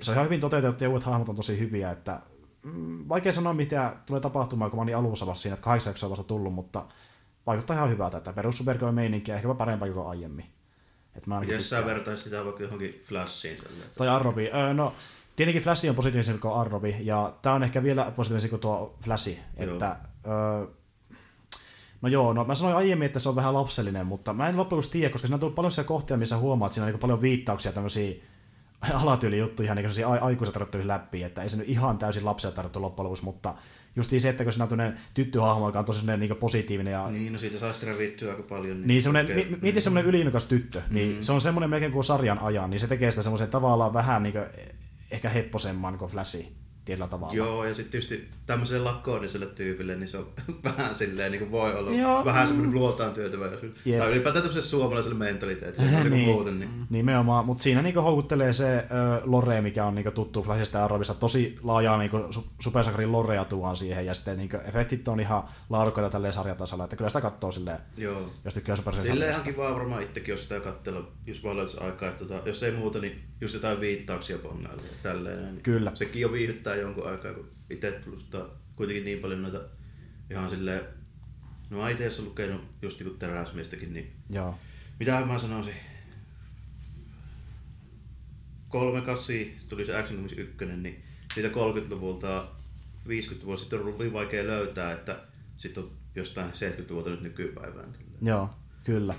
[0.00, 2.20] se on ihan hyvin toteutettu ja uudet hahmot on tosi hyviä, että
[2.64, 6.10] mm, vaikea sanoa mitä tulee tapahtumaan, kun mä olin alussa vasta siinä, että kahdeksan jaksoa
[6.10, 6.86] vasta tullut, mutta
[7.46, 10.44] vaikuttaa ihan hyvältä, että perus Supergirl meininki ehkä parempaa kuin aiemmin.
[11.16, 13.58] Et mä Jos sä vertaisit sitä vaikka johonkin Flashiin.
[13.96, 14.94] Tai Arrobi, öö, no
[15.36, 19.38] Tietenkin Flash on positiivisempi kuin Arrobi, ja tämä on ehkä vielä positiivisempi kuin tuo Flash.
[19.56, 19.96] Että,
[20.26, 20.66] öö,
[22.02, 24.90] no joo, no mä sanoin aiemmin, että se on vähän lapsellinen, mutta mä en loppujen
[24.90, 27.22] tiedä, koska siinä on tullut paljon sellaisia kohtia, missä huomaat, että siinä on niin paljon
[27.22, 28.14] viittauksia tämmöisiä
[29.02, 32.82] alatyylijuttuja, ihan niin kuin aikuiset tarjottuihin läpi, että ei se nyt ihan täysin lapsia tarjottu
[32.82, 33.54] loppujen lopuksi, mutta
[33.96, 36.92] just se, että kun siinä on tämmöinen tyttöhahmo, joka on tosi niin positiivinen.
[36.92, 37.10] Ja...
[37.10, 38.76] Niin, no siitä saa sitten revittyä aika paljon.
[38.76, 41.22] Niin, niin semmoinen, mi- mieti semmoinen yliinnokas tyttö, niin mm.
[41.22, 44.32] se on semmoinen melkein kuin sarjan ajan, niin se tekee sitä semmoisen tavallaan vähän niin
[44.32, 44.44] kuin,
[45.10, 47.34] ehkä hepposemman kuin Flashi tietyllä tavalla.
[47.34, 50.26] Joo, ja sitten tietysti tämmöiselle lakkoodiselle tyypille, niin se on
[50.64, 52.24] vähän silleen, niin kuin voi olla Joo.
[52.24, 52.78] vähän semmoinen mm.
[52.78, 53.44] luotaan työtävä.
[53.86, 53.98] Yep.
[53.98, 55.90] Tai ylipäätään tämmöiselle suomalaiselle mentaliteetille.
[55.90, 56.70] niin, niin, muuten, niin.
[56.90, 58.84] Nimenomaan, mutta siinä niin houkuttelee se äh,
[59.24, 61.14] lore, mikä on niin tuttu Flashista ja.
[61.20, 62.10] Tosi laajaa niin
[62.60, 67.10] Supersankarin lorea tuon siihen, ja sitten niin efektit on ihan laadukkaita tälleen sarjatasolla, että kyllä
[67.10, 68.30] sitä katsoo silleen, Joo.
[68.44, 72.24] jos tykkää Supersankarin Silleen ihan kivaa varmaan itsekin, jos sitä katsella, jos vaan aikaa, että
[72.24, 75.44] tota, jos ei muuta, niin just jotain viittauksia bongailla tälleen.
[75.44, 75.90] Niin kyllä.
[75.94, 78.36] Sekin jo viihdyttää jonkun aikaa, kun itse tullut
[78.76, 79.60] kuitenkin niin paljon noita
[80.30, 80.80] ihan silleen,
[81.70, 84.58] no mä itse lukenut just niin teräsmiestäkin, niin Joo.
[84.98, 85.74] mitä mä sanoisin,
[88.68, 91.04] kolme kassi tuli se Action Comics 1, niin
[91.34, 92.44] siitä 30-luvulta
[93.08, 95.16] 50-luvulta sitten on ollut vaikea löytää, että
[95.56, 97.92] sitten on jostain 70-luvulta nyt nykypäivään.
[98.22, 98.50] Joo,
[98.84, 99.14] kyllä.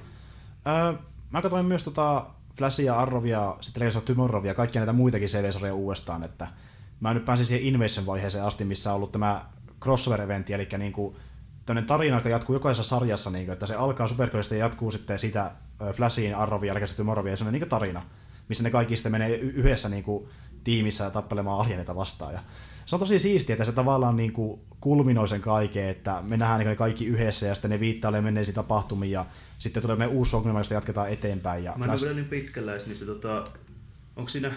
[0.68, 0.94] Öö,
[1.32, 2.26] mä katsoin myös tota
[2.58, 6.48] Flashia, Arrovia, sitten Legends of Tomorrowia, kaikkia näitä muitakin CV-sarjoja uudestaan, että
[7.00, 9.46] mä nyt pääsin siihen Invasion-vaiheeseen asti, missä on ollut tämä
[9.82, 11.16] crossover-eventti, eli niin kuin
[11.66, 15.20] tämmöinen tarina, joka jatkuu jokaisessa sarjassa, niin kuin, että se alkaa Supergirlista ja jatkuu sitten
[15.20, 15.52] siitä
[15.94, 18.02] Flashiin, Arroviin, Legends of Tomorrowia, ja semmoinen niin tarina,
[18.50, 20.30] missä ne kaikki sitten menee yhdessä niin kuin,
[20.64, 22.34] tiimissä tappelemaan alieneita vastaan.
[22.34, 22.40] Ja
[22.86, 26.66] se on tosi siistiä, että se tavallaan niin kuin kulminoi sen kaiken, että me nähdään
[26.66, 29.26] niin kaikki yhdessä ja sitten ne viittailee menneisiin tapahtumiin ja
[29.60, 31.64] sitten tulee me uusi ongelma, josta jatketaan eteenpäin.
[31.64, 33.48] Ja Mä en ole niin pitkällä niin se, tota,
[34.16, 34.52] onko siinä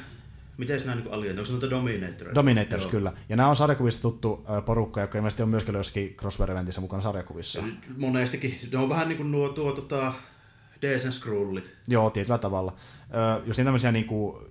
[0.59, 1.39] Miten nämä niin alien?
[1.39, 2.35] Onko se noita Dominators?
[2.35, 2.91] Dominators, Joo.
[2.91, 3.13] kyllä.
[3.29, 7.63] Ja nämä on sarjakuvista tuttu porukka, joka ilmeisesti on myöskin jossakin crossover-eventissä mukana sarjakuvissa.
[7.97, 8.59] Monestikin.
[8.73, 10.13] Ne on vähän niin kuin nuo tuo tota,
[10.83, 11.77] Decent Scrollit.
[11.89, 12.75] Joo, tietyllä tavalla.
[13.47, 14.47] Jos niin tämmöisiä niin kuin...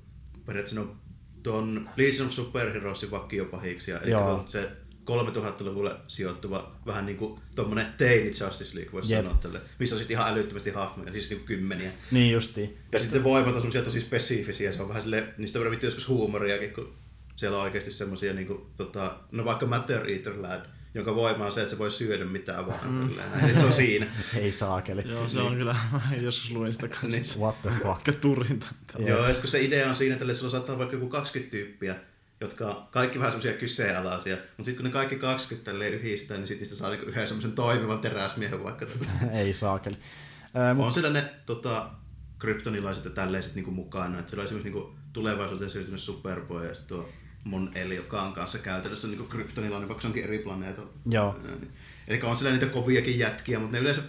[0.45, 0.95] Periaatteessa ne on
[1.43, 3.91] tuon Legion of Superheroesin vakkiopahiksi.
[3.91, 4.45] Eli Joo.
[4.49, 4.72] se
[5.08, 9.24] 3000-luvulle sijoittuva vähän niin kuin tuommoinen teini Justice League, voisi yep.
[9.24, 11.91] sanoa tälle, missä on sitten ihan älyttömästi hahmoja, siis niin kymmeniä.
[12.12, 12.78] Niin justiin.
[12.91, 16.74] Ja sitten voimat on semmoisia tosi spesifisiä, se on vähän sille, niistä on joskus huumoriakin,
[16.74, 16.93] kun
[17.36, 21.53] siellä on oikeasti semmoisia, niin kuin, tota, no vaikka Matter Eater Lad, jonka voima on
[21.53, 22.91] se, että se voi syödä mitään vaan.
[22.91, 23.10] Mm.
[23.41, 24.08] Näin, se on siinä.
[24.41, 25.03] Ei saakeli.
[25.05, 25.58] Joo, se on niin.
[25.58, 25.76] kyllä,
[26.22, 27.08] joskus luin sitä kanssa.
[27.08, 27.39] Niin.
[27.39, 28.20] What the fuck?
[28.22, 28.66] Turinta.
[28.99, 31.95] Joo, ja kun se idea on siinä, että sulla saattaa vaikka joku 20 tyyppiä,
[32.42, 36.68] jotka kaikki vähän semmoisia kyseenalaisia, mutta sitten kun ne kaikki 20 tälleen yhdistää, niin sitten
[36.68, 38.86] saa niinku yhden semmoisen toimivan teräsmiehen vaikka.
[39.34, 39.98] Ei saakeli.
[40.58, 41.90] Äh, on siellä ne tota,
[42.40, 47.10] kryptonilaiset ja tällaiset niinku mukana, että siellä on esimerkiksi niinku tulevaisuuteen siirtynyt Superboy ja tuo
[47.44, 50.90] Mon Eli, joka on kanssa käytännössä niinku kryptonilainen, vaikka se onkin eri planeetalla.
[51.06, 51.40] Joo.
[51.44, 51.72] Niin.
[52.08, 54.02] Eli on siellä niitä koviakin jätkiä, mutta ne yleensä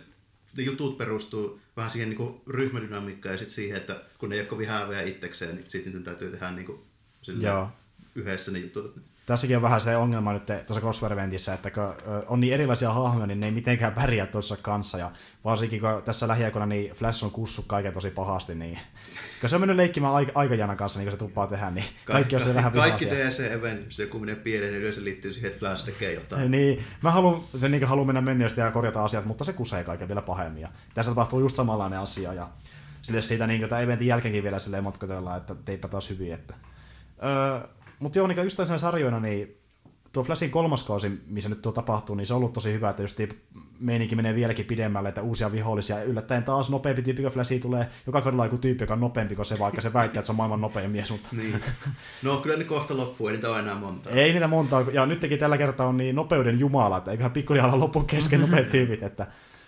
[0.56, 4.48] ne jutut perustuu vähän siihen niin ryhmädynamiikkaan ja sitten siihen, että kun ne ei ole
[4.48, 6.80] kovin häävejä itsekseen, niin sitten niiden täytyy tehdä niin kuin,
[7.40, 7.70] Joo
[8.18, 9.00] yhdessä ne jutut.
[9.28, 11.18] Tässäkin on vähän se ongelma nyt tuossa crossover
[11.54, 11.94] että kun
[12.26, 14.98] on niin erilaisia hahmoja, niin ne ei mitenkään pärjää tuossa kanssa.
[14.98, 15.10] Ja
[15.44, 18.78] varsinkin kun tässä lähiaikoina niin Flash on kussu kaiken tosi pahasti, niin
[19.40, 22.36] kun se on mennyt leikkimään aika, aikajana kanssa, niin kun se tuppaa tehdä, niin kaikki
[22.36, 25.84] on se vähän Kaikki DC-eventit, missä joku menee pienen, niin yleensä liittyy siihen, että Flash
[25.84, 26.50] tekee jotain.
[26.50, 30.08] Niin, mä haluan, se niin haluan mennä menneestä ja korjata asiat, mutta se kusee kaiken
[30.08, 30.62] vielä pahemmin.
[30.62, 32.34] Ja tässä tapahtuu just samanlainen asia.
[32.34, 32.48] Ja
[33.02, 36.32] sille siitä niin tämän eventin jälkeenkin vielä silleen motkotellaan, että teipä taas hyvin.
[36.32, 36.54] Että,
[37.24, 37.68] öö,
[37.98, 39.58] mutta joo, niin just tässä sarjoina, niin
[40.12, 43.02] tuo Flashin kolmas kausi, missä nyt tuo tapahtuu, niin se on ollut tosi hyvä, että
[43.02, 43.20] just
[43.80, 48.20] meininki menee vieläkin pidemmälle, että uusia vihollisia, yllättäen taas nopeampi tyyppi kuin Flashi tulee, joka
[48.20, 50.60] kaudella joku tyyppi, joka on nopeampi kuin se, vaikka se väittää, että se on maailman
[50.60, 51.10] nopein mies.
[51.10, 51.28] Mutta...
[51.32, 51.60] niin.
[52.22, 54.10] No kyllä ne kohta loppuu, ei niitä ole enää monta.
[54.10, 58.00] Ei niitä monta, ja nytkin tällä kertaa on niin nopeuden jumala, että eiköhän pikkuhiljaa loppu
[58.00, 59.26] kesken nopeat tyypit, että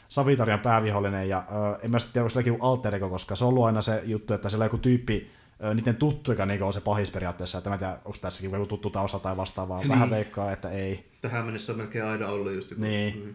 [0.08, 3.48] Savitarian päävihollinen, ja ö, en mä sitten tiedä, onko se alter ego, koska se on
[3.48, 5.30] ollut aina se juttu, että siellä joku tyyppi
[5.74, 7.58] niiden tuttu, joka niinku on se pahis periaatteessa.
[7.58, 9.78] Että mä en tiedä, onko tässäkin joku tuttu tausta tai vastaavaa.
[9.78, 9.88] Niin.
[9.88, 11.10] Vähän veikkaa, että ei.
[11.20, 12.76] Tähän mennessä on melkein aina ollut just.
[12.76, 13.24] Niin.
[13.24, 13.34] Mm.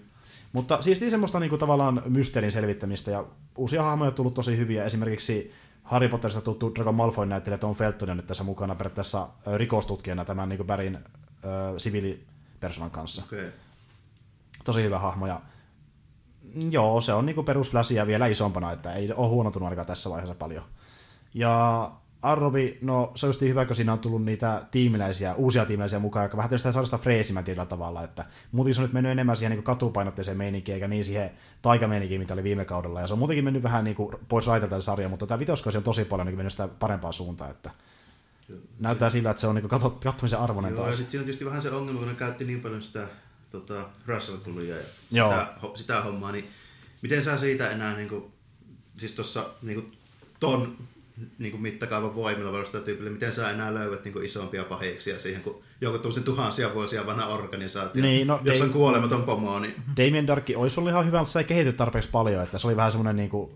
[0.54, 3.26] Mutta siis semmoista niinku tavallaan mysteerin selvittämistä ja
[3.58, 4.86] uusia hahmoja on tullut tosi hyviä.
[4.86, 5.54] Esimerkiksi
[5.84, 10.50] Harry Potterista tuttu Draco Malfoy näyttelijä Tom Felton on nyt tässä mukana periaatteessa rikostutkijana tämän
[10.50, 11.02] niin Bärin äh,
[11.78, 13.24] siviilipersonan kanssa.
[13.26, 13.52] Okay.
[14.64, 15.42] Tosi hyvä hahmo ja
[16.54, 20.36] mm, joo, se on niin perusfläsiä vielä isompana, että ei ole huonontunut ainakaan tässä vaiheessa
[20.36, 20.64] paljon.
[21.34, 21.92] Ja
[22.26, 26.24] Arrobi, no se on just hyvä, kun siinä on tullut niitä tiimiläisiä, uusia tiimiläisiä mukaan,
[26.24, 29.36] jotka vähän tietysti saada sitä freesimän tietyllä tavalla, että muutenkin se on nyt mennyt enemmän
[29.36, 33.20] siihen niin katupainotteiseen meininkiin, eikä niin siihen taikameininkiin, mitä oli viime kaudella, ja se on
[33.20, 36.38] muutenkin mennyt vähän niin kuin pois raitelta sarja, mutta tämä vitoskausi on tosi paljon niin
[36.38, 37.72] mennyt sitä parempaan suuntaan, että
[38.80, 40.98] näyttää sillä, että se on niinku katso- katsomisen arvoinen Joo, ja taas.
[40.98, 43.08] sitten siinä on tietysti vähän se ongelma, kun ne käytti niin paljon sitä
[43.52, 45.30] tota, Russell-tulia ja Joo.
[45.30, 46.46] sitä, sitä hommaa, niin
[47.02, 48.24] miten sä siitä enää, niin kuin,
[48.98, 49.98] siis tuossa niin
[50.40, 50.78] ton
[51.40, 55.42] niin kuin mittakaavan voimilla varustaa tyypille, miten sä enää löydät niin kuin isompia pahiksia siihen,
[55.42, 59.76] kun joku tuollaisen tuhansia vuosia vanha organisaatio, Niin, no, jossa on ei- kuolematon pomo, niin
[59.98, 62.76] Damien Darkki olisi ollut ihan hyvä, mutta se ei kehity tarpeeksi paljon, että se oli
[62.76, 63.52] vähän semmoinen niinku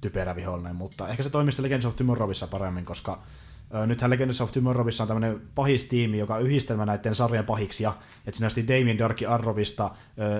[0.00, 3.22] typerä vihollinen, mutta ehkä se toimisi Legends of Tomorrowissa paremmin, koska
[3.74, 7.92] ö, nythän Legends of Tomorrowissa on tämmöinen pahistiimi, joka on yhdistelmä näiden sarjan pahiksia,
[8.26, 9.90] että siinä on Damien Darkki Arrovista,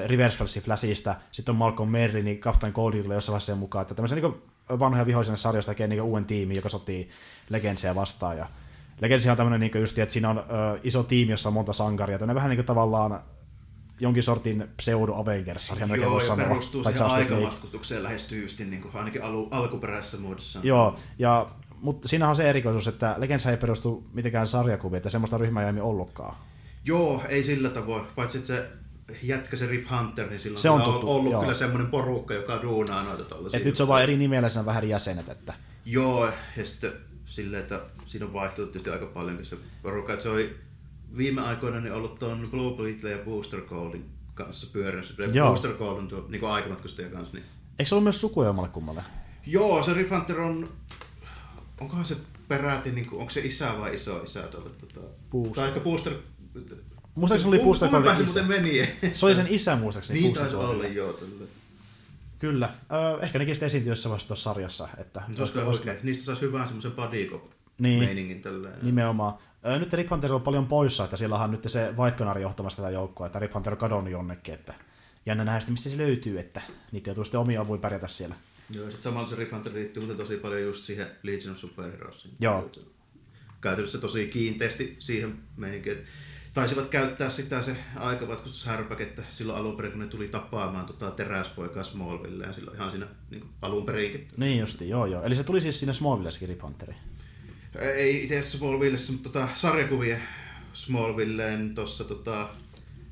[0.07, 4.17] Reverse Flash Flashista, sitten on Malcolm Merry, niin Captain tulee jossain vaiheessa mukaan, että tämmöisen
[4.23, 7.11] niinku vanhoja vihollisen sarjasta tekee niinku uuden tiimin, joka sotii
[7.49, 8.47] Legendsia vastaan, ja
[9.01, 10.43] Legendsia on tämmöinen niinku just, että siinä on ö,
[10.83, 13.23] iso tiimi, jossa on monta sankaria, tämmöinen vähän niin kuin tavallaan
[14.01, 16.49] jonkin sortin pseudo Avengers-sarja, melkein joo, voisi ja sanoa.
[16.49, 20.61] perustuu siihen aikamatkustukseen lähes tyystin, niin kuin ainakin alu, alkuperäisessä muodossa.
[20.63, 21.47] Joo, ja,
[21.81, 25.81] mutta siinähän on se erikoisuus, että Legends ei perustu mitenkään sarjakuviin, että semmoista ryhmää ei
[25.81, 26.37] ollutkaan.
[26.85, 28.05] Joo, ei sillä tavoin.
[28.17, 28.69] Paitsi että se
[29.23, 31.41] jätkä, se Rip Hunter, niin silloin Se on tuttu, ollut joo.
[31.41, 33.59] kyllä semmoinen porukka, joka duunaa noita tollasia.
[33.59, 35.55] Et nyt se on vain eri nimellä siinä vähän jäsenet, että
[35.85, 36.93] Joo, ja sitten
[37.27, 40.13] silleen, että siinä on vaihtunut tietysti aika paljonkin se porukka.
[40.13, 40.57] Että se oli
[41.17, 44.05] viime aikoina niin ollut tuon Global Hitler ja Booster Goldin
[44.35, 44.79] kanssa.
[45.19, 45.49] Ja Joo.
[45.49, 47.35] Booster Gold on tuo niin aikamatkustajan kanssa.
[47.35, 47.45] Niin...
[47.79, 49.03] eikö se ollut myös sukuja jommalle kummalle?
[49.47, 50.69] Joo, se Rip Hunter on...
[51.81, 52.17] Onkohan se
[52.49, 54.71] peräti, niin kuin, onko se isä vai iso isä tuolle?
[54.71, 55.01] Tota...
[55.31, 55.55] Booster.
[55.55, 56.13] Tai ehkä Booster...
[57.15, 58.43] Muistaakseni se oli pääsi isä.
[58.43, 58.89] muuten meni?
[59.13, 60.21] Se oli sen isä muistaakseni.
[60.21, 61.13] Niin taisi olla, joo.
[61.13, 61.45] Tälle.
[62.39, 62.75] Kyllä.
[62.93, 64.89] Öö, ehkä nekin sitten esiintyi jossain vaiheessa tuossa sarjassa.
[64.99, 65.97] Että Se olisi oikein.
[66.03, 67.43] Niistä saisi hyvän semmoisen body cop
[67.79, 68.05] Niin.
[68.05, 68.75] meiningin tälleen.
[68.83, 69.35] Nimenomaan.
[69.67, 72.93] Öö, nyt Rip Hunter on paljon poissa, että siellä on nyt se Canary johtamassa tätä
[72.93, 74.75] joukkoa, että Rip Hunter on kadonnut jonnekin, että
[75.27, 76.61] jännä nähdä sitten, mistä se löytyy, että
[76.93, 78.35] niitä joutuu sitten omia voi pärjätä siellä.
[78.75, 81.61] Joo, ja sitten samalla se Rip Hunter liittyy muuten tosi paljon just siihen Legion of
[81.61, 82.35] Superheroesiin.
[82.41, 82.71] Joo.
[83.61, 85.97] Käytännössä tosi kiinteästi siihen meininkiin.
[85.99, 86.09] että
[86.55, 91.85] Taisivat käyttää sitä se aikavatkustushärpäke, että silloin alun perin, kun ne tuli tapaamaan tota teräspoikaa
[91.85, 94.29] Smallville, ja silloin ihan siinä niin kuin alun perinkin.
[94.37, 95.23] Niin justi, joo joo.
[95.23, 96.95] Eli se tuli siis sinne Smallvillessäkin Rip Hunteri.
[97.79, 100.23] Ei itse asiassa Smallvillessa, mutta tota, sarjakuvien
[100.73, 102.49] Smallvilleen tuossa tota,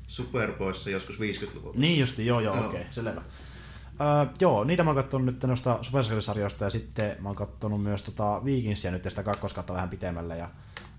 [0.07, 1.79] Superboyssa joskus 50-luvulla.
[1.79, 3.21] Niin justi, joo joo, okei, okay, selvä.
[4.01, 8.03] Öö, joo, niitä mä oon kattonut nyt noista Supercell-sarjoista ja sitten mä oon kattonut myös
[8.03, 10.49] tota Vikingsia nyt sitä kakkoskautta vähän pitemmälle ja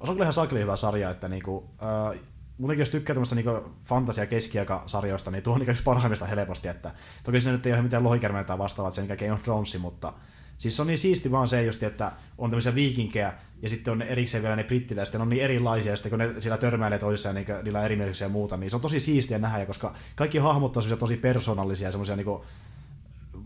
[0.05, 2.19] se on kyllä ihan sakeli hyvä sarja, että niinku, öö,
[2.59, 6.91] muutenkin jos tykkää tämmöistä niinku fantasia keskiaikasarjoista, niin tuo on niinku yksi parhaimmista helposti, että
[7.25, 9.43] toki se nyt ei ole mitään lohikärmeitä tai vastaavaa, että se on mikä Game of
[9.43, 10.13] Thrones, mutta
[10.59, 13.33] siis se on niin siisti vaan se just, että on tämmöisiä viikinkejä
[13.63, 16.35] ja sitten on erikseen vielä ne brittiläiset, ne on niin erilaisia, ja sitten kun ne
[16.39, 19.67] siellä törmäilee toisissaan, niin niillä on erimielisyyksiä ja muuta, niin se on tosi siistiä nähdä,
[19.67, 22.45] koska kaikki hahmot on tosi persoonallisia ja semmoisia niinku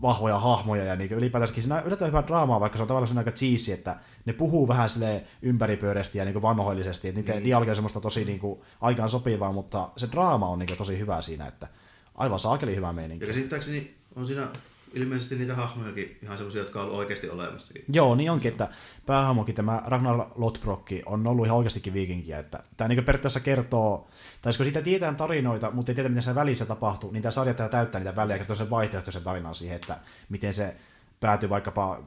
[0.01, 3.31] vahvoja hahmoja ja niin ylipäätänsäkin siinä on yllättävän hyvää draamaa, vaikka se on tavallaan aika
[3.31, 8.01] cheesy, että ne puhuu vähän sille ympäripyöreästi ja niin vanhoillisesti, että niiden dialogi on semmoista
[8.01, 11.67] tosi niin kuin, aikaan sopivaa, mutta se draama on niin kuin, tosi hyvä siinä, että
[12.15, 13.25] aivan saakeli hyvä meininki.
[13.25, 14.47] Ja käsittääkseni on siinä
[14.95, 17.83] ilmeisesti niitä hahmojakin ihan semmoisia, jotka on ollut oikeasti olemassakin.
[17.87, 18.69] Joo, niin onkin, että
[19.05, 24.07] päähahmokin tämä Ragnar Lodbrokki on ollut ihan oikeastikin viikinkiä, että tämä niin periaatteessa kertoo,
[24.41, 27.53] tai jos siitä tietää tarinoita, mutta ei tiedä, miten se välissä tapahtuu, niin tämä sarja
[27.53, 30.75] täyttää niitä välejä, kertoo sen vaihtoehtoisen tarinan siihen, että miten se
[31.19, 32.03] päätyy vaikkapa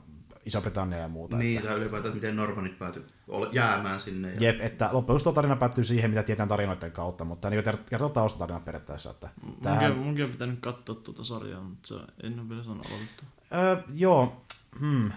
[0.47, 1.36] Iso-Britanniaan ja muuta.
[1.36, 4.28] Niin, tai ylipäätään miten Normanit päätyi ol- jäämään sinne.
[4.32, 4.36] Ja...
[4.41, 8.09] Jep, että loppujen lopuksi tuo tarina päättyy siihen, mitä tietää tarinoiden kautta, mutta niin kertoo
[8.09, 9.11] taustatarinat periaatteessa.
[9.11, 12.86] Että Munkin, tähän, munkin on pitänyt katsoa tuota sarjaa, mutta se en ole vielä saanut
[12.86, 13.28] aloitettua.
[13.55, 14.43] öö, joo,
[14.80, 15.11] hmm.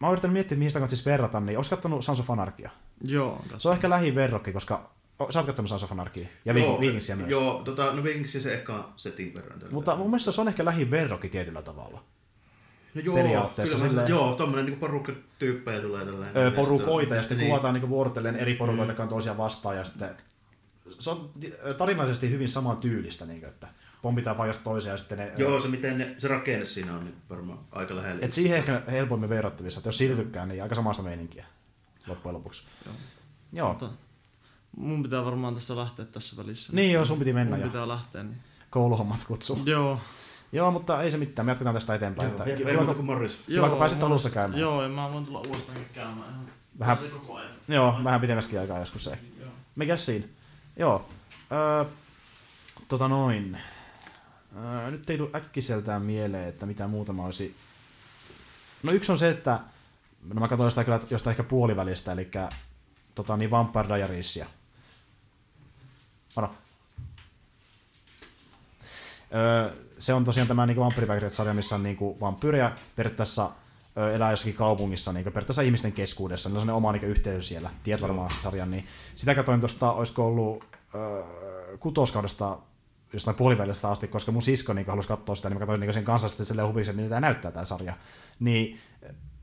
[0.00, 2.70] mä oon yrittänyt miettiä, mihin sitä kannattaa siis verrata, niin ootko kattonut Sons of Anarchia?
[3.04, 6.80] Joo, Se on ehkä lähiverrokki, koska o, sä oot kattonut Sons of Anarchia ja joo,
[6.80, 7.30] Vikingsia myös.
[7.30, 9.58] Joo, tota, no Vikingsia se eka setin verran.
[9.58, 9.74] tällä.
[9.74, 12.04] Mutta mun mielestä se on ehkä lähiverrokki tietyllä tavalla.
[12.94, 17.22] No joo, periaatteessa kyllä silleen- Joo, tommonen niinku porukka tyyppejä tulee tällä Öö, porukoita ja
[17.22, 17.48] sitten niin.
[17.48, 20.10] kuvataan niin vuorotellen eri porukoita, jotka on toisiaan vastaan ja sitten
[20.98, 23.68] se on ti- tarinallisesti hyvin saman tyylistä, niin kuin, että
[24.02, 25.32] pompitaan paikasta toiseen ja sitten ne...
[25.36, 28.18] Joo, se miten ne, se rakenne siinä on niin varmaan aika lähellä.
[28.22, 31.46] Et siihen ehkä helpommin verrattavissa, että jos siitä tykkää, niin aika samasta meininkiä
[32.06, 32.62] loppujen lopuksi.
[32.86, 32.94] Joo.
[33.52, 33.68] Joo.
[33.68, 33.88] Mutta
[34.76, 36.72] mun pitää varmaan tästä lähteä tässä välissä.
[36.72, 38.22] Niin joo, sun piti mennä Mun ja pitää lähteä.
[38.22, 38.36] Niin.
[38.70, 39.58] kouluhommat kutsuu.
[39.64, 40.00] Joo.
[40.52, 42.28] Joo, mutta ei se mitään, me jatketaan tästä eteenpäin.
[42.28, 43.38] Joo, että ei, kiva, kun- Morris.
[43.46, 44.60] Kiva, kun pääsit alusta käymään.
[44.60, 46.46] Joo, ja mä voin tulla uudestaan käymään
[46.78, 47.50] Vähän- se koko ajan.
[47.68, 49.26] Joo, vähän pitemmäskin aikaa joskus ehkä.
[49.40, 49.48] Joo.
[49.76, 50.26] Mikäs siinä?
[50.76, 51.08] Joo.
[51.52, 51.84] Öö,
[52.88, 53.58] tota noin.
[54.64, 57.56] Öö, nyt ei tule äkkiseltään mieleen, että mitä muuta mä olisi...
[58.82, 59.60] No yksi on se, että...
[60.34, 62.30] No mä katsoin sitä kyllä jostain ehkä puolivälistä, eli
[63.14, 64.46] tota, niin Vampire Diariesia.
[66.36, 66.50] Varo.
[69.34, 69.70] Öö,
[70.02, 73.50] se on tosiaan tämä niin Vampire Diaries-sarja, missä on niin vampyyrejä periaatteessa
[73.96, 77.70] ö, elää jossakin kaupungissa niin periaatteessa ihmisten keskuudessa, niillä on sellainen oma niin yhteys siellä,
[77.82, 81.24] tiedät varmaan sarjan, niin sitä katsoin tuosta, olisiko ollut ö,
[81.78, 82.58] kutoskaudesta
[83.12, 86.04] jostain puolivälistä asti, koska mun sisko niin halusi katsoa sitä, niin mä katsoin niin sen
[86.04, 87.94] kanssa sitten silleen että mitä tämä näyttää tämä sarja.
[88.40, 88.78] Niin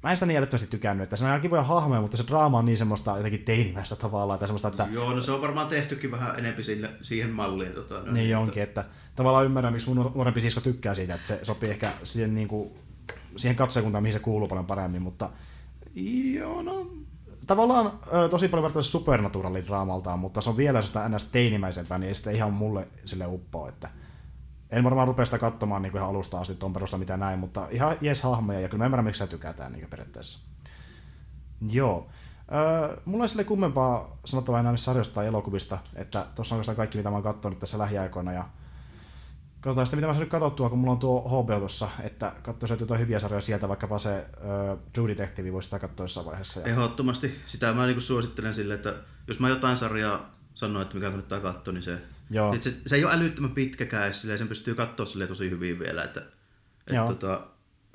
[0.03, 2.57] mä en sitä niin älyttömästi tykännyt, että se on ihan kivoja hahmoja, mutta se draama
[2.57, 6.11] on niin semmoista jotenkin teinimäistä tavallaan, tai semmoista, että Joo, no se on varmaan tehtykin
[6.11, 7.73] vähän enempi sille, siihen malliin.
[7.73, 8.85] Tota, no, niin onkin, että
[9.15, 12.71] tavallaan ymmärrän, miksi mun nuorempi sisko tykkää siitä, että se sopii ehkä siihen, niin kuin,
[13.35, 15.29] siihen katsojakuntaan, mihin se kuuluu paljon paremmin, mutta
[16.35, 16.87] joo, no
[17.47, 17.91] tavallaan
[18.29, 21.25] tosi paljon vertaisi supernaturalin draamaltaan, mutta se on vielä sitä ns.
[21.25, 23.89] teinimäisempää, niin ei sitä ihan mulle sille uppoa, että
[24.69, 27.97] en varmaan rupea sitä katsomaan niin ihan alusta asti tuon perusta mitä näin, mutta ihan
[28.01, 30.39] jes hahmoja, ja kyllä mä ymmärrän, miksi sä tykätään niin periaatteessa.
[31.71, 32.09] Joo.
[32.51, 37.09] Öö, mulla ei sille kummempaa sanottavaa enää sarjoista tai elokuvista, että tuossa on kaikki, mitä
[37.09, 38.45] mä oon katsonut tässä lähiaikoina, ja
[39.61, 42.99] Katsotaan sitten, mitä mä saan katsottua, kun mulla on tuo HBO tuossa, että katsoisin jotain
[42.99, 46.59] hyviä sarjoja sieltä, vaikkapa se uh, True Detective voisi sitä katsoa jossain vaiheessa.
[46.59, 46.65] Ja...
[46.65, 47.39] Ehdottomasti.
[47.47, 48.95] Sitä mä niinku suosittelen sille, että
[49.27, 52.57] jos mä jotain sarjaa sanon, että mikä kannattaa katsoa, niin se, Joo.
[52.59, 56.21] se, se ei ole älyttömän pitkäkään, ja sen pystyy katsoa sille tosi hyvin vielä, että
[56.87, 57.41] et, tota,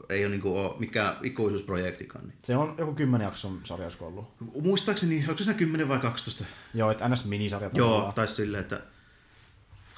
[0.08, 2.24] ei ole, niinku, ole mikään ikuisuusprojektikaan.
[2.24, 2.38] Niin.
[2.44, 4.28] Se on joku kymmenen jakson sarja, olisiko ollut.
[4.62, 6.44] Muistaakseni, onko se 10 vai 12?
[6.74, 7.24] Joo, että ns.
[7.24, 7.70] minisarja.
[7.72, 8.80] Joo, tai silleen, että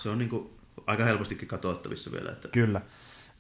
[0.03, 0.57] se on niinku
[0.87, 2.31] aika helpostikin katsottavissa vielä.
[2.31, 2.49] Että...
[2.49, 2.81] Kyllä.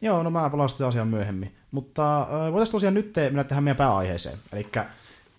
[0.02, 1.56] Joo, no mä palaan sitten asiaan myöhemmin.
[1.70, 4.38] Mutta äh, voitaisiin tosiaan nyt mennä tähän meidän pääaiheeseen.
[4.52, 4.66] Eli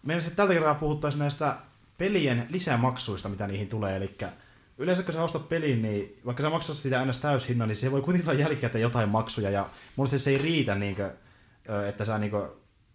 [0.03, 1.57] meidän sitten tältä kertaa puhuttaisiin näistä
[1.97, 3.95] pelien lisämaksuista, mitä niihin tulee.
[3.95, 4.17] Eli
[4.77, 8.01] yleensä kun sä ostat pelin, niin vaikka sä maksat sitä aina täyshinnan, niin se voi
[8.01, 9.49] kuitenkin olla jälkikäteen jotain maksuja.
[9.49, 11.09] Ja mun se ei riitä, niin kuin,
[11.87, 12.47] että sä niin kuin,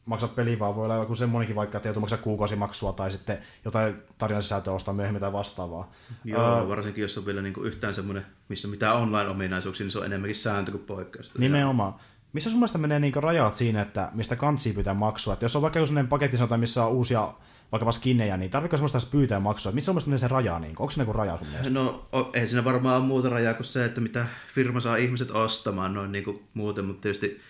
[0.05, 4.03] maksat peliä, vaan voi olla joku semmoinenkin vaikka, että joutuu maksaa kuukausimaksua tai sitten jotain
[4.19, 5.93] tarinasisältöä ostaa myöhemmin tai vastaavaa.
[6.25, 9.99] Joo, uh, varsinkin jos on vielä niin kuin yhtään semmoinen, missä mitään online-ominaisuuksia, niin se
[9.99, 11.39] on enemmänkin sääntö kuin poikkeus.
[11.39, 11.95] Nimenomaan.
[12.33, 15.33] Missä sun mielestä menee niin rajat siinä, että mistä kansi pyytää maksua?
[15.33, 17.35] Että jos on vaikka sellainen paketti, sanotaan, missä on uusia
[17.73, 19.73] vaikkapa skinnejä, niin tarvitsetko semmoista pyytää maksua?
[19.73, 20.59] Missä on mielestä se raja?
[20.59, 20.75] Niin?
[20.79, 21.71] Onko se joku raja sun mielestä?
[21.71, 25.95] No, ei siinä varmaan ole muuta rajaa kuin se, että mitä firma saa ihmiset ostamaan
[25.95, 27.41] noin niin kuin muuten, mutta tietysti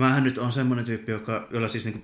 [0.00, 2.02] Mähän nyt on semmoinen tyyppi, joka, jolla siis niinku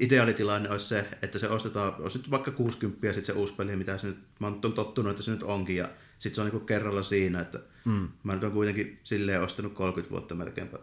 [0.00, 3.76] ideaalitilanne olisi se, että se ostetaan, olisi nyt vaikka 60 ja sitten se uusi peli,
[3.76, 6.66] mitä se nyt, mä oon tottunut, että se nyt onkin, ja sitten se on niinku
[6.66, 8.08] kerralla siinä, että mm.
[8.22, 10.78] mä nyt on kuitenkin silleen ostanut 30 vuotta melkeinpä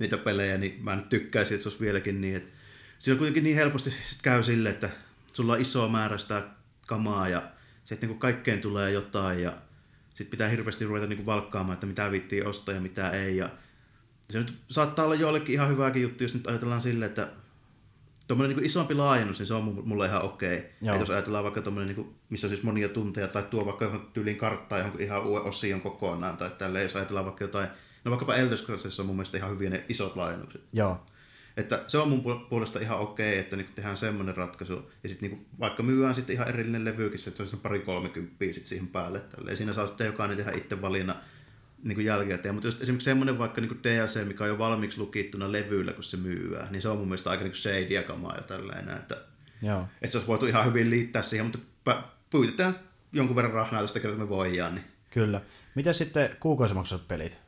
[0.00, 2.52] niitä pelejä, niin mä nyt tykkäisin, että se olisi vieläkin niin, että
[2.98, 4.90] siinä kuitenkin niin helposti sit käy sille, että
[5.32, 6.42] sulla on iso määrä sitä
[6.86, 7.42] kamaa, ja
[7.84, 9.52] sitten niinku kaikkeen tulee jotain, ja
[10.08, 13.50] sitten pitää hirveästi ruveta niinku valkkaamaan, että mitä vittiin ostaa ja mitä ei, ja
[14.30, 17.28] se nyt saattaa olla joillekin ihan hyvääkin juttu, jos nyt ajatellaan silleen, että
[18.28, 20.72] tuommoinen niin isompi laajennus, niin se on mulle ihan okei.
[20.82, 20.98] Okay.
[21.00, 24.36] jos ajatellaan vaikka tuommoinen, niin missä on siis monia tunteja, tai tuo vaikka johon tyyliin
[24.36, 27.68] karttaa johonkin ihan uuden osion kokonaan, tai tälleen, jos ajatellaan vaikka jotain,
[28.04, 30.62] no vaikkapa Elder Scrolls on mun mielestä ihan hyviä ne isot laajennukset.
[30.72, 31.06] Joo.
[31.56, 34.90] Että se on mun puolesta ihan okei, okay, että niin tehdään semmoinen ratkaisu.
[35.02, 38.68] Ja sitten niin vaikka myyään sitten ihan erillinen levyykin, että se on pari kolmekymppiä sitten
[38.68, 39.20] siihen päälle.
[39.20, 39.56] Tälleen.
[39.56, 41.16] Siinä saa sitten jokainen tehdä itse valinnan
[41.82, 42.54] niin jälkikäteen.
[42.54, 46.16] Mutta jos esimerkiksi semmoinen vaikka niin DLC, mikä on jo valmiiksi lukittuna levyllä, kun se
[46.16, 48.96] myyää, niin se on mun mielestä aika niin shadyä kamaa jo tällainen.
[48.96, 49.16] Että,
[49.62, 49.88] Joo.
[50.02, 52.74] että se olisi voitu ihan hyvin liittää siihen, mutta pyytetään
[53.12, 54.74] jonkun verran rahnaa tästä kertaa, me voidaan.
[54.74, 54.84] Niin.
[55.10, 55.40] Kyllä.
[55.74, 57.38] Miten sitten kuukausimaksut pelit?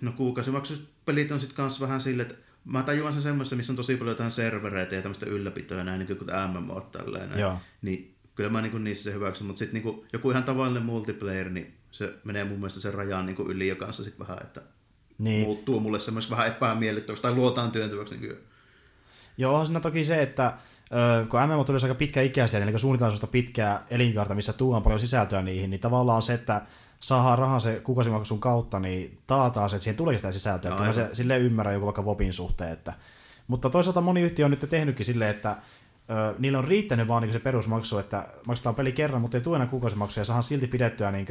[0.00, 2.34] No kuukausimaksut pelit on sitten kanssa vähän sille, että
[2.68, 6.18] mä tajuan sen semmoista, missä on tosi paljon jotain servereitä ja tämmöistä ylläpitoa näin, niin
[6.18, 7.38] kuin MMO tällainen.
[7.38, 7.58] Joo.
[7.82, 11.74] Niin kyllä mä niin niissä se hyväksyn, mutta sitten niin joku ihan tavallinen multiplayer, niin
[11.90, 14.62] se menee mun mielestä sen rajaan niin yli jo kanssa sit vähän, että
[15.18, 15.46] niin.
[15.46, 18.16] muuttuu mulle semmoista vähän epämiellyttäväksi tai luotaan työntäväksi.
[18.16, 18.36] Niin
[19.38, 20.52] Joo, on siinä toki se, että
[21.28, 25.70] kun MMO tuli aika pitkäikäisiä, niin suunnitellaan sellaista pitkää elinkaarta, missä tuodaan paljon sisältöä niihin,
[25.70, 26.62] niin tavallaan se, että
[27.00, 30.74] saadaan rahaa se kuukausimaksun kautta, niin taataan se, että siihen tulee sitä sisältöä.
[30.74, 32.72] No, se, silleen ymmärrän joku vaikka Vopin suhteen.
[32.72, 32.92] Että,
[33.48, 35.56] mutta toisaalta moni yhtiö on nyt tehnytkin silleen, että
[36.10, 39.56] ö, niillä on riittänyt vaan niin se perusmaksu, että maksetaan peli kerran, mutta ei tule
[39.56, 41.26] enää kuukausimaksuja, ja saadaan silti pidettyä niin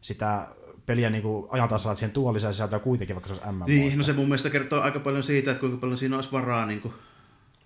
[0.00, 0.48] sitä
[0.86, 3.66] peliä niin kuin ajan tasalla, että siihen tuo lisää sisältöä kuitenkin, vaikka se olisi MMO.
[3.66, 6.66] Niin, no se mun mielestä kertoo aika paljon siitä, että kuinka paljon siinä olisi varaa
[6.66, 6.94] niin kuin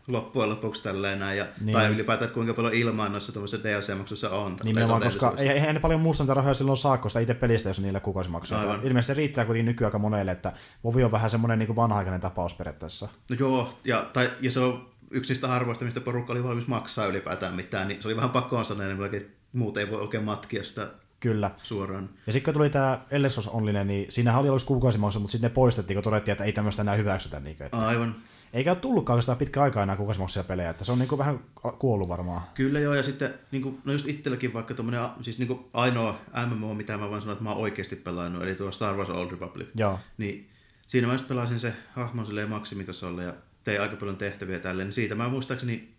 [0.09, 1.79] loppujen lopuksi tälleen näin, ja, niin.
[1.79, 4.57] tai ylipäätään, että kuinka paljon ilmaa noissa tuollaisissa DLC-maksuissa on.
[4.65, 7.81] Nimenomaan, koska ei, eihän ne paljon muusta niitä rahoja silloin saa, koska itse pelistä, jos
[7.81, 8.79] niillä kuukausimaksuja.
[8.83, 10.53] Ilmeisesti se riittää kuitenkin nykyään aika monelle, että
[10.85, 13.09] Vovi on vähän semmoinen niin vanha-aikainen tapaus periaatteessa.
[13.31, 17.07] No joo, ja, tai, ja se on yksi niistä harvoista, mistä porukka oli valmis maksaa
[17.07, 20.89] ylipäätään mitään, niin se oli vähän pakkoon sanoa, että muut ei voi oikein matkia sitä
[21.25, 21.51] Kyllä.
[21.63, 22.09] Suoraan.
[22.27, 25.55] Ja sitten kun tuli tämä Ellesos Onlinen, niin siinähän oli aluksi kuukausimaksu, mutta sitten ne
[25.55, 27.41] poistettiin, kun todettiin, että ei tämmöistä enää hyväksytä.
[27.41, 28.17] Niin kuin, että Aivan.
[28.55, 31.41] Eikä ole tullutkaan sitä pitkä aikaa enää kuukausimaksuja pelejä, että se on niin kuin vähän
[31.79, 32.43] kuollut varmaan.
[32.55, 36.19] Kyllä joo, ja sitten niin kuin, no just itselläkin vaikka tuommoinen, siis niin kuin ainoa
[36.47, 39.31] MMO, mitä mä voin sanoa, että mä oon oikeasti pelannut, eli tuo Star Wars Old
[39.31, 39.69] Republic.
[39.75, 39.99] Joo.
[40.19, 40.51] Niin
[40.87, 44.95] siinä mä just pelasin se hahmon silleen maksimitasolla, ja tein aika paljon tehtäviä tälleen, niin
[44.95, 45.95] siitä mä muistaakseni,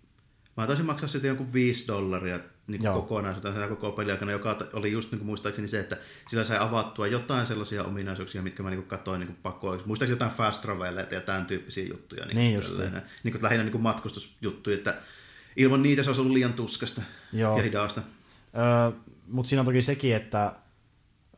[0.57, 2.93] mä taisin maksaa sitten jonkun 5 dollaria niin Joo.
[3.01, 5.97] kokonaisuutena koko peliaikana, joka oli just niin kuin muistaakseni se, että
[6.27, 9.87] sillä sai avattua jotain sellaisia ominaisuuksia, mitkä mä niin kuin katsoin niin pakoiksi.
[9.87, 12.25] Muistaakseni jotain fast traveleita ja tämän tyyppisiä juttuja.
[12.25, 13.01] Niin kuin just tälleen.
[13.23, 14.95] niin kuin lähinnä niin kuin matkustusjuttuja, että
[15.55, 17.01] ilman niitä se olisi ollut liian tuskasta
[17.33, 17.57] Joo.
[17.57, 18.01] ja hidasta.
[18.57, 20.55] Öö, Mutta siinä on toki sekin, että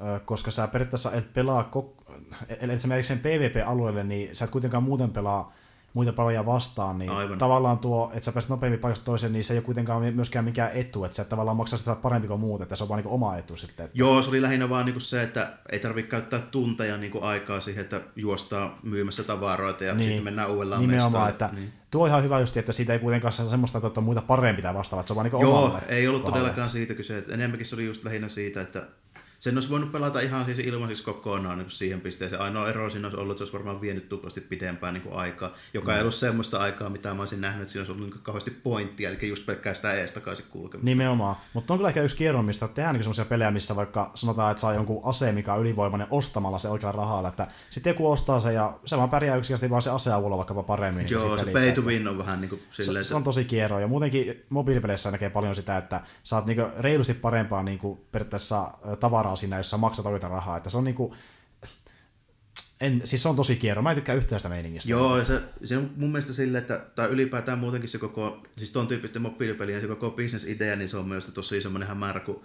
[0.01, 2.11] ö, koska sä periaatteessa et pelaa, kok-
[2.59, 5.53] eli et sä menet sen PvP-alueelle, niin sä et kuitenkaan muuten pelaa
[5.97, 7.37] muita pelaajia vastaan, niin Aivan.
[7.37, 10.71] tavallaan tuo, että sä pääset nopeammin paikasta toiseen, niin se ei ole kuitenkaan myöskään mikään
[10.73, 13.11] etu, että sä et tavallaan maksaa sitä parempi kuin muut, että se on vaan niin
[13.13, 13.85] oma etu sitten.
[13.85, 17.61] Että, Joo, se oli lähinnä vaan niinku se, että ei tarvitse käyttää tunteja niinku aikaa
[17.61, 20.07] siihen, että juostaa myymässä tavaroita ja Niin.
[20.07, 21.29] sitten mennään uudellaan nimenomaan, mestalle.
[21.29, 21.73] että Niin.
[21.91, 24.61] tuo on ihan hyvä just, että siitä ei kuitenkaan saa semmoista, että on muita parempi
[24.61, 26.39] tai vastaava, että se on vaan niin Joo, ei ollut kohdalle.
[26.43, 27.17] todellakaan siitä kyse.
[27.17, 28.83] Että enemmänkin se oli just lähinnä siitä, että
[29.39, 32.41] sen olisi voinut pelata ihan siis ilmaiseksi kokonaan niin kuin siihen pisteeseen.
[32.41, 35.51] Ainoa ero siinä olisi ollut, että se olisi varmaan vienyt tuplasti pidempään niin kuin aikaa,
[35.73, 35.95] joka Mm.
[35.95, 38.51] ei ollut semmoista aikaa, mitä mä olisin nähnyt, että siinä olisi ollut niin kuin kauheasti
[38.51, 40.85] pointtia, eli just pelkkää sitä ees takaisin kulkemista.
[40.85, 41.35] Nimenomaan.
[41.53, 44.61] Mutta on kyllä ehkä yksi kierro, mistä tehdään niin semmoisia pelejä, missä vaikka sanotaan, että
[44.61, 48.53] saa jonkun aseen, mikä on ylivoimainen ostamalla se oikealla rahalla, että sitten joku ostaa se
[48.53, 51.05] ja se vaan pärjää yksinkertaisesti vaan se ase avulla vaikkapa paremmin.
[51.05, 53.23] niin Joo, se pelissä, pay to win on vähän niin kuin se, silleen, se, on
[53.23, 53.80] tosi kierro.
[53.80, 58.95] Ja muutenkin mobiilipeleissä näkee paljon sitä, että saat niinku reilusti parempaa niinku periaatteessa ö,
[59.27, 60.57] tavaraa siinä, jos sä maksat oikeita rahaa.
[60.57, 61.15] Että se on niinku,
[62.81, 63.81] en, siis se on tosi kierro.
[63.81, 64.89] Mä en tykkää yhtään sitä meiningistä.
[64.89, 68.87] Joo, se, se on mun mielestä sille, että tai ylipäätään muutenkin se koko, siis tuon
[68.87, 72.43] tyyppisten mobiilipelien se koko business-idea, niin se on mielestäni tosi semmoinen hämärä, kun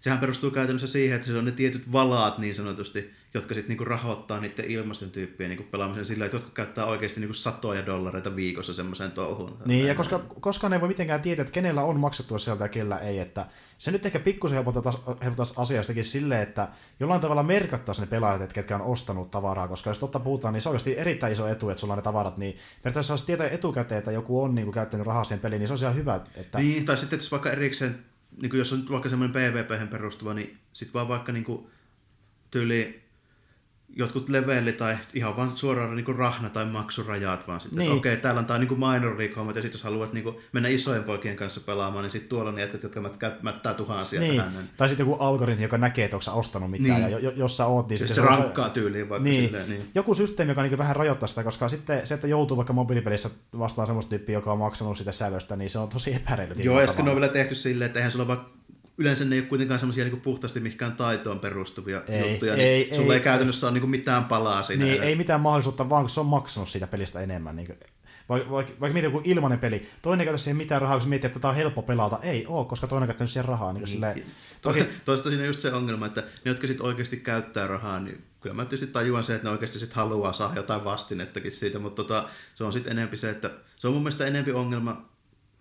[0.00, 3.84] sehän perustuu käytännössä siihen, että se on ne tietyt valaat niin sanotusti, jotka sitten niinku
[3.84, 8.74] rahoittaa niiden ilmaisten tyyppien niinku pelaamisen sillä, että jotkut käyttää oikeasti niinku satoja dollareita viikossa
[8.74, 9.58] semmoiseen touhuun.
[9.64, 12.98] Niin, ja koska, koskaan ei voi mitenkään tietää, että kenellä on maksettu sieltä ja kellä
[12.98, 13.46] ei, että
[13.78, 16.68] se nyt ehkä pikkusen helpottaisi, helpottaisi asiastakin silleen, että
[17.00, 20.60] jollain tavalla merkattaisiin ne pelaajat, että ketkä on ostanut tavaraa, koska jos totta puhutaan, niin
[20.60, 23.48] se on oikeasti erittäin iso etu, että sulla on ne tavarat, niin periaatteessa jos tietää
[23.48, 26.20] etukäteen, että joku on niin kuin, käyttänyt rahaa siihen peliin, niin se on ihan hyvä,
[26.34, 28.04] että Niin, tai sitten jos vaikka erikseen,
[28.42, 31.66] niin jos on vaikka semmoinen PvP perustuva, niin sitten vaan vaikka niin kuin,
[32.50, 33.07] tyyli
[33.98, 37.92] jotkut levelli tai ihan vaan suoraan niin kuin rahna- tai maksurajat, vaan sitten, Niin.
[37.92, 40.36] okei, okay, täällä on tämä niin minor league hommat, ja sitten jos haluat niin kuin,
[40.52, 43.00] mennä isojen poikien kanssa pelaamaan, niin sitten tuolla on jätkät, jotka
[43.42, 44.36] mättää tuhansia niin.
[44.36, 44.52] tähän.
[44.54, 44.68] Niin.
[44.76, 47.12] tai sitten joku algoritmi, joka näkee, että onko sä ostanut mitään, Niin.
[47.12, 49.44] ja jo, jos sä oot, niin Sitten se on- rankkaa tyyliin vaikka niin.
[49.44, 49.90] silleen, niin.
[49.94, 53.86] Joku systeemi, joka niin vähän rajoittaa sitä, koska sitten se, että joutuu vaikka mobiilipelissä vastaan
[53.86, 56.54] semmoista tyyppiä, joka on maksanut sitä sävöstä, niin se on tosi epäreilu.
[56.56, 58.50] Joo, ja sitten ne on vielä tehty silleen, että eihän sulla vaikka
[58.98, 62.96] yleensä ne ei ole kuitenkaan semmoisia niin puhtaasti mihinkään taitoon perustuvia Ei, juttuja, ei, niin
[62.96, 63.18] sulla ei.
[63.18, 64.84] ei käytännössä ole niin mitään palaa siinä.
[64.84, 67.56] Niin, ei mitään mahdollisuutta, vaan kun se on maksanut siitä pelistä enemmän.
[67.56, 67.68] Niin
[68.28, 71.08] vaikka, vaikka, vaikka mietit joku ilmainen peli, toinen ei käytä siihen mitään rahaa, kun se
[71.08, 72.18] miettii, että tämä on helppo pelata.
[72.22, 73.72] Ei oo, koska toinen on käyttänyt siihen rahaa.
[73.72, 73.88] Niin, niin.
[73.88, 74.24] Silleen,
[74.62, 74.84] Toki...
[75.04, 78.56] Toista siinä on just se ongelma, että ne, jotka sitten oikeasti käyttää rahaa, niin kyllä
[78.56, 82.28] mä tietysti tajuan se, että ne oikeasti sit haluaa saada jotain vastinettakin siitä, mutta tota,
[82.54, 85.08] se on sitten enempi se, että se on mun mielestä enempi ongelma,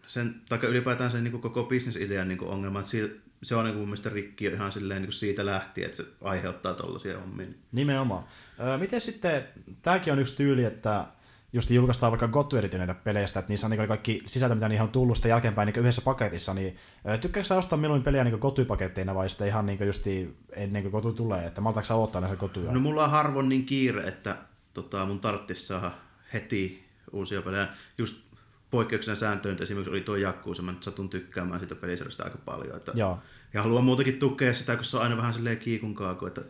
[0.08, 3.86] sen, tai ylipäätään sen niin koko bisnesidean niin ongelma, että siitä, se on niin mun
[3.86, 7.48] mielestä rikki jo ihan silleen niin siitä lähtien, että se aiheuttaa tollaisia hommia.
[7.72, 8.24] nimenomaan.
[8.60, 9.44] Öö, miten sitten,
[9.82, 11.06] tämäkin on yksi tyyli, että
[11.54, 14.90] just julkaistaan vaikka gotu näitä peleistä, että niissä on niin kaikki sisältö, mitä niihin on
[14.90, 16.78] tullut sitten jälkeenpäin niin yhdessä paketissa, niin
[17.22, 21.14] tykkääkö sä ostaa milloin pelejä niin gotu-paketteina vai sitten ihan niin justi ennen kuin gotu
[21.14, 22.72] tulee, että maltaako sä odottaa näitä gotuja?
[22.72, 24.38] No mulla on harvoin niin kiire, että
[24.74, 25.92] tota, mun tarvitsisi saada
[26.34, 27.68] heti uusia pelejä.
[27.98, 28.27] Just
[28.72, 32.78] poikkeuksena sääntöön, että esimerkiksi oli tuo Jakkuusa, mä nyt satun tykkäämään sitä pelisarjasta aika paljon.
[32.78, 33.20] Että, Joo.
[33.54, 36.42] ja haluan muutenkin tukea sitä, kun se on aina vähän silleen kiikun kaaku, että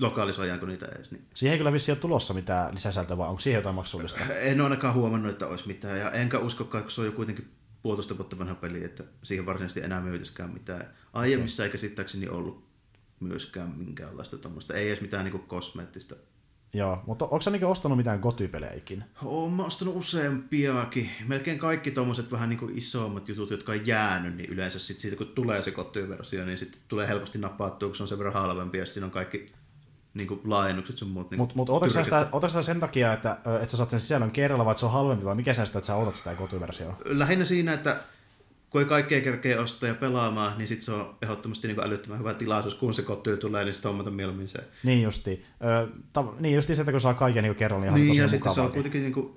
[0.00, 1.10] lokalisoidaanko niitä edes.
[1.10, 1.24] Niin.
[1.34, 4.24] Siihen ei kyllä vissi ole tulossa mitään lisäsältöä, vaan onko siihen jotain maksullista?
[4.24, 5.98] En ole ainakaan huomannut, että olisi mitään.
[5.98, 7.50] Ja enkä uskokaan, kun se on jo kuitenkin
[7.82, 10.90] puolitoista vuotta vanha peli, että siihen varsinaisesti enää myytäskään mitään.
[11.12, 11.66] Aiemmissa okay.
[11.66, 12.64] ei käsittääkseni ollut
[13.20, 14.74] myöskään minkäänlaista tuommoista.
[14.74, 16.14] Ei edes mitään niin kosmeettista
[16.74, 19.04] Joo, mutta onko sä niinku ostanut mitään goty-pelejä ikinä?
[19.24, 21.10] Oon mä ostanut useampiakin.
[21.26, 25.16] Melkein kaikki tuommoiset vähän niin kuin isommat jutut, jotka on jäänyt, niin yleensä sit siitä
[25.16, 28.78] kun tulee se kotiversio, niin sitten tulee helposti napattua, kun se on sen verran halvempi
[28.78, 29.46] ja siinä on kaikki
[30.14, 31.30] niin kuin laajennukset sun muut.
[31.30, 34.64] Niin Mutta mut, sä sitä, sä sen takia, että, että sä saat sen sisällön kerralla
[34.64, 36.96] vai että se on halvempi vai mikä sä sitä, että sä otat sitä goty-versioa?
[37.04, 37.96] Lähinnä siinä, että
[38.74, 42.18] kun ei kaikkea kerkeä ostaa ja pelaamaan, niin sitten se on ehdottomasti niin kuin älyttömän
[42.18, 44.58] hyvä tilaisuus, kun se kotyy tulee, niin sitten hommata mieluummin se.
[44.84, 45.44] Niin justi.
[45.64, 48.22] Ö, ta, niin justi se, että kun saa kaiken niin kerralla, niin, Niin, niin ja
[48.24, 49.32] tosi sitten se on kuitenkin niin kuin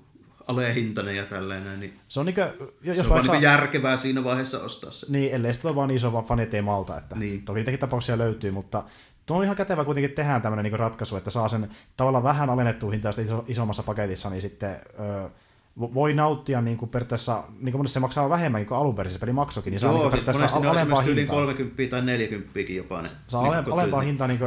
[0.48, 2.50] alehintainen ja tällainen, niin Se on niinku, jos
[2.82, 5.06] se on vaan vaikka niin kuin järkevää siinä vaiheessa ostaa se.
[5.12, 7.42] niin, ellei sitten ole vaan niin iso vaan fanit ei malta, että Niin.
[7.44, 8.84] toki niitäkin tapauksia löytyy, mutta
[9.26, 12.90] tuo on ihan kätevä kuitenkin tehdään tämmöinen niin ratkaisu, että saa sen tavallaan vähän alennettua
[12.90, 14.70] hintaa iso, isommassa paketissa, niin sitten
[15.00, 15.30] ö, vo-
[15.80, 19.18] voi nauttia niin kuin periaatteessa, niin kuin monesti se maksaa vähemmän kuin alun perin se
[19.18, 21.36] peli maksokin, niin saa niin Joo, kuin siis periaatteessa on alempaa hintaa.
[21.36, 23.08] 30 tai 40 jopa ne.
[23.28, 24.08] Saa niin ale, kuin alempaa kotyy.
[24.08, 24.40] hintaa niin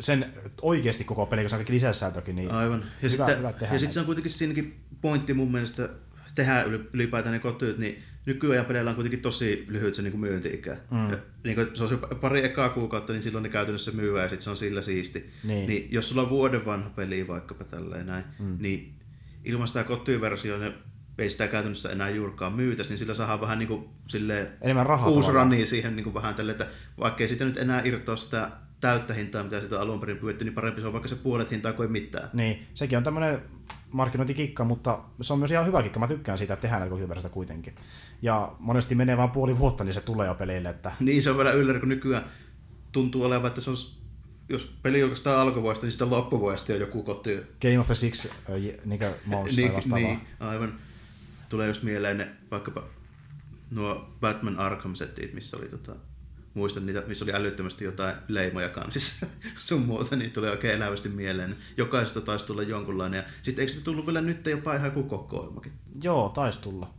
[0.00, 0.26] sen
[0.62, 2.36] oikeasti koko peli, kun se on kaikki lisäsältökin.
[2.36, 2.80] Niin Aivan.
[2.80, 5.88] Ja Hyvä- sitten, hyvä tehdä ja sitten se on kuitenkin siinäkin pointti mun mielestä
[6.34, 6.62] tehdä
[6.92, 10.76] ylipäätään ne kotyt, niin nykyajan peleillä on kuitenkin tosi lyhyt se niin kuin myynti-ikä.
[10.90, 11.10] Mm.
[11.10, 14.28] Ja, niin kuin, se on se pari ekaa kuukautta, niin silloin ne käytännössä myyvää ja
[14.28, 15.30] sitten se on sillä siisti.
[15.44, 15.68] Niin.
[15.68, 18.56] niin jos sulla on vuoden vanha peli vaikkapa tälleen näin, mm.
[18.60, 18.94] niin
[19.44, 20.72] ilman sitä kotyversiota ne
[21.18, 25.08] ei sitä käytännössä enää juurikaan myytäisi, niin sillä saadaan vähän niin kuin silleen Enemmän rahaa
[25.08, 26.66] uusi rani siihen niin kuin vähän tälle, että
[27.00, 28.50] vaikka ei siitä nyt enää irtoa sitä
[28.80, 31.50] täyttä hintaa, mitä siitä on alun perin pyydetty, niin parempi se on vaikka se puolet
[31.50, 32.28] hintaa kuin mitään.
[32.32, 33.42] Niin, sekin on tämmöinen
[33.90, 36.00] markkinointikikka, mutta se on myös ihan hyvä kikka.
[36.00, 37.74] Mä tykkään siitä, että tehdään näitä kotiversiota kuitenkin.
[38.22, 40.68] Ja monesti menee vain puoli vuotta, niin se tulee jo peleille.
[40.68, 40.92] Että...
[41.00, 42.24] Niin, se on vielä ylläri, kun nykyään
[42.92, 43.76] tuntuu olevan, että se on
[44.48, 47.36] jos peli julkaistaan alkuvuodesta, niin sitten loppuvuodesta jo joku koti.
[47.60, 48.32] Game of the Six äh,
[48.84, 50.78] niin monster niin, niin, aivan.
[51.48, 52.84] Tulee just mieleen ne, vaikkapa
[53.70, 55.96] nuo Batman Arkham-settit, missä oli tota,
[56.54, 59.26] muistan niitä, missä oli älyttömästi jotain leimoja kansissa
[59.66, 61.56] sun muuta, niin tulee oikein elävästi mieleen.
[61.76, 63.18] Jokaisesta taisi tulla jonkunlainen.
[63.18, 65.72] Ja sitten eikö se tullut vielä nyt jopa ihan joku kokoelmakin?
[66.02, 66.94] Joo, taisi tulla.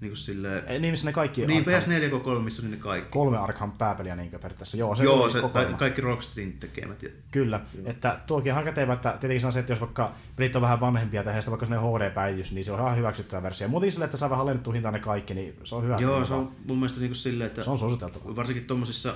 [0.00, 0.64] Niin kuin silleen...
[0.66, 1.46] Ei, niin missä ne kaikki...
[1.46, 1.94] Niin, Arkham...
[1.94, 3.10] PS4 k missä on ne kaikki.
[3.10, 4.76] Kolme Arkham pääpeliä niin periaatteessa.
[4.76, 7.02] Joo, se, Joo, se ka- kaikki Rocksteadin tekemät.
[7.02, 7.08] Ja...
[7.30, 7.84] Kyllä, Joo.
[7.86, 10.80] että tuokin on kätevä, että tietenkin se on se, että jos vaikka pelit on vähän
[10.80, 13.68] vanhempia tehdä sitä vaikka sellainen HD-päivitys, niin se on ihan hyväksyttävä versio.
[13.68, 15.96] Muuten sille, että saa vähän alennettu hintaan ne kaikki, niin se on hyvä.
[15.98, 17.62] Joo, se on mun mielestä niin kuin silleen, että...
[17.62, 18.36] Se on suositeltava.
[18.36, 19.14] Varsinkin tuommoisissa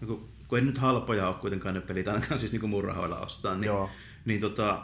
[0.00, 3.18] niin kuin, kun ei nyt halpoja ole kuitenkaan ne pelit, ainakaan siis niin mun rahoilla
[3.18, 3.90] ostaa, niin, Joo.
[4.24, 4.82] niin tota,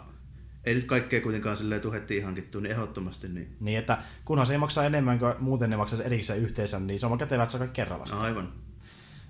[0.64, 3.28] ei nyt kaikkea kuitenkaan silleen tuhettiin hankittu, niin ehdottomasti.
[3.28, 6.98] Niin, niin että kunhan se ei maksaa enemmän kuin muuten ne maksaisi erikseen yhteensä, niin
[6.98, 8.52] se on kätevä, että kaikki kerralla No, aivan.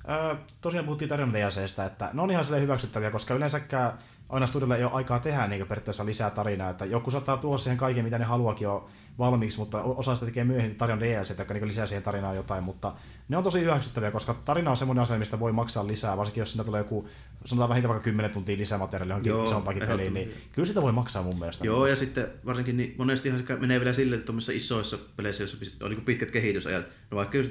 [0.09, 3.93] Öö, tosiaan puhuttiin tarinan DLCstä, että ne on ihan sille hyväksyttäviä, koska yleensäkään
[4.29, 7.79] aina studiolla ei ole aikaa tehdä niin periaatteessa lisää tarinaa, että joku saattaa tuoda siihen
[7.79, 8.89] kaiken, mitä ne haluakin jo
[9.19, 12.95] valmiiksi, mutta osa sitä tekee myöhemmin tarinan DLC, joka niin lisää siihen tarinaan jotain, mutta
[13.29, 16.53] ne on tosi hyväksyttäviä, koska tarina on semmoinen asia, mistä voi maksaa lisää, varsinkin jos
[16.53, 17.09] siinä tulee joku,
[17.45, 21.23] sanotaan vähintään vaikka 10 tuntia lisämateriaalia johonkin Joo, isompakin peliin, niin kyllä sitä voi maksaa
[21.23, 21.67] mun mielestä.
[21.67, 25.85] Joo, ja sitten varsinkin niin monestihan se menee vielä sille, että tuommoisissa isoissa peleissä, joissa
[25.85, 27.51] on niin pitkät kehitysajat, no vaikka just,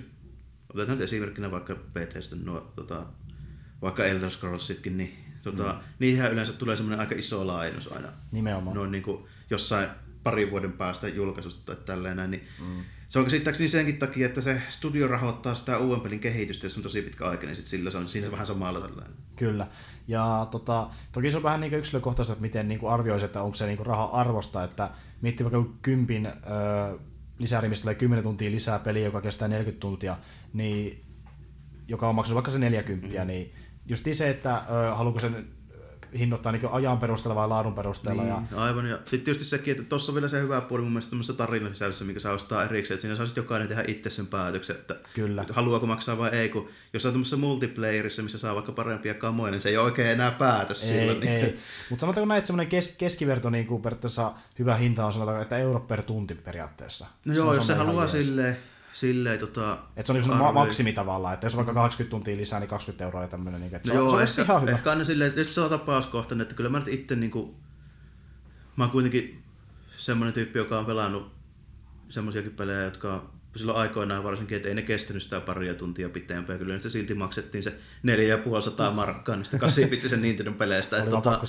[0.74, 3.06] otetaan nyt esimerkkinä vaikka Bethesda, no, tota,
[3.82, 5.80] vaikka Elder Scrollsitkin, niin tota, mm.
[6.00, 8.10] niihin yleensä tulee semmoinen aika iso laajennus aina.
[8.32, 8.76] Nimenomaan.
[8.76, 9.90] Noin niin kuin jossain
[10.24, 12.84] parin vuoden päästä julkaisusta tai tälleen niin mm.
[13.10, 16.84] Se on käsittääkseni senkin takia, että se studio rahoittaa sitä uuden pelin kehitystä, jos on
[16.84, 19.14] tosi pitkä aika, niin sit sillä se on siinä vähän samalla tällainen.
[19.36, 19.68] Kyllä.
[20.08, 23.68] Ja tota, toki se on vähän niin yksilökohtaista, että miten niin arvioisi, että onko se
[23.68, 24.90] niin raha arvosta, että
[25.22, 26.98] miettii vaikka kympin öö,
[27.40, 30.18] lisäri, mistä tulee 10 tuntia lisää peliä, joka kestää 40 tuntia,
[30.54, 31.04] niin
[31.88, 33.28] joka on maksanut vaikka se 40, mm-hmm.
[33.28, 33.54] niin
[33.88, 35.48] just se, että ö, haluatko sen
[36.18, 38.24] hinnoittaa niin ajan perusteella vai laadun perusteella.
[38.24, 38.62] Niin, ja...
[38.62, 41.38] Aivan, ja sitten tietysti sekin, että tuossa on vielä se hyvä puoli mun mielestä tämmöisessä
[41.38, 44.96] tarinan sisällössä, mikä saa ostaa erikseen, että siinä saa jokainen tehdä itse sen päätöksen, että
[45.14, 45.46] Kyllä.
[45.50, 49.62] haluaako maksaa vai ei, kun jos on tämmöisessä multiplayerissa, missä saa vaikka parempia kamoja, niin
[49.62, 51.28] se ei ole oikein enää päätös ei, silloin.
[51.28, 51.42] Ei.
[51.42, 51.60] Niin.
[51.90, 55.58] Mutta sanotaan, kun näet semmoinen kes- keskiverto niin kuin periaatteessa hyvä hinta on sanotaan, että
[55.58, 57.08] euro per tunti periaatteessa.
[57.26, 58.58] No joo, jos se haluaa silleen,
[59.00, 59.78] silleen tota...
[59.96, 62.70] Että se on niin ma- maksimi tavallaan, että jos on vaikka 20 tuntia lisää, niin
[62.70, 63.62] 20 euroa ja tämmöinen.
[63.62, 64.72] Niin, että no se, joo, se on ehkä, ihan hyvä.
[64.72, 67.56] Ehkä aina silleen, että se on tapauskohtainen, että kyllä mä nyt itse niin kuin,
[68.76, 69.44] mä oon kuitenkin
[69.98, 71.32] semmoinen tyyppi, joka on pelannut
[72.10, 76.60] semmoisiakin pelejä, jotka silloin aikoinaan varsinkin, että ei ne kestänyt sitä paria tuntia pitempään.
[76.60, 77.74] Kyllä se silti maksettiin se
[78.04, 80.98] 4500 markkaa niistä 8 sen Nintendo peleistä.
[80.98, 81.42] että, tota,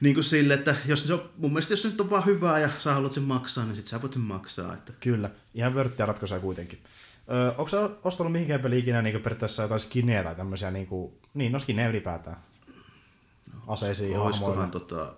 [0.00, 2.58] niin kuin sille, että jos se on, mun mielestä jos se nyt on vaan hyvää
[2.58, 4.74] ja sä haluat sen maksaa, niin sit sä voit sen maksaa.
[4.74, 4.92] Että.
[5.00, 6.78] Kyllä, ihan vörttiä ratkaisuja kuitenkin.
[7.30, 11.12] Öö, onko sä ostanut mihinkään peli ikinä niin periaatteessa jotain skinneja tai tämmöisiä, niin, kuin,
[11.34, 12.36] niin no skinneja ylipäätään?
[13.66, 15.14] Aseisiin, Olisikohan tota,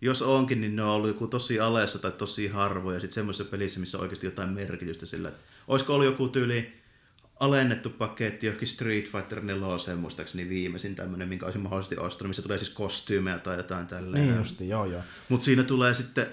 [0.00, 3.00] jos onkin, niin ne on ollut joku tosi alessa tai tosi harvoja.
[3.00, 5.32] Sitten semmoisessa pelissä, missä on oikeasti jotain merkitystä sillä.
[5.68, 6.80] Olisiko ollut joku tyyli
[7.40, 12.58] alennettu paketti johonkin Street Fighter 4 muistaakseni viimeisin tämmöinen, minkä olisin mahdollisesti ostanut, missä tulee
[12.58, 14.26] siis kostyymejä tai jotain tälleen.
[14.26, 15.02] Niin justi, joo joo.
[15.28, 16.26] Mutta siinä tulee sitten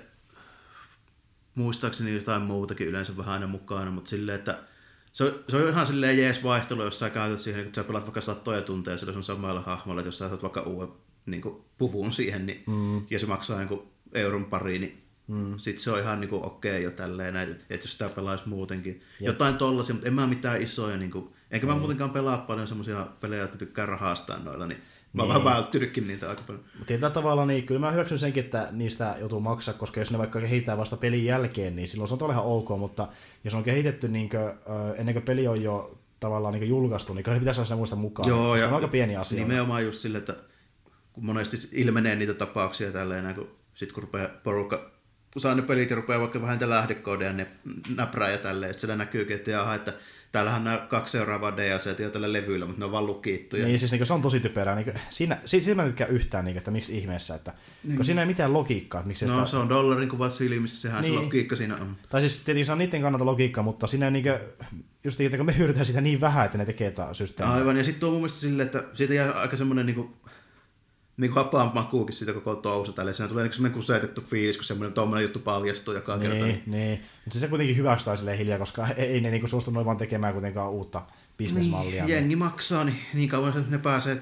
[1.56, 4.60] muistaakseni jotain muutakin yleensä vähän aina mukana, mutta silleen, että
[5.14, 8.04] se on, se on ihan silleen jees vaihtelu, jos sä käytät siihen, kun sä pelaat
[8.04, 10.90] vaikka satoja tunteja sillä samalla hahmolla, että jos sä saat vaikka uuden
[11.28, 13.02] niin kuin, puvun siihen, niin, mm.
[13.10, 13.82] ja se maksaa niin kuin,
[14.14, 15.58] euron pari, niin mm.
[15.58, 18.50] sitten se on ihan niin kuin, okei okay jo tälleen, että, että jos sitä pelaisi
[18.50, 18.94] muutenkin.
[18.94, 19.28] Jep.
[19.28, 21.80] Jotain tollasia, mutta en mä mitään isoja, niin kuin, enkä mä mm.
[21.80, 24.82] muutenkaan pelaa paljon semmoisia pelejä, jotka tykkää rahastaa noilla, niin
[25.14, 25.44] Mä oon niin.
[25.44, 26.64] vähän välttynytkin niitä aika paljon.
[26.86, 30.42] Tietyllä tavalla niin kyllä mä hyväksyn senkin, että niistä joutuu maksaa, koska jos ne vaikka
[30.42, 33.08] kehittää vasta pelin jälkeen, niin silloin se on ihan ok, mutta
[33.44, 34.42] jos on kehitetty niin kuin,
[34.96, 38.30] ennen kuin peli on jo tavallaan niin julkaistu, niin kyllä ne pitäisi olla muista mukaan.
[38.30, 39.40] Joo, ja on aika pieni asia.
[39.40, 40.36] Nimenomaan just sille, että
[41.18, 44.92] kun monesti ilmenee niitä tapauksia tälleen, kun sit kun rupeaa porukka
[45.38, 47.48] saa ne pelit ja rupeaa vaikka vähän niitä lähdekoodeja ne
[47.96, 49.94] näprää ja tälleen, sitten siellä näkyykin, että jaha, että
[50.32, 53.56] täällähän nämä kaksi seuraavaa DLC jo tällä levyllä, mutta ne on vaan lukittu.
[53.56, 54.76] Niin, siis niin se on tosi typerää.
[54.76, 57.54] Niin, siinä, siinä mä tykkään yhtään, niin, että miksi ihmeessä, että
[57.84, 57.96] niin.
[57.96, 59.00] kun siinä ei mitään logiikkaa.
[59.00, 59.48] Että miksi no, sitä...
[59.48, 61.14] se on dollarin kuvat silmissä, sehän niin.
[61.14, 61.96] se logiikka siinä on.
[62.10, 64.26] Tai siis tietenkin se on niiden kannalta logiikka, mutta siinä niin
[65.04, 67.54] just että kun me hyödytään sitä niin vähän, että ne tekee tämä systeemi.
[67.54, 70.14] Aivan, ja sitten tuo mun mielestä silleen, että siitä jää aika semmoinen niin
[71.18, 73.14] niin kuin vapaan makuukin siitä koko touhusta tälle.
[73.14, 76.46] Siinä tulee niin semmoinen kusetettu fiilis, kun semmoinen tuommoinen juttu paljastuu joka niin, kerta.
[76.46, 77.02] Niin, niin.
[77.26, 80.72] Mutta se kuitenkin hyväksytään silleen hiljaa, koska ei ne niin suostu noin vaan tekemään kuitenkaan
[80.72, 81.02] uutta
[81.38, 82.06] bisnesmallia.
[82.06, 84.22] Niin, jengi maksaa, niin niin kauan ne pääsee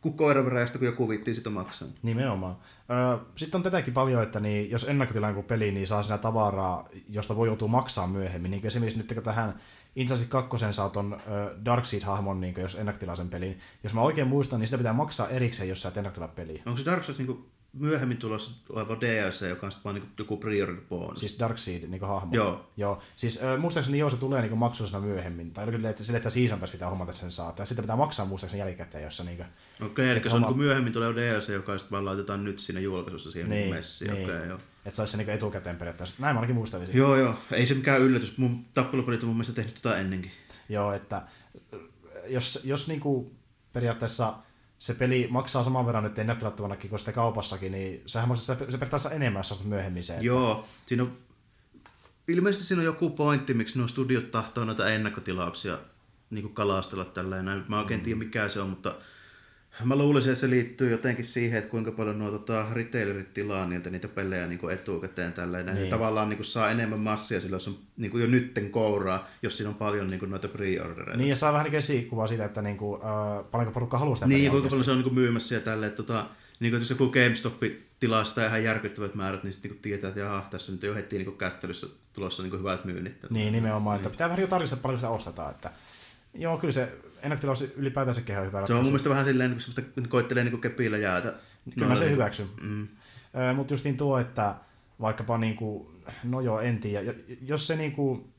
[0.00, 1.88] kun koiraveräistä, kun joku vittiin sitä maksaa.
[2.02, 2.56] Nimenomaan.
[3.36, 7.36] Sitten on tätäkin paljon, että niin, jos ennakkotilaan kuin peli, niin saa siinä tavaraa, josta
[7.36, 8.50] voi joutua maksaa myöhemmin.
[8.50, 9.60] Niin esimerkiksi nyt kun tähän
[9.96, 11.20] Insight 2 saa ton
[11.64, 13.58] Darkseid-hahmon, niin jos ennakkotilaa sen pelin.
[13.82, 16.62] Jos mä oikein muistan, niin sitä pitää maksaa erikseen, jos sä et ennakkotilaa peliä.
[16.66, 17.44] Onko se Darkseid niin
[17.74, 21.20] myöhemmin tulossa oleva DLC, joka on sitten vaan niin joku priority bonus.
[21.20, 22.34] Siis Darkseid niin hahmo.
[22.34, 22.70] Joo.
[22.76, 23.02] Joo.
[23.16, 25.50] Siis äh, muistaakseni joo, se tulee niin maksullisena myöhemmin.
[25.50, 27.54] Tai kyllä, että sille, että Season Pass pitää hommata sen saa.
[27.58, 29.46] Ja sitten pitää maksaa muistaakseni jälkikäteen, jossa niin Okei,
[29.86, 33.30] okay, eli se on niin myöhemmin tulee DLC, joka sitten vaan laitetaan nyt siinä julkaisussa
[33.30, 34.10] siihen niin, messiin.
[34.10, 34.24] Niin.
[34.24, 34.58] Okay, joo.
[34.84, 36.14] Että saisi se niin etukäteen periaatteessa.
[36.18, 36.96] Näin mä ainakin muistelisin.
[36.96, 37.34] Joo, joo.
[37.52, 38.38] Ei se mikään yllätys.
[38.38, 40.30] Mun tappelupelit on mun mielestä tehnyt tota ennenkin.
[40.68, 41.22] Joo, että
[42.26, 43.36] jos, jos niin kuin
[43.72, 44.34] periaatteessa
[44.78, 48.66] se peli maksaa saman verran nyt ennättämättävänäkin kuin sitten kaupassakin, niin sehän maksaa se, se
[48.78, 50.12] periaatteessa enemmän, jos ostat myöhemmin se.
[50.12, 50.24] Että...
[50.24, 51.16] Joo, siinä on,
[52.28, 55.78] ilmeisesti siinä on joku pointti, miksi nuo studiot tahtoo noita ennakkotilauksia
[56.30, 57.36] niin kuin kalastella tällä
[57.68, 58.04] Mä oikein mm.
[58.04, 58.94] tiedä mikä se on, mutta
[59.84, 63.90] Mä luulisin, että se liittyy jotenkin siihen, että kuinka paljon nuo tota, retailerit tilaa niiltä
[63.90, 65.66] niitä pelejä niin etukäteen tälleen.
[65.66, 65.76] Niin.
[65.76, 69.28] niin tavallaan niin kuin, saa enemmän massia sillä, jos on niin kuin, jo nytten kouraa,
[69.42, 71.16] jos siinä on paljon niin kuin, noita pre-ordereita.
[71.16, 74.50] Niin, ja saa vähän esikuvaa siitä, että niin kuin, äh, paljonko porukka haluaa sitä Niin,
[74.50, 75.88] kuinka paljon se on niin kuin, myymässä ja tälleen.
[75.90, 76.26] Että, tota,
[76.60, 77.62] niin kuin, jos joku GameStop
[78.00, 81.18] tilaa sitä ihan järkyttävät määrät, niin sitten niin tietää, että jaha, tässä nyt jo heti
[81.18, 83.16] niin kättelyssä tulossa niin kuin, hyvät myynnit.
[83.30, 83.94] Niin, nimenomaan.
[83.94, 84.00] Niin.
[84.00, 85.50] Että pitää vähän jo tarkistaa, paljon sitä ostetaan.
[85.50, 85.70] Että,
[86.34, 86.92] joo, kyllä se
[87.24, 88.72] ennakkotilaus ylipäätään sekin on hyvä ratkaisu.
[88.72, 89.56] Se on mun mielestä vähän silleen,
[89.94, 91.34] kun koittelee niin kepillä jäätä.
[91.74, 92.46] Kyllä mä sen hyväksyn.
[92.62, 92.88] Mm.
[93.56, 94.54] Mutta just niin tuo, että
[95.00, 95.86] vaikkapa niin kuin,
[96.24, 97.14] no joo, en tiedä.
[97.42, 98.32] Jos se niin kuin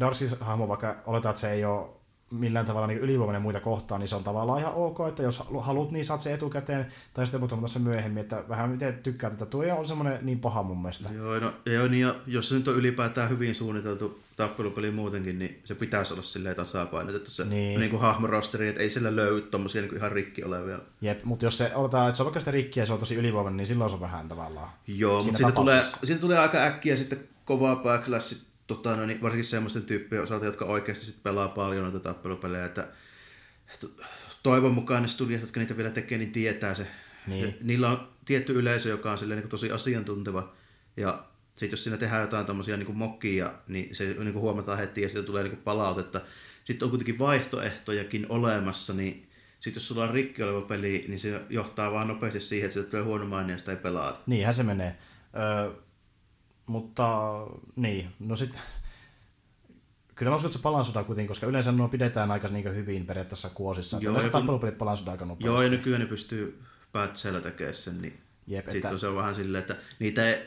[0.00, 1.95] Darcy-hahmo, vaikka oletaan, että se ei ole
[2.30, 5.90] millään tavalla niin ylivoimainen muita kohtaan, niin se on tavallaan ihan ok, että jos haluat,
[5.90, 9.46] niin saat se etukäteen, tai sitten voit se myöhemmin, että vähän miten tykkää tätä.
[9.46, 11.08] Tuo on semmoinen niin paha mun mielestä.
[11.14, 15.60] Joo, no, joo niin, ja jos se nyt on ylipäätään hyvin suunniteltu tappelupeli muutenkin, niin
[15.64, 17.80] se pitäisi olla silleen tasapainotettu se niin.
[17.80, 20.78] Niin kuin hahmorosteri, että ei sillä löydy tommosia niin ihan rikki olevia.
[21.00, 23.14] Jep, mutta jos se oletaan, että se on vaikka sitä rikkiä ja se on tosi
[23.14, 24.68] ylivoimainen, niin silloin se on vähän tavallaan.
[24.86, 29.44] Joo, mutta siitä tulee, siitä tulee aika äkkiä sitten kovaa backlassit tota, no, niin varsinkin
[29.44, 32.88] semmoisten tyyppien osalta, jotka oikeasti sit pelaa paljon noita tappelupelejä, että
[34.42, 36.86] toivon mukaan ne studiot, jotka niitä vielä tekee, niin tietää se.
[37.26, 37.56] Niin.
[37.60, 40.52] Niillä on tietty yleisö, joka on silleen, niin tosi asiantunteva,
[40.96, 41.24] ja
[41.56, 45.08] sitten jos siinä tehdään jotain tämmöisiä niin mokkia, niin se niin kuin huomataan heti ja
[45.08, 46.20] siitä tulee niin kuin palautetta.
[46.64, 49.28] Sitten on kuitenkin vaihtoehtojakin olemassa, niin
[49.60, 52.86] sitten jos sulla on rikki oleva peli, niin se johtaa vaan nopeasti siihen, että se
[52.86, 54.22] tulee huono maine ja sitä ei pelaa.
[54.26, 54.96] Niinhän se menee.
[55.36, 55.70] Öö,
[56.66, 57.32] mutta
[57.76, 58.60] niin, no sitten
[60.16, 63.50] Kyllä mä uskon, että se palansuda kuitenkin, koska yleensä nuo pidetään aika niin hyvin periaatteessa
[63.50, 63.98] kuosissa.
[64.00, 65.46] Joo, yleensä tappelupelit palansuda aika nopeasti.
[65.46, 66.62] Joo, ja nykyään ne pystyy
[66.92, 68.98] patcheilla tekemään sen, niin Jep, sitten että...
[68.98, 70.38] se on vähän silleen, että niitä ei,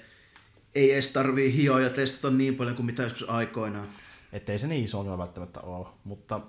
[0.75, 3.87] ei edes tarvii hioa ja testata niin paljon kuin mitä joskus aikoinaan.
[4.33, 6.41] Että ei se niin iso ongelma välttämättä ole, mutta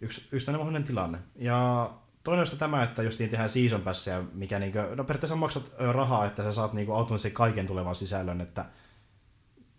[0.00, 1.18] yksi, yksi mahdollinen tilanne.
[1.36, 1.90] Ja
[2.24, 6.42] toinen on tämä, että niin tehdään season passia, mikä niinku, no periaatteessa maksat rahaa, että
[6.42, 8.64] sä saat niinku automaattisesti kaiken tulevan sisällön, että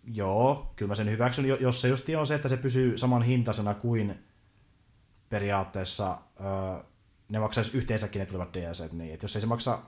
[0.04, 3.74] joo, kyllä mä sen hyväksyn, jos se just on se, että se pysyy saman hintaisena
[3.74, 4.24] kuin
[5.28, 6.84] periaatteessa öö,
[7.28, 9.78] ne maksaisi yhteensäkin ne tulevat DLC, niin että jos ei se maksa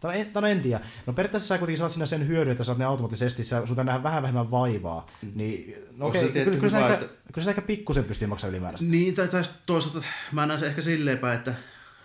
[0.00, 0.80] Tai en, tiedä.
[1.06, 4.02] No periaatteessa sä kuitenkin saat siinä sen hyödyn, että saat ne automaattisesti, sä, sun nähdä
[4.02, 5.06] vähän vähemmän vaivaa.
[5.22, 5.32] Mm.
[5.34, 7.06] Niin, no okei, okay, kyllä, kyllä, sä ehkä, että...
[7.32, 8.86] kyllä sä ehkä pikkusen pystyy maksamaan ylimääräistä.
[8.86, 10.02] Niin, tai, tai toisaalta
[10.32, 11.54] mä näen se ehkä silleen päin, että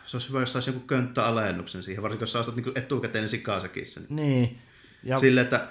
[0.08, 3.30] se olisi hyvä, jos saisi joku könttäalennuksen siihen, varsinkin jos sä ostat niin etukäteen niin
[3.30, 4.00] sikasäkissä.
[4.00, 4.16] Niin.
[4.16, 4.60] niin.
[5.04, 5.20] Ja...
[5.20, 5.68] Sille, että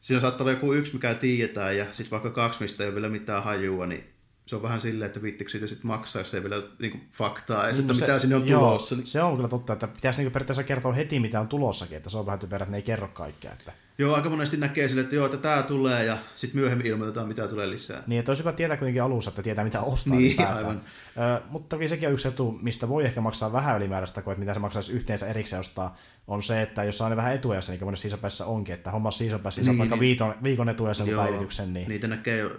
[0.00, 3.08] siinä saattaa olla joku yksi, mikä tiedetään, ja sitten vaikka kaksi, mistä ei ole vielä
[3.08, 4.04] mitään hajua, niin
[4.50, 7.62] se on vähän silleen, että viittikö siitä sitten maksaa, jos ei vielä niin kuin, faktaa,
[7.62, 8.94] ja no sitten se, mitä sinne on joo, tulossa.
[8.94, 9.06] Niin...
[9.06, 12.18] Se on kyllä totta, että pitäisi niin periaatteessa kertoa heti, mitä on tulossakin, että se
[12.18, 13.52] on vähän typerä, että ne ei kerro kaikkea.
[13.52, 13.72] Että...
[13.98, 17.48] Joo, aika monesti näkee sille, että joo, että tämä tulee, ja sitten myöhemmin ilmoitetaan, mitä
[17.48, 18.02] tulee lisää.
[18.06, 20.16] Niin, että olisi hyvä tietää kuitenkin alussa, että tietää, mitä ostaa.
[20.16, 20.80] Niin, aivan.
[21.16, 24.40] Ö, mutta toki sekin on yksi etu, mistä voi ehkä maksaa vähän ylimääräistä, kuin että
[24.40, 25.96] mitä se maksaisi yhteensä erikseen ostaa,
[26.26, 29.10] on se, että jos saa ne vähän etuajassa, niin kuin monessa season onkin, että homma
[29.10, 31.72] season passin, niin, vaikka niin, viikon, viikon etuajassa päivityksen.
[31.72, 31.88] Niin...
[31.88, 32.50] Niitä näkee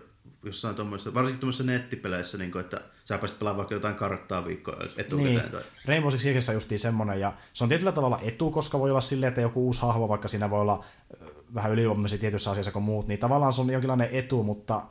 [0.43, 4.76] jossain tuommoisessa, varsinkin tuommoisessa nettipeleissä, niin kuin, että sä pääsit pelaamaan vaikka jotain karttaa viikkoa
[4.97, 5.35] etukäteen.
[5.35, 5.51] Niin.
[5.51, 5.61] Tai...
[5.85, 9.41] Rainbow Six justiin semmoinen, ja se on tietyllä tavalla etu, koska voi olla silleen, että
[9.41, 10.85] joku uusi hahmo, vaikka siinä voi olla
[11.53, 14.81] vähän ylivoimaisia tietyissä asiassa kuin muut, niin tavallaan se on jonkinlainen etu, mutta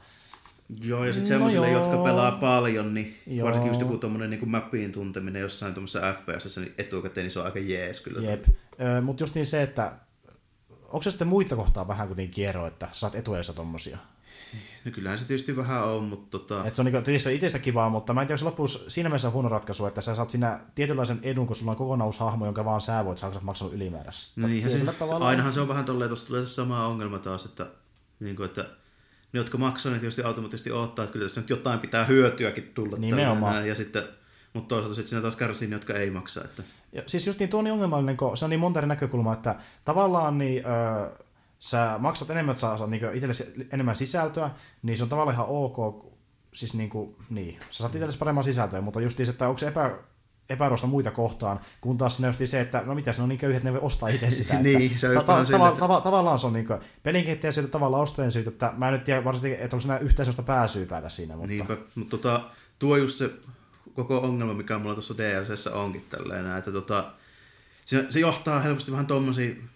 [0.84, 1.80] Joo, ja sitten No semmoisille, joo.
[1.80, 3.44] jotka pelaa paljon, niin Joo.
[3.46, 7.44] varsinkin just joku tommonen niin mappien tunteminen jossain tuommoisessa FPS, niin etukäteen niin se on
[7.44, 8.30] aika jees kyllä.
[8.30, 8.44] jep.
[9.02, 9.92] Mutta just niin se, että
[10.84, 13.98] onko se sitten muita kohtaa vähän kuitenkin kierro, että saat etuajassa tommosia?
[14.84, 16.64] No kyllähän se tietysti vähän on, mutta tota...
[16.64, 19.08] Et se on niinku, tietysti itsestä kivaa, mutta mä en tiedä, onko se loppuus siinä
[19.08, 22.44] mielessä huono ratkaisu, että sä saat siinä tietynlaisen edun, kun sulla on kokonaan uusi hahmo,
[22.44, 24.40] jonka vaan sä voit saada maksanut ylimääräistä.
[24.40, 27.66] Niinhän se, tavalla- ainahan se on vähän tolleen, tuossa tulee se sama ongelma taas, että,
[28.20, 28.62] niin kuin, että
[29.32, 32.96] ne, jotka maksaa, niin tietysti automaattisesti odottaa, että kyllä tässä nyt jotain pitää hyötyäkin tulla.
[32.96, 33.40] Nimenomaan.
[33.40, 34.02] tällainen, Ja sitten,
[34.52, 36.44] mutta toisaalta sitten siinä taas kärsii ne, jotka ei maksa.
[36.44, 36.62] Että...
[36.92, 39.34] Ja, siis just niin tuo on niin ongelmallinen, kun se on niin monta eri näkökulmaa,
[39.34, 41.10] että tavallaan niin, öö,
[41.60, 44.50] sä maksat enemmän, että sä saat niin itsellesi enemmän sisältöä,
[44.82, 46.04] niin se on tavallaan ihan ok,
[46.54, 49.68] siis niin kuin, niin, sä saat itsellesi paremman sisältöä, mutta just se, että onko se
[49.68, 49.90] epä,
[50.50, 53.68] epäilusta muita kohtaan, kun taas just se, että no mitä se on niin köyhät, että
[53.68, 54.54] ne voi ostaa itse sitä.
[54.54, 56.66] että Niin, se on ta- ta- tava- että- tava- tavallaan se on niin
[57.02, 60.24] pelinkehittäjä syytä, tavallaan ostajan syytä, että mä en nyt tiedä varsinkin, että onko siinä yhtään
[60.24, 62.40] sellaista pääsyypäätä siinä, mutta Niinpä, mutta tota,
[62.78, 63.30] tuo just se
[63.94, 67.04] koko ongelma, mikä mulla tuossa DLCssä onkin tälleen, että tota,
[67.86, 69.68] se, se johtaa helposti vähän tuommoisiin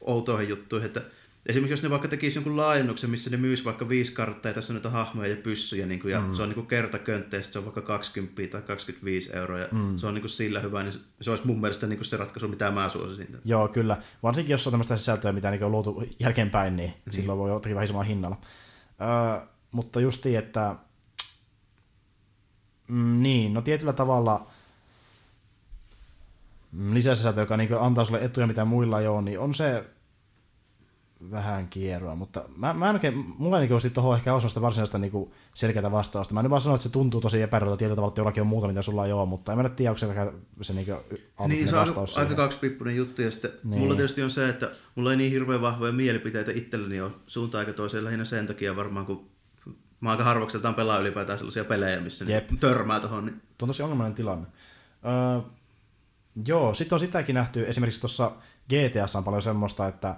[0.00, 1.02] outoihin juttuihin, että
[1.48, 4.72] esimerkiksi jos ne vaikka tekisi jonkun laajennuksen, missä ne myisi vaikka viisi karttaa ja tässä
[4.72, 6.34] on näitä hahmoja ja pyssyjä, niin kuin, ja mm.
[6.34, 9.96] se on niin kertakönttejä, se on vaikka 20 tai 25 euroa, ja mm.
[9.98, 12.48] se on niin kuin sillä hyvä, niin se olisi mun mielestä niin kuin se ratkaisu,
[12.48, 13.36] mitä mä suosisin.
[13.44, 13.96] Joo, kyllä.
[14.22, 17.12] Varsinkin jos on tämmöistä sisältöä, mitä niin on luotu jälkeenpäin, niin mm.
[17.12, 18.36] silloin voi jotakin vähän isomman hinnalla.
[19.00, 20.76] Öö, mutta justiin, että
[22.88, 24.46] mm, niin, no tietyllä tavalla
[26.72, 29.84] mm, lisäsisältö, joka niin antaa sulle etuja, mitä muilla ei ole, niin on se
[31.30, 35.30] vähän kierroa, mutta mä, mä en oikein, mulla ei niin tuohon ehkä osasta varsinaista niin
[35.54, 36.34] selkeää vastausta.
[36.34, 38.66] Mä en vaan sano, että se tuntuu tosi epäreilulta tietyllä tavalla, että jollakin on muuta,
[38.68, 40.06] mitä sulla ei ole, mutta en mä nyt tiedä, onko se,
[40.62, 40.86] se niin
[41.46, 43.80] Niin, se on aika, vastaus aika kaksipippunen juttu, ja sitten Niin.
[43.80, 47.72] mulla tietysti on se, että mulla ei niin hirveän vahvoja mielipiteitä itselleni ole suuntaan eikä
[47.72, 49.30] toiseen lähinnä sen takia varmaan, kun
[50.00, 52.48] mä aika harvakseltaan pelaa ylipäätään sellaisia pelejä, missä Jep.
[52.60, 54.46] törmää tohon, niin Tuo on tosi ongelmallinen tilanne.
[55.04, 55.50] Öö,
[56.46, 58.32] joo, sitten on sitäkin nähty, esimerkiksi tuossa
[58.68, 60.16] GTS on paljon semmoista, että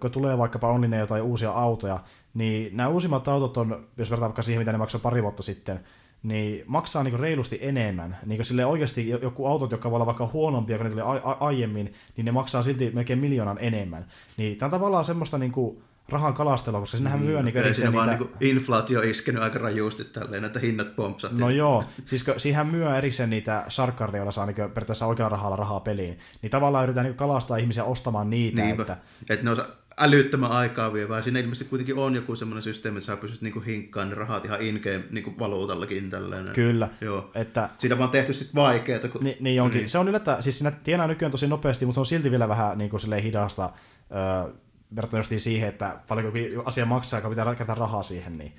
[0.00, 1.98] kun tulee vaikkapa onninen jotain uusia autoja,
[2.34, 5.80] niin nämä uusimmat autot on, jos vertaa vaikka siihen, mitä ne maksoi pari vuotta sitten,
[6.22, 8.16] niin maksaa niinku reilusti enemmän.
[8.26, 11.36] Niinku sille oikeasti joku autot, jotka voi olla vaikka huonompia kuin ne tuli a- a-
[11.40, 14.06] aiemmin, niin ne maksaa silti melkein miljoonan enemmän.
[14.36, 15.82] Niin tämä on tavallaan semmoista niinku
[16.12, 18.24] rahan kalastelua, koska sinnehän myö niinku ei siinä vaan niitä...
[18.24, 21.38] niinku inflaatio iskenyt aika rajusti tälleen, että hinnat pompsahti.
[21.38, 25.80] No joo, siis siihen myö erikseen niitä sarkkareja, joilla saa niinku periaatteessa oikealla rahalla rahaa
[25.80, 28.82] peliin, niin tavallaan yritetään niinku kalastaa ihmisiä ostamaan niitä, Niinpä.
[28.82, 28.96] että
[29.30, 29.56] Että ne on
[30.00, 31.22] älyttömän aikaa vievää.
[31.22, 34.62] Siinä ilmeisesti kuitenkin on joku semmoinen systeemi, että sä pystyt niinku hinkkaan ne rahat ihan
[34.62, 36.46] in-game niinku valuutallakin tälleen.
[36.54, 37.30] kyllä, Joo.
[37.34, 39.08] että Siitä vaan tehty sit vaikeeta.
[39.08, 39.24] Kun...
[39.24, 39.78] Ni, niin onkin.
[39.78, 39.88] Niin.
[39.88, 42.78] Se on yllättä, siis siinä tienaa nykyään tosi nopeasti, mutta se on silti vielä vähän
[42.78, 43.70] niin kuin hidasta
[44.10, 44.52] öö,
[44.96, 48.32] verrattuna justiin siihen, että paljonko asia maksaa, joka pitää käyttää rahaa siihen.
[48.32, 48.52] Niin.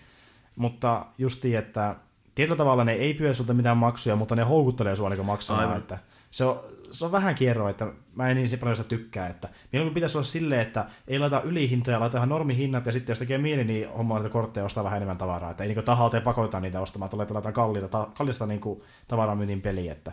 [0.55, 1.95] Mutta justiin, että
[2.35, 5.65] tietyllä tavalla ne ei pyydä sulta mitään maksuja, mutta ne houkuttelee sua niin maksamaan.
[5.65, 5.77] Aivan.
[5.77, 5.97] Että
[6.31, 6.59] se, on,
[6.91, 9.27] se on vähän kierroa, että mä en niin paljon sitä tykkää.
[9.27, 13.19] Että mieluummin pitäisi olla silleen, että ei laita ylihintoja, laita ihan normihinnat ja sitten jos
[13.19, 15.51] tekee mieli, niin hommaa niitä kortteja ja ostaa vähän enemmän tavaraa.
[15.51, 18.61] Että ei niin tahalta ja pakota niitä ostamaan, että laitetaan laitetaan kalliita, ta, kallista niin
[19.07, 19.91] tavaramyynnin peliä.
[19.91, 20.11] Että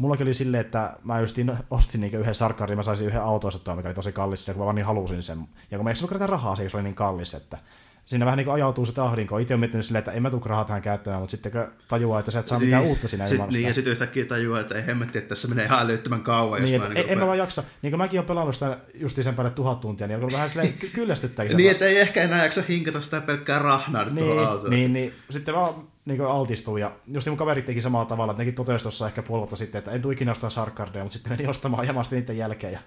[0.00, 3.88] Mullakin oli silleen, että mä justiin ostin niin yhden sarkkarin, mä saisin yhden auton mikä
[3.88, 5.38] oli tosi kallis, kun mä vaan niin halusin sen.
[5.70, 7.58] Ja kun mä eikö kerätä rahaa, se se oli niin kallis, että
[8.04, 9.38] siinä vähän niin kuin ajautuu se tahdinko.
[9.38, 12.18] Itse on miettinyt silleen, että en mä tule rahaa tähän käyttämään, mutta sitten kun tajuaa,
[12.18, 14.74] että sä et saa mitään uutta siinä sit, ilman Niin, ja sitten yhtäkkiä tajuaa, että
[14.74, 16.62] ei hemmetti, että tässä menee ihan älyttömän kauan.
[16.62, 17.62] Niin, jos mä en, en mä vaan jaksa.
[17.82, 20.50] Niin kuin mäkin olen pelannut sitä justiin sen päälle tuhat tuntia, niin on ollut vähän
[20.50, 21.50] silleen ky- kyllästyttääkin.
[21.50, 24.70] se Niin, että ei ehkä enää jaksa hinkata sitä pelkkää rahnaa nyt tuohon niin, autoon.
[24.70, 25.74] niin, niin, sitten vaan
[26.04, 26.76] niin altistuu.
[26.76, 29.78] Ja just mun kaverit teki samalla tavalla, että nekin totesi tuossa ehkä puoli vuotta sitten,
[29.78, 32.72] että en tule ikinä ostaa sarkardeja, mutta sitten meni ostamaan jamasti niiden jälkeen.
[32.72, 32.80] Ja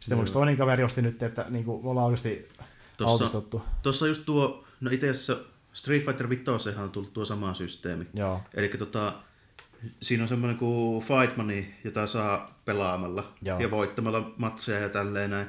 [0.00, 2.48] sitten mun toinen kaveri osti nyt, että niin kuin, me ollaan oikeasti
[2.96, 3.62] Tossa- altistuttu.
[3.82, 5.36] Tuossa just tuo, no itse asiassa
[5.72, 6.42] Street Fighter 5
[6.82, 8.06] on tullut tuo sama systeemi.
[8.14, 9.12] Joo, Eli tota,
[10.02, 13.58] siinä on semmoinen kuin Fight Money, jota saa pelaamalla Joo.
[13.58, 15.46] ja voittamalla matseja ja tälleen näin.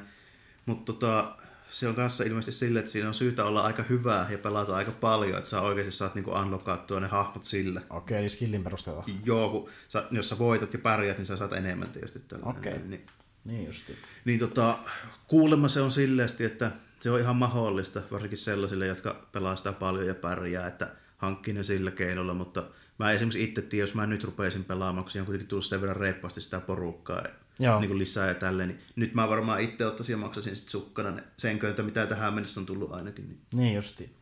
[0.66, 1.36] Mutta tota,
[1.70, 4.90] se on kanssa ilmeisesti silleen, että siinä on syytä olla aika hyvää ja pelata aika
[4.90, 7.80] paljon, että sä oikeasti saat niinku unlockattua ne hahmot sillä.
[7.90, 9.04] okei, eli skillin perusteella.
[9.24, 12.18] Joo, kun sä, jos sä voitat ja pärjät, niin sä saat enemmän tietysti.
[12.28, 12.78] Tällä Okei.
[12.78, 13.06] Niin,
[13.44, 13.96] Niin justi.
[14.24, 14.78] niin tota,
[15.26, 16.70] kuulemma se on silleesti, että
[17.00, 21.64] se on ihan mahdollista, varsinkin sellaisille, jotka pelaa sitä paljon ja pärjää, että hankkii ne
[21.64, 22.64] sillä keinolla, mutta
[22.98, 25.96] mä esimerkiksi itse tiedän, jos mä nyt rupeisin pelaamaan, kun on kuitenkin tullut sen verran
[25.96, 27.22] reippaasti sitä porukkaa
[27.60, 27.80] Joo.
[27.80, 31.58] niin lisää ja tälleen, niin nyt mä varmaan itse ottaisin ja maksasin sit sukkana sen
[31.58, 33.28] köntä, mitä tähän mennessä on tullut ainakin.
[33.28, 33.40] Niin.
[33.54, 34.16] Niin justi.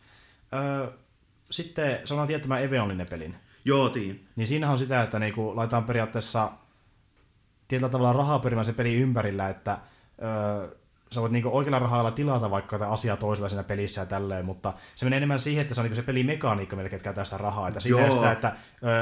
[0.55, 0.91] Öö,
[1.51, 3.37] sitten sanotaan tietämään Eveonlinen pelin.
[3.65, 4.29] Joo, tiin.
[4.37, 6.51] Niin siinähän on sitä, että niinku laitetaan periaatteessa
[7.69, 9.79] tietyllä tavalla rahaa pyörimään se peli ympärillä, että
[10.23, 10.78] öö,
[11.13, 14.73] sä voit niinku oikealla rahalla tilata vaikka jotain asiaa toisella siinä pelissä ja tälleen, mutta
[14.95, 17.69] se menee enemmän siihen, että se on niinku se pelimekaniikka, millä ketkä käyttää sitä rahaa.
[17.69, 18.57] Että siinä sitä, että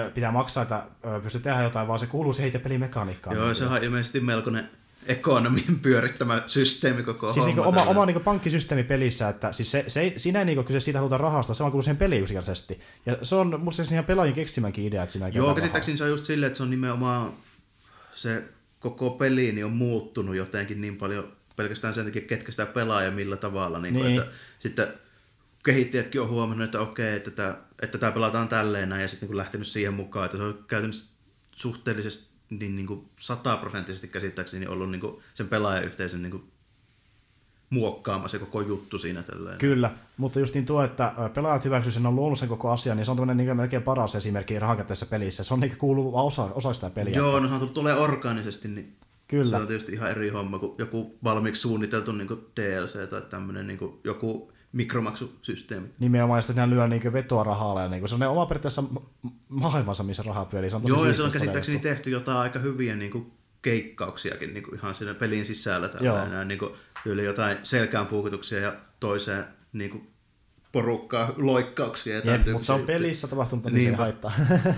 [0.07, 3.37] ö, pitää maksaa, että ö, pystyy tehdä jotain, vaan se kuuluu siihen itse pelimekaniikkaan.
[3.37, 4.69] Joo, se on ilmeisesti melkoinen
[5.07, 10.15] ekonomien pyörittämä systeemi koko Siis niinku oma, oma niinku pankkisysteemi pelissä, että siis se, se
[10.16, 12.81] siinä ei niinku kyse siitä haluta rahasta, se on kuuluu siihen peliin yksinkertaisesti.
[13.07, 16.11] Ja se on musta se ihan pelaajien keksimänkin idea, että siinä Joo, käsittääkseni se on
[16.11, 17.33] just silleen, että se on nimenomaan
[18.15, 18.43] se
[18.78, 23.11] koko peli niin on muuttunut jotenkin niin paljon pelkästään sen takia, ketkä sitä pelaa ja
[23.11, 23.78] millä tavalla.
[23.78, 24.07] Niin Niin.
[24.07, 24.20] niin.
[24.20, 24.89] Että sitten
[25.65, 29.37] kehittäjätkin on huomannut, että okei, että tämä, että tämä pelataan tälleen näin, ja sitten niin
[29.37, 31.12] lähtenyt siihen mukaan, että se on käytännössä
[31.57, 36.53] suhteellisesti niin, niin kuin sataprosenttisesti käsittääkseni ollut niin kuin sen pelaajayhteisön niin kuin
[37.70, 39.59] muokkaama se koko juttu siinä tälleen.
[39.59, 43.05] Kyllä, mutta just niin tuo, että pelaajat hyväksyy sen, on luonut sen koko asian, niin
[43.05, 45.45] se on tämmöinen niin melkein paras esimerkki rahankäyttäjässä pelissä.
[45.45, 47.16] Se on niin kuuluu vaan osa, osa sitä peliä.
[47.16, 48.97] Joo, no se on tullut tulee orgaanisesti, niin
[49.28, 49.57] Kyllä.
[49.57, 54.01] Se on tietysti ihan eri homma kuin joku valmiiksi suunniteltu niin DLC tai tämmöinen niin
[54.05, 55.89] joku mikromaksusysteemi.
[56.01, 59.11] Nimenomaan, sitten siinä lyö niin vetoa rahalla, ja niin se on ne oma periaatteessa ma-
[59.48, 60.70] maailmansa, missä raha pyörii.
[60.70, 63.32] Se on tosi Joo, ja se on käsittääkseni tehty jotain aika hyviä niin kuin
[63.62, 65.89] keikkauksiakin niin kuin ihan siinä pelin sisällä.
[65.89, 66.73] Tällainen, niin kuin,
[67.07, 70.11] yli jotain selkään puukutuksia ja toiseen niin kuin,
[70.73, 72.19] porukkaa loikkauksia.
[72.19, 74.03] Ja Jep, mutta se on pelissä tapahtunut, niin se ei Niinpä.
[74.03, 74.32] haittaa.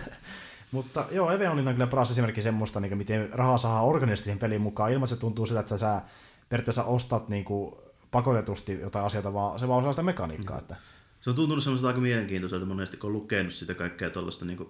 [0.72, 4.60] mutta joo, Eve on kyllä paras esimerkki semmoista, niin miten rahaa saa organisesti siihen peliin
[4.60, 6.02] mukaan, ilman se tuntuu siltä, että sä
[6.48, 7.74] periaatteessa ostat niin kuin,
[8.10, 10.56] pakotetusti jotain asioita, vaan se vaan osaa sitä mekaniikkaa.
[10.56, 10.60] Mm.
[10.60, 10.76] Että.
[11.20, 14.68] Se on tuntunut semmoiselta aika mielenkiintoiselta monesti, kun on lukenut sitä kaikkea tuollaista niin kuin,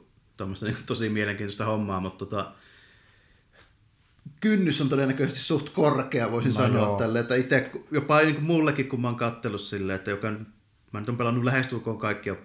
[0.60, 2.52] niin tosi mielenkiintoista hommaa, mutta tota,
[4.40, 6.98] kynnys on todennäköisesti suht korkea, voisin No sanoa joo.
[6.98, 10.30] tälle, että itse jopa niin kuin mullekin, kun mä oon kattellut silleen, että joka,
[10.92, 12.36] mä nyt on pelannut lähestulkoon kaikkia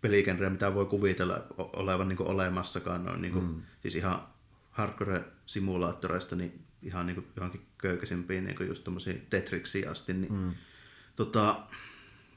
[0.00, 3.62] peligenrejä, mitä voi kuvitella olevan niin olemassakaan, noin, niin kuin, mm.
[3.82, 4.22] siis ihan
[4.70, 8.88] hardcore-simulaattoreista, niin ihan niin kuin johonkin köykäisimpiin, niin kuin just
[9.30, 10.54] Tetriksiin asti, niin mm.
[11.16, 11.56] tota,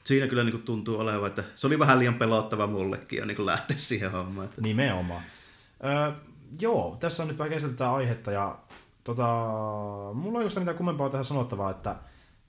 [0.04, 3.36] siinä kyllä niin kuin tuntuu olevan, että se oli vähän liian pelottava mullekin jo niin
[3.36, 4.44] kuin lähteä siihen hommaan.
[4.44, 4.60] Että...
[4.60, 5.22] Nimenomaan.
[5.84, 6.12] Öö,
[6.60, 8.58] joo, tässä on nyt vähän käsitelty aihetta ja
[9.04, 9.26] tota,
[10.14, 11.96] mulla ei oikeastaan mitään kummempaa tähän sanottavaa, että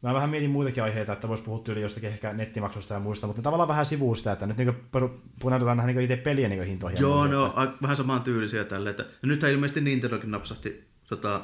[0.09, 3.41] mä vähän mietin muitakin aiheita, että voisi puhua tyyli jostakin ehkä nettimaksusta ja muista, mutta
[3.41, 4.75] tavallaan vähän sivuu sitä, että nyt niin
[5.39, 7.01] punaudutaan näihin niin itse pelien niin hintoihin.
[7.01, 8.89] Joo, on että- a- vähän samaan tyylisiä tälle.
[8.89, 9.03] Että...
[9.03, 11.41] Ja nythän ilmeisesti Nintendokin napsahti tota,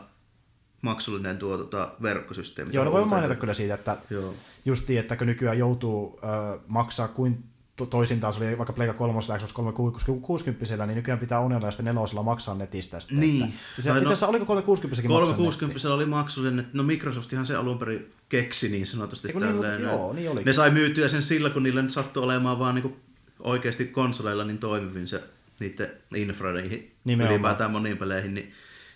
[0.82, 2.74] maksullinen tuo tota, verkkosysteemi.
[2.74, 4.34] Joo, no voi mainita kyllä siitä, että Joo.
[4.66, 7.44] justiin, että kun nykyään joutuu ö, maksaa kuin
[7.90, 11.86] toisin taas oli vaikka Pleika 3 ja Xbox 360, niin nykyään pitää onnella ja sitten
[11.86, 13.00] nelosella maksaa netistä.
[13.00, 13.44] Sitten, Niin.
[13.44, 17.56] Että, itse, no- itse asiassa oliko 360 maksaa 360 oli maksullinen, että no Microsoftihan se
[17.56, 19.82] alun perin keksi niin sanotusti Eiku niin, tälleen.
[19.82, 20.46] mutta joo, niin olikin.
[20.46, 22.98] ne sai myytyä sen sillä, kun niillä nyt sattui olemaan vaan niinku
[23.40, 25.24] oikeasti konsoleilla niin toimivin se
[25.60, 27.36] niiden infra niihin Nimenomaan.
[27.36, 28.52] ylipäätään moniin peleihin, niin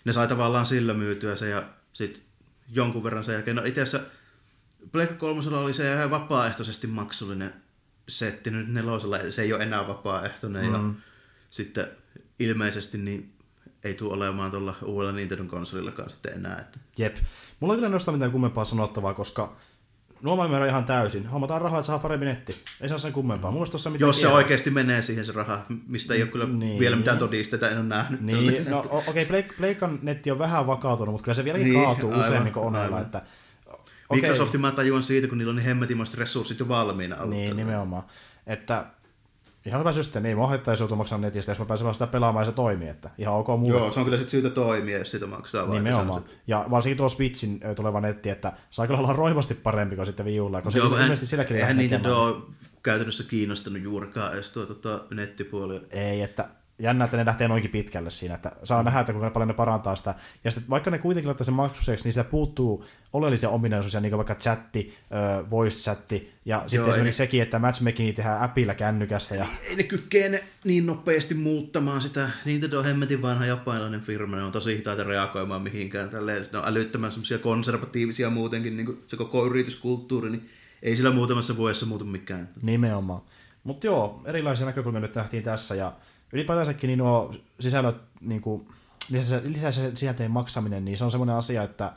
[0.05, 1.63] ne sai tavallaan sillä myytyä se ja
[1.93, 2.21] sitten
[2.71, 3.55] jonkun verran sen jälkeen.
[3.55, 4.07] No itse asiassa
[4.91, 7.53] Pleikka 3 oli se ihan vapaaehtoisesti maksullinen
[8.07, 10.73] setti, nyt nelosella se ei ole enää vapaaehtoinen mm.
[10.73, 10.79] ja
[11.49, 11.87] sitten
[12.39, 13.33] ilmeisesti niin
[13.83, 16.59] ei tule olemaan tuolla uudella Nintendo konsolillakaan sitten enää.
[16.59, 16.79] Että.
[16.97, 17.15] Jep.
[17.59, 19.55] Mulla ei kyllä nosta mitään kummempaa sanottavaa, koska
[20.21, 21.27] nuo mä ymmärrän ihan täysin.
[21.27, 22.55] Hommataan rahaa, että saa paremmin netti.
[22.81, 23.51] Ei saa sen kummempaa.
[23.51, 24.35] Mitään Jos se kieltä.
[24.35, 26.59] oikeasti menee siihen se raha, mistä ei ole kyllä Niin.
[26.59, 26.79] niin.
[26.79, 28.21] vielä mitään todisteita, en ole nähnyt.
[28.21, 31.85] Niin, no okei, okay, Pleikan netti on vähän vakautunut, mutta kyllä se vieläkin niin, Niin,
[31.85, 33.01] kaatuu aivan, useammin kuin Onella.
[33.01, 33.21] Että,
[34.09, 34.21] Okay.
[34.21, 37.29] Microsoftin mä tajuan siitä, kun niillä on niin hemmetimaiset resurssit jo valmiina ollut.
[37.29, 38.03] Niin, nimenomaan.
[38.47, 38.85] Että
[39.65, 40.27] ihan hyvä systeemi.
[40.27, 42.87] Ei mua haittaisi joutua maksamaan netistä, jos mä pääsen vaan sitä pelaamaan ja se toimii.
[42.89, 43.77] Että ihan ok mulle.
[43.77, 45.65] Joo, se on kyllä sitten syytä toimia, jos sitä maksaa.
[45.65, 46.23] Nimenomaan.
[46.23, 50.25] on- Ja varsinkin tuo Switchin tuleva netti, että saa kyllä olla roimasti parempi kuin sitten
[50.25, 52.13] viulla, koska Joo, ilmeisesti silläkin eihän tekemään.
[52.15, 52.35] ole
[52.83, 55.81] käytännössä kiinnostanut juurikaan edes tuo tota, nettipuoli.
[55.89, 56.49] Ei, että
[56.79, 59.95] jännä, että ne lähtee noinkin pitkälle siinä, että saa nähdä, että kuinka paljon ne parantaa
[59.95, 60.15] sitä.
[60.43, 64.17] Ja sitten vaikka ne kuitenkin laittaa sen maksuseksi, niin siitä puuttuu oleellisia ominaisuuksia, niin kuin
[64.17, 64.93] vaikka chatti,
[65.49, 69.35] voice chatti, ja sitten Joo, esimerkiksi ei- sekin, että matchmakingi tehdään appilla kännykässä.
[69.35, 69.45] Ja...
[69.69, 72.29] Ei ne kykene niin nopeasti muuttamaan sitä.
[72.45, 76.09] Nintendo on hemmetin vanha japanilainen firma, ne on tosi hitaita reagoimaan mihinkään.
[76.09, 80.49] Tälleen, ne on älyttömän semmoisia konservatiivisia muutenkin, niin kuin se koko yrityskulttuuri, niin
[80.81, 82.49] ei sillä muutamassa vuodessa muutu mikään.
[82.61, 83.21] Nimenomaan.
[83.63, 85.93] Mutta joo, erilaisia näkökulmia nyt nähtiin tässä, ja
[86.33, 88.67] ylipäätänsäkin niin nuo sisällöt, niin kuin,
[89.43, 91.93] lisäisen sisältöjen maksaminen, niin se on semmoinen asia, että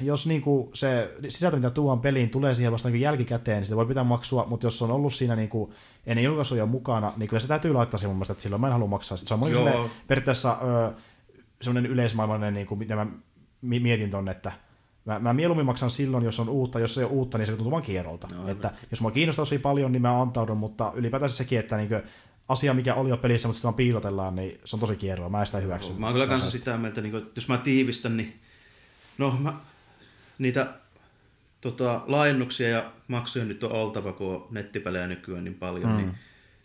[0.00, 3.76] jos niin kuin se sisältö, mitä tuodaan peliin, tulee siihen vasta niin jälkikäteen, niin sitä
[3.76, 5.72] voi pitää maksua, mutta jos se on ollut siinä niin kuin
[6.06, 8.72] ennen julkaisuja mukana, niin kyllä se täytyy laittaa siihen mun mielestä, että silloin mä en
[8.72, 9.18] halua maksaa.
[9.18, 9.28] sitä.
[9.28, 10.92] Se on semmoinen periaatteessa ö,
[11.62, 13.06] semmoinen yleismaailmallinen, niin kuin, mitä mä
[13.60, 14.52] mi- mietin tonne, että
[15.04, 17.70] Mä, mä mieluummin maksan silloin, jos on uutta, jos ei ole uutta, niin se tuntuu
[17.70, 18.28] vaan kierrolta.
[18.36, 21.88] No, että jos mua kiinnostaa tosi paljon, niin mä antaudun, mutta ylipäätään sekin, että niin
[22.48, 25.28] asia, mikä oli jo pelissä, mutta sitä vaan piilotellaan, niin se on tosi kierroa.
[25.28, 25.92] Mä en sitä hyväksy.
[25.92, 28.40] Mä oon kyllä kanssa sitä mieltä, niin kuin, että jos mä tiivistän, niin
[29.18, 29.60] no mä
[30.38, 30.66] niitä
[31.60, 35.96] tota, laajennuksia ja maksuja nyt on oltava, kun on nettipelejä nykyään niin paljon, mm.
[35.96, 36.14] niin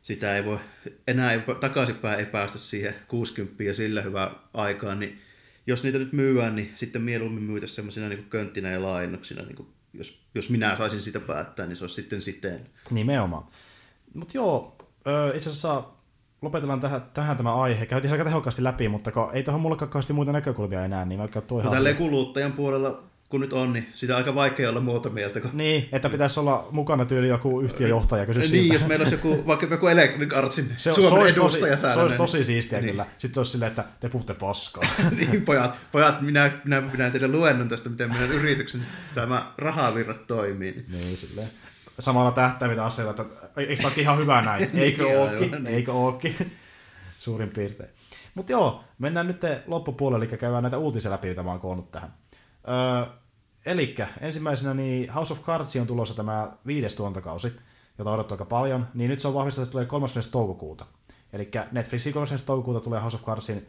[0.03, 0.59] sitä ei voi,
[1.07, 5.21] enää ei, takaisinpäin ei päästä siihen 60 ja sillä hyvää aikaa, niin
[5.67, 9.67] jos niitä nyt myyään, niin sitten mieluummin myytä semmoisina niin könttinä ja laajennuksina, niin kuin,
[9.93, 12.69] jos, jos minä saisin sitä päättää, niin se olisi sitten siten.
[12.91, 13.47] Nimenomaan.
[14.13, 14.82] Mutta joo,
[15.35, 15.83] itse asiassa
[16.41, 17.85] lopetellaan tähän, tähän tämä aihe.
[17.85, 21.61] Käytiin aika tehokkaasti läpi, mutta ei tuohon mulle kauheasti muita näkökulmia enää, niin vaikka tuo
[21.61, 23.03] no, Tälleen kuluttajan puolella
[23.33, 25.41] kun nyt on, niin sitä on aika vaikea olla muuta mieltä.
[25.41, 25.51] Kun...
[25.53, 28.75] Niin, että pitäisi olla mukana tyyli joku yhtiöjohtaja kysyä Niin, siitä.
[28.75, 31.93] jos meillä olisi joku, vaikka joku Electronic Artsin se, Suomen se olisi edustaja tosi, täällä.
[31.93, 32.89] Se olisi niin- tosi siistiä niin.
[32.89, 33.05] kyllä.
[33.11, 34.83] Sitten se olisi silleen, että te puhutte paskaa.
[35.17, 38.81] niin, pojat, pojat minä, minä pidän teille luennon tästä, miten meidän yrityksen
[39.15, 40.85] tämä rahavirrat toimii.
[40.91, 41.49] niin, silleen.
[41.99, 43.25] Samalla tähtäimillä aseilla, että
[43.57, 44.69] eikö tämä ihan hyvä näin?
[44.79, 45.43] Eikö Niin, ookin?
[45.43, 45.75] aivan, niin.
[45.75, 46.51] Eikö ookin?
[47.19, 47.89] Suurin piirtein.
[48.35, 52.13] Mutta joo, mennään nyt loppupuolelle, eli käydään näitä uutisia läpi, mitä mä oon koonnut tähän.
[52.67, 53.13] Öö,
[53.65, 57.53] Eli ensimmäisenä niin House of Cards on tulossa tämä viides tuontokausi,
[57.97, 60.31] jota odottaa aika paljon, niin nyt se on vahvistettu, että tulee 30.
[60.31, 60.85] toukokuuta.
[61.33, 62.45] Eli Netflixin 30.
[62.45, 63.67] toukokuuta tulee House of Cardsin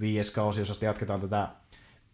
[0.00, 1.48] viides kausi, jossa jatketaan tätä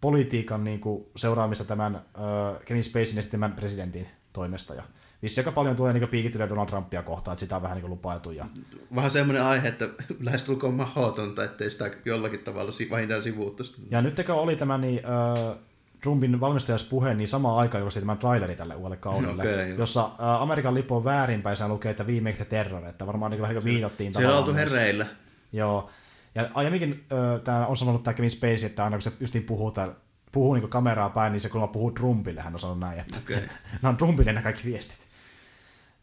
[0.01, 4.75] politiikan niin kuin, seuraamista tämän uh, Kevin Spacein esittämän presidentin toimesta.
[4.75, 4.83] Ja
[5.23, 8.31] vissi aika paljon tulee niin piikittyä Donald Trumpia kohtaan, että sitä on vähän niin lupailtu.
[8.31, 8.47] Ja...
[8.95, 9.89] Vähän semmoinen aihe, että
[10.21, 13.63] lähestulkoon mahdotonta, ettei sitä jollakin tavalla vähintään sivuuttu.
[13.91, 15.57] Ja nyt oli tämä niin, uh,
[16.03, 19.77] Trumpin valmistajaspuhe niin sama aika julkaisi tämän traileri tälle uudelle kaudelle, Okei.
[19.79, 23.57] jossa uh, Amerikan lippu on väärinpäin, se lukee, että viimeistä terror, että varmaan niin vähän
[23.57, 25.07] niin viitattiin Siellä on oltu hereillä.
[25.53, 25.91] Joo.
[26.35, 29.71] Ja aiemminkin äh, tämä on sanonut tämä Kevin Spacey, että aina kun se justiin puhuu,
[29.71, 29.95] täällä,
[30.33, 33.37] puhuu niin kameraa päin, niin se kun puhuu Trumpille, hän on sanonut näin, että Okei.
[33.83, 35.12] nämä on Trumpille nämä kaikki viestit.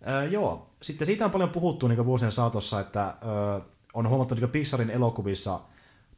[0.08, 0.70] Äh, joo.
[0.82, 3.62] Sitten siitä on paljon puhuttu niin vuosien saatossa, että äh,
[3.94, 5.60] on huomattu niin Pixarin elokuvissa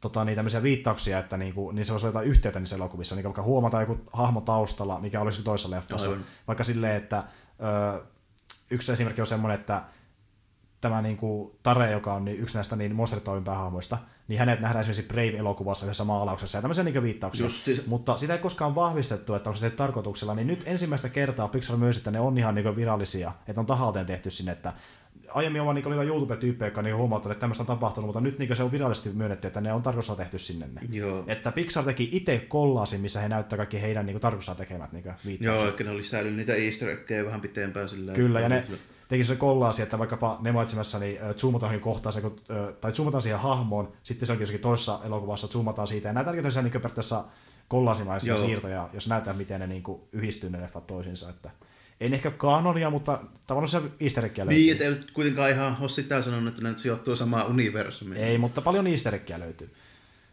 [0.00, 3.42] tota, niin tämmöisiä viittauksia, että niinku, niin se olisi jotain yhteyttä niissä elokuvissa, niin vaikka
[3.42, 6.08] huomata joku hahmo taustalla, mikä olisi toisessa leffassa.
[6.08, 6.24] Aivan.
[6.46, 7.24] Vaikka silleen, että
[7.96, 8.02] ö,
[8.70, 9.82] yksi esimerkki on semmoinen, että
[10.80, 14.80] tämä niin kuin, Tare, joka on niin yksi näistä niin Monstertoimin päähahmoista, niin hänet nähdään
[14.80, 17.46] esimerkiksi Brave-elokuvassa yhdessä maalauksessa ja tämmöisiä niin viittauksia.
[17.46, 17.82] Justi.
[17.86, 21.76] Mutta sitä ei koskaan vahvistettu, että onko se tehty tarkoituksella, niin nyt ensimmäistä kertaa Pixar
[21.76, 24.72] myös, että ne on ihan niin virallisia, että on tahalteen tehty sinne, että
[25.34, 28.20] aiemmin on vaan niin oli YouTube-tyyppejä, jotka on niin huomauttanut, että tämmöistä on tapahtunut, mutta
[28.20, 30.66] nyt niin se on virallisesti myönnetty, että ne on tarkoituksella tehty sinne.
[30.66, 30.80] Ne.
[30.90, 31.24] Joo.
[31.26, 35.64] Että Pixar teki itse kollaasin, missä he näyttää kaikki heidän niin tarkoituksella tekemät niin viittaukset.
[35.64, 38.64] Joo, eli ne oli säilynyt niitä easter eggejä vähän pitempään sillä Kyllä, ja ne
[39.12, 42.40] teki se kollaasi, että vaikkapa ne mainitsemassa, niin zoomataan johonkin kohtaan, kun,
[42.80, 46.64] tai zoomataan siihen hahmoon, sitten se onkin jossakin toisessa elokuvassa, zoomataan siitä, ja näitä tosiaan
[46.64, 47.24] niin periaatteessa
[47.68, 48.44] kollaasimaisia Joo.
[48.44, 49.82] siirtoja, jos näyttää, miten ne niin
[50.12, 51.50] yhdistyy ne leffat toisiinsa, että
[52.00, 54.60] ei ehkä kanonia, mutta tavallaan se easter eggia löytyy.
[54.60, 58.24] Niin, että ei kuitenkaan ihan ole sitä sanonut, että ne nyt sijoittuu samaan universumiin.
[58.24, 59.70] Ei, mutta paljon easter eggia löytyy.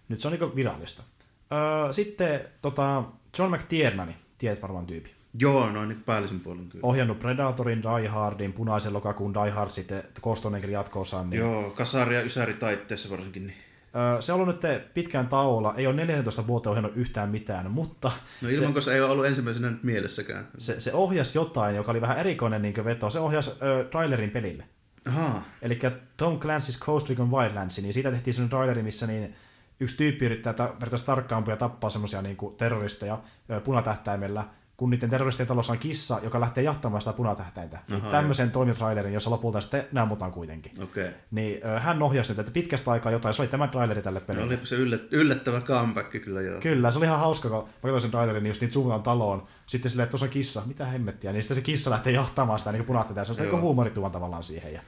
[0.10, 1.04] Nyt se on niin virallista.
[1.52, 3.04] Öö, sitten tota,
[3.40, 5.19] John McTiernan, tiedät varmaan tyyppi.
[5.34, 6.88] Joo, noin niin päällisin puolen kyllä.
[6.88, 11.30] Ohjannut Predatorin, Die Hardin, Punaisen lokakuun Die Hard, sitten Kostonen jatko-osan.
[11.30, 13.48] Niin Joo, kasari ja ysäri taitteessa varsinkin.
[13.48, 13.58] Niin.
[13.96, 18.12] Öö, se on ollut nyt pitkään tauolla, ei ole 14 vuotta ohjannut yhtään mitään, mutta
[18.42, 20.48] No ilman, se ei ole ollut ensimmäisenä nyt mielessäkään.
[20.58, 23.10] se, se ohjasi jotain, joka oli vähän erikoinen niin veto.
[23.10, 24.64] Se ohjasi ö, trailerin pelille.
[25.08, 25.80] Ahaa, Eli
[26.18, 29.36] Tom Clancy's Ghost Recon Wildlands, niin siitä tehtiin sellainen traileri, missä niin
[29.80, 33.20] yksi tyyppi yrittää periaatteessa tarkkaampia tappaa semmoisia niin terroristeja
[33.52, 34.46] ö, punatähtäimellä,
[34.80, 37.80] kun niiden terroristien talossa on kissa, joka lähtee jahtamaan sitä punatähtäintä.
[37.90, 40.72] Niin tämmöisen toimitrailerin, jossa lopulta sitten ne ammutaan kuitenkin.
[40.84, 41.08] Okay.
[41.32, 44.26] Niin ö, hän ohjasi nyt, että pitkästä aikaa jotain, se oli tämä traileri tälle No,
[44.26, 44.48] pelille.
[44.48, 46.62] olipa se yllät, yllättävä comeback kyllä joo.
[46.62, 49.92] Kyllä, se oli ihan hauska, kun mä sen trailerin, niin just niin zoomataan taloon, sitten
[49.92, 52.86] silleen, että tuossa on kissa, mitä hemmettiä, niin sitten se kissa lähtee jahtamaan sitä niin
[52.86, 53.52] punatta, se on Joo.
[53.52, 54.74] niin huumorituvan tavallaan siihen.
[54.74, 54.82] Ja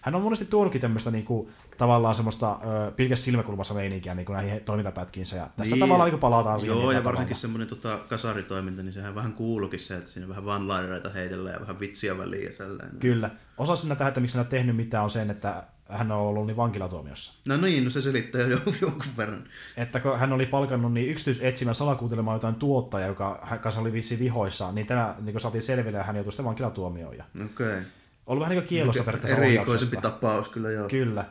[0.00, 1.48] hän on monesti tuonutkin tämmöistä niin kuin,
[1.78, 5.80] tavallaan semmoista ö, pilkäs silmäkulmassa meininkiä niin kuin näihin toimintapätkiinsä, ja tässä Niin.
[5.80, 6.78] tavallaan niin kuin palataan siihen.
[6.78, 10.44] Joo, niin ja varsinkin semmoinen tota, kasaritoiminta, niin sehän vähän kuuluukin se, että siinä vähän
[10.44, 12.98] one-linereita heitellään ja vähän vitsiä väliin ja sellainen.
[13.00, 13.30] Kyllä.
[13.58, 16.46] Osa sinä tähän, että miksi hän on tehnyt mitään, on sen, että hän on ollut
[16.46, 17.32] niin vankilatuomiossa.
[17.48, 19.44] No niin, no se selittää jo jonkun verran.
[19.76, 24.18] Että kun hän oli palkannut niin yksityisetsivän salakuuntelemaan jotain tuottajaa, joka hän kanssa oli vissi
[24.18, 27.14] vihoissa, niin tämä niin saatiin selville ja hän joutui sitten vankilatuomioon.
[27.14, 27.44] Okei.
[27.44, 27.82] Okay.
[28.28, 30.88] Ollut vähän niin kuin kielossa periaatteessa Erikoisempi tapaus kyllä joo.
[30.88, 31.24] Kyllä.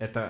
[0.00, 0.20] Että,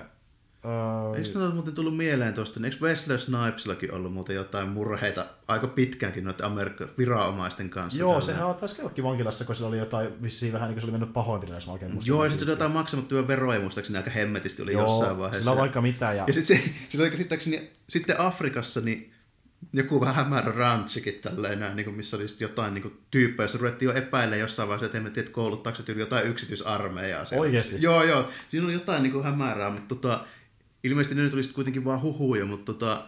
[0.65, 5.25] öö, Eikö tuota muuten tullut mieleen tuosta, niin eikö Wesley Snipesillakin ollut muuten jotain murheita
[5.47, 7.99] aika pitkäänkin noiden Amerikan viranomaisten kanssa?
[7.99, 8.25] joo, tälleen?
[8.25, 10.91] sehän on taas ollakin vankilassa, kun sillä oli jotain vissiin vähän niin kuin se oli
[10.91, 12.07] mennyt pahoinpitellä, jos mä oikein muistan.
[12.07, 15.37] Joo, ja sitten se oli jotain maksamattomia veroja muistaakseni aika hemmetisti oli Joo, jossain vaiheessa.
[15.39, 16.13] sillä on vaikka mitä.
[16.13, 19.10] Ja, Ja sitten se, sillä oli käsittääkseni sitten Afrikassa niin
[19.73, 23.57] joku vähän hämärä rantsikin tälleen näin, niin kuin missä oli jotain niin kuin, tyyppejä, jossa
[23.57, 27.25] ruvettiin jo epäilemään jossain vaiheessa, että hemmetti, että kouluttaako se tyyli jotain yksityisarmeijaa.
[27.25, 27.41] siellä.
[27.41, 27.75] Oikeesti?
[27.79, 28.29] Joo, joo.
[28.47, 30.25] Siinä oli jotain niin kuin hämärää, mutta tota,
[30.83, 33.05] ilmeisesti ne nyt oli sit kuitenkin vaan huhuja, mutta tota,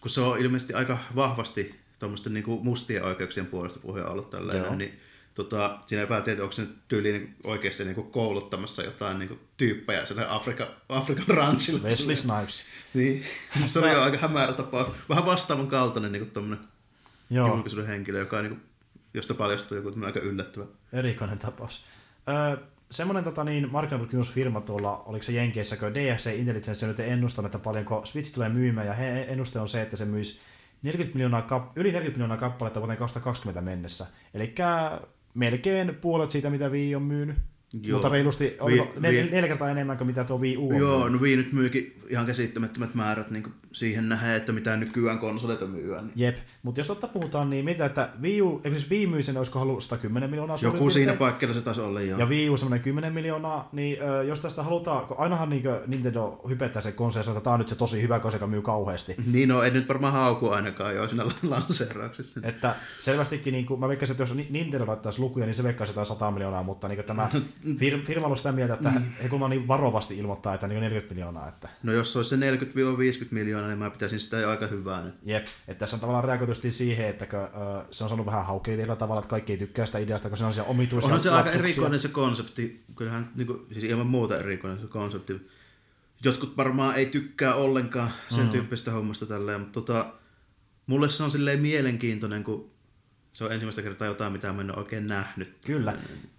[0.00, 5.00] kun se on ilmeisesti aika vahvasti tuommoisten niinku mustien oikeuksien puolesta puheen ollut tällainen, niin
[5.36, 10.06] tota, siinä epäiltiin, että onko se nyt tyyli niin oikeasti niin kouluttamassa jotain niin tyyppejä
[10.06, 11.88] sinne Afrika, Afrikan ranchille.
[11.88, 12.64] Wesley Snipes.
[12.94, 13.24] Niin,
[13.66, 14.88] se oli aika hämärä tapaus.
[15.08, 16.66] Vähän vastaavan kaltainen niin tuommoinen
[17.30, 18.62] Joo, julkisuuden henkilö, joka niin kuin,
[19.14, 20.64] josta paljastui joku aika yllättävä.
[20.92, 21.84] erikoinen tapaus.
[22.28, 22.56] Öö,
[22.90, 28.00] semmoinen tota, niin, markkinatutkimusfirma tuolla, oliko se Jenkeissä, kun DFC Intelligence nyt ennustanut, että paljonko
[28.04, 30.40] Switch tulee myymään, ja he, ennuste on se, että se myisi
[30.82, 34.06] 40 miljoonaa, yli 40 miljoonaa kappaletta vuoteen 2020 mennessä.
[34.34, 34.54] Eli
[35.36, 37.36] melkein puolet siitä, mitä Wii on myynyt.
[37.82, 37.96] Joo.
[37.96, 41.12] Mutta reilusti, Vi- vi- neljä kertaa enemmän kuin mitä tuo Wii U on Joo, myynyt.
[41.12, 43.44] no Wii nyt myykin ihan käsittämättömät määrät niin
[43.76, 46.04] siihen nähdään, että mitä nykyään konsoleita myyään.
[46.06, 49.22] Niin Jep, mutta jos totta puhutaan, niin mitä, että Wii U, eikö siis Wii myy
[49.22, 51.18] sen, olisiko ollut 110 miljoonaa Joku siinä piirtein?
[51.18, 52.18] paikkeilla se taisi olla, joo.
[52.18, 56.40] Ja Wii U semmoinen 10 miljoonaa, niin ö, jos tästä halutaan, kun ainahan niin Nintendo
[56.48, 59.14] hypettää se konsolissa, että tämä on nyt se tosi hyvä konsoli, joka myy kauheasti.
[59.32, 62.40] Niin no, ei nyt varmaan hauku ainakaan jo siinä lanseerauksessa.
[62.42, 65.90] Että selvästikin, niin kuin, mä veikkasin, että jos Ni- Nintendo laittaisi lukuja, niin se veikkaisi
[65.90, 67.28] jotain 100 miljoonaa, mutta niin tämä
[67.80, 68.92] fir- firma on sitä mieltä, että
[69.22, 71.48] he kun niin varovasti ilmoittaa, että niin 40 miljoonaa.
[71.48, 72.36] Että, No jos se olisi se
[73.22, 75.02] 40-50 miljoonaa, niin mä pitäisin sitä jo aika hyvää.
[75.22, 77.48] jep, että tässä on tavallaan reagoitusti siihen, että kun, ö,
[77.90, 80.44] se on saanut vähän haukea tietyllä tavalla, että kaikki ei tykkää sitä ideasta, kun se
[80.44, 81.62] on siellä omituisia Onhan se aika lapsuksia.
[81.64, 82.84] erikoinen se konsepti.
[82.96, 85.50] Kyllähän niin kuin, siis ilman muuta erikoinen se konsepti.
[86.24, 88.50] Jotkut varmaan ei tykkää ollenkaan sen mm.
[88.50, 90.06] tyyppistä hommasta tälleen, mutta tota,
[90.86, 92.70] mulle se on silleen mielenkiintoinen, kun
[93.32, 95.56] se on ensimmäistä kertaa jotain, mitä mä en ole oikein nähnyt.
[95.66, 95.96] Kyllä,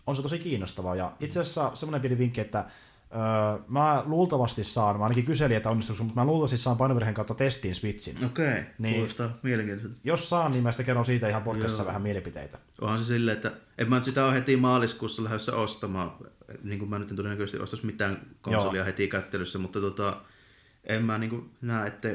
[0.08, 0.95] on se tosi kiinnostavaa.
[0.95, 2.66] Ja itse asiassa semmoinen pieni vinkki, että
[3.15, 7.34] öö, mä luultavasti saan, mä ainakin kyselin, että onnistuisi, mutta mä luultavasti saan painovirheen kautta
[7.35, 8.25] testiin Switchin.
[8.25, 8.95] Okei, okay, Niin.
[8.95, 9.97] kuulostaa mielenkiintoiselta.
[10.03, 11.88] Jos saan, niin mä sitten kerron siitä ihan podcastissa Joo.
[11.88, 12.57] vähän mielipiteitä.
[12.81, 16.11] Onhan se silleen, että en mä nyt sitä ole heti maaliskuussa lähdössä ostamaan,
[16.63, 18.85] niin kuin mä nyt en todennäköisesti ostaisi mitään konsolia Joo.
[18.85, 20.17] heti kättelyssä, mutta tota,
[20.84, 22.09] en mä niin kuin näe, että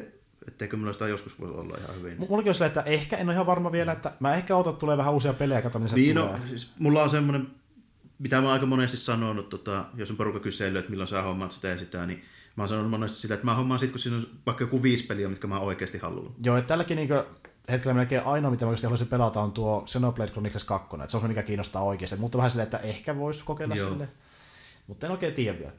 [0.48, 2.16] etteikö minulla sitä joskus voisi olla ihan hyvin.
[2.28, 4.96] Mullakin on silleen, että ehkä, en ole ihan varma vielä, että mä ehkä otan, tulee
[4.96, 6.32] vähän uusia pelejä, katson, niin Niin, tulee.
[6.32, 7.46] no, siis mulla on semmoinen,
[8.22, 11.52] mitä mä oon aika monesti sanonut, tota, jos on porukka kysellyt, että milloin sä hommaat
[11.52, 12.22] sitä ja sitä, niin
[12.56, 15.06] mä oon sanonut monesti sillä, että mä hommaan sit, kun siinä on vaikka joku viisi
[15.06, 16.32] peliä, mitkä mä oikeasti haluan.
[16.42, 17.08] Joo, että tälläkin niin
[17.68, 20.96] hetkellä melkein ainoa, mitä mä oikeasti haluaisin pelata, on tuo Xenoblade Chronicles 2.
[20.96, 22.16] Että se on se, mikä kiinnostaa oikeasti.
[22.16, 23.88] Mutta vähän silleen, että ehkä voisi kokeilla Joo.
[23.88, 24.08] sille.
[24.86, 25.72] Mutta en oikein tiedä vielä.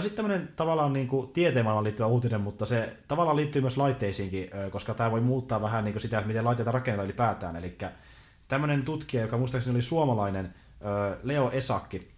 [0.00, 4.94] Sitten tämmöinen tavallaan niin kuin tieteemaailmaan liittyvä uutinen, mutta se tavallaan liittyy myös laitteisiinkin, koska
[4.94, 7.56] tämä voi muuttaa vähän niin kuin sitä, että miten laitteita rakennetaan ylipäätään.
[7.56, 7.78] Eli
[8.48, 10.54] tämmöinen tutkija, joka muistaakseni oli suomalainen,
[11.22, 12.10] Leo Esakki,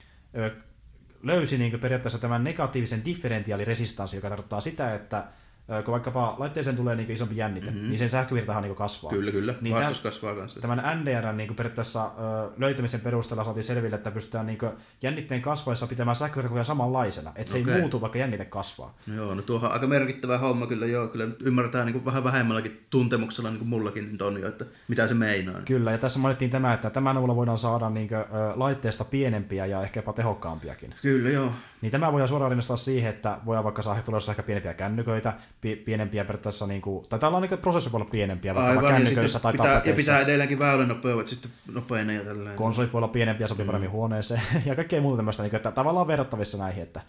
[1.22, 5.24] löysi niin periaatteessa tämän negatiivisen differentiaaliresistanssin, joka tarkoittaa sitä, että
[5.84, 7.89] kun vaikkapa laitteeseen tulee niin isompi jännite, mm-hmm.
[7.89, 9.10] niin sen sähkövirtahan niin kasvaa.
[9.10, 9.55] Kyllä, kyllä.
[9.60, 10.60] Niin Vastus kasvaa kanssa.
[10.60, 12.10] Tämän NDRn niin periaatteessa
[12.59, 14.59] löytämisen perusteella saatiin selville, että pystytään niin
[15.02, 17.80] jännitteen kasvaessa pitämään sähkövirta koko ajan samanlaisena, että se ei Okei.
[17.80, 18.94] muutu, vaikka jännite kasvaa.
[19.06, 22.24] No joo, no tuohon on aika merkittävä homma kyllä, joo, kyllä ymmärretään niin kuin vähän
[22.24, 25.60] vähemmälläkin tuntemuksella niin kuin mullakin on jo, että mitä se meinaa.
[25.64, 28.24] Kyllä, ja tässä mainittiin tämä, että tämän avulla voidaan saada niin kuin,
[28.55, 30.94] laitteesta pienempiä ja ehkä jopa tehokkaampiakin.
[31.02, 31.52] Kyllä, joo.
[31.82, 35.76] Niin tämä voidaan suoraan rinnastaa siihen, että voidaan vaikka saada tulossa ehkä pienempiä kännyköitä, pi-
[35.76, 38.90] pienempiä periaatteessa, niin kuin, tai tällä on niin prosessori voi olla pienempiä, vaikka Aivan, ja,
[38.90, 40.12] kännyköissä tai pitää, ja tableteissa.
[40.12, 42.56] pitää edelleenkin väylänopeudet sitten nopeina ja tällainen.
[42.56, 46.59] konsolit voi olla pienempiä, sopii paremmin huoneeseen ja kaikkea muuta tämmöistä, niin, että tavallaan verrattavissa
[46.59, 47.00] näihin, että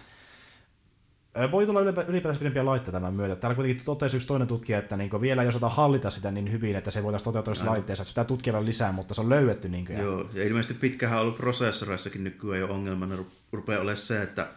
[1.51, 3.35] voi tulla ylipä- ylipäätänsä pidempiä laitteita tämän myötä.
[3.35, 6.75] Täällä kuitenkin totesi yksi toinen tutkija, että niin vielä ei osata hallita sitä niin hyvin,
[6.75, 9.69] että se voitaisiin toteuttaa tässä laitteessa, että sitä tutkia vielä lisää, mutta se on löydetty.
[9.69, 13.97] Niin kuin, Joo, ja ilmeisesti pitkähän on ollut prosessoreissakin nykyään jo ongelmana ru- rupeaa olemaan
[13.97, 14.47] se, että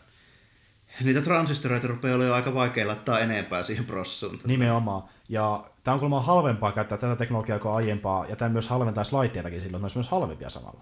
[1.04, 4.38] niitä transistoreita rupeaa olemaan aika vaikea laittaa enempää siihen prossuun.
[4.46, 5.02] Nimenomaan.
[5.28, 9.60] Ja tämä on kuulemma halvempaa käyttää tätä teknologiaa kuin aiempaa, ja tämä myös halventaisi laitteitakin
[9.60, 10.80] silloin, että ne olisi myös halvempia samalla.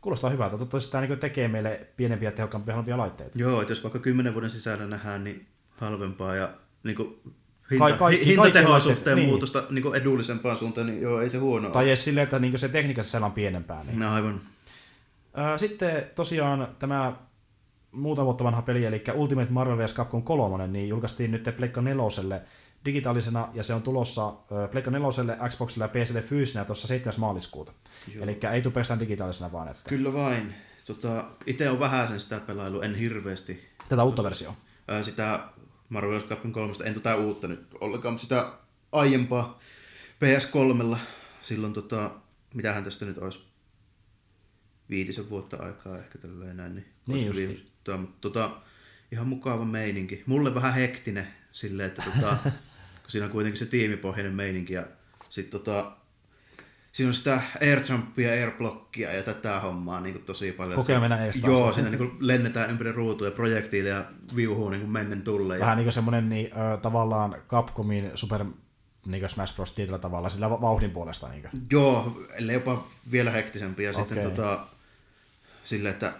[0.00, 0.50] Kuulostaa hyvältä.
[0.50, 3.38] Toivottavasti tämä niin tekee meille pienempiä, tehokkaampia, halvempia laitteita.
[3.38, 5.46] Joo, että jos vaikka kymmenen vuoden sisällä nähdään, niin
[5.76, 6.48] halvempaa ja
[6.82, 7.20] niin kuin
[7.70, 11.38] hinta, kaikki- hintatehon kaikki suhteen laitteet, muutosta niin kuin edullisempaan suuntaan, niin joo, ei se
[11.38, 13.84] huono Tai edes silleen, että niin se tekniikassa on pienempää.
[13.84, 13.98] Niin.
[13.98, 14.40] No, aivan.
[15.56, 17.12] Sitten tosiaan tämä
[17.98, 19.94] muutama vuotta vanha peli, eli Ultimate Marvel vs.
[19.94, 22.40] Capcom 3, niin julkaistiin nyt Pleikka 4
[22.84, 24.32] digitaalisena, ja se on tulossa
[24.70, 27.14] Pleikka 4, Xboxille ja PClle fyysinä tuossa 7.
[27.20, 27.72] maaliskuuta.
[28.20, 30.54] Eli ei tule pelkästään digitaalisena vaan, että Kyllä vain.
[30.84, 33.68] Tota, itse on vähän sen sitä pelailu, en hirveästi.
[33.88, 34.56] tätä uutta versiota.
[35.02, 35.40] Sitä
[35.88, 36.24] Marvel vs.
[36.24, 38.46] Capcom 3, en tota uutta nyt ollenkaan, mutta sitä
[38.92, 39.58] aiempaa
[40.24, 40.96] PS3.
[41.42, 42.10] Silloin tota,
[42.54, 43.40] mitähän tästä nyt olisi
[44.90, 46.74] viitisen vuotta aikaa ehkä tälleen näin.
[46.74, 48.50] Niin, Niin viimeistä, mutta tota,
[49.12, 50.22] ihan mukava meininki.
[50.26, 52.36] Mulle vähän hektinen silleen, että tota,
[53.02, 54.84] kun siinä on kuitenkin se tiimipohjainen meininki ja
[55.30, 55.92] sitten tota,
[56.92, 60.76] siinä on sitä airjumpia, airblockia ja tätä hommaa niin tosi paljon.
[60.76, 61.36] Kokea mennä ees.
[61.36, 64.04] Joo, siinä niin lennetään ympäri ruutuja projektiileja
[64.36, 65.54] viuhuu niin mennen tulle.
[65.54, 68.44] Ja, Vähän niin kuin semmoinen niin, ö, tavallaan Capcomin Super
[69.06, 69.72] niin Smash Bros.
[69.72, 71.28] tietyllä tavalla, sillä va- vauhdin puolesta.
[71.28, 73.84] Niin Joo, ellei jopa vielä hektisempi.
[73.84, 74.30] Ja sitten Okei.
[74.30, 74.66] tota,
[75.64, 76.12] sille, että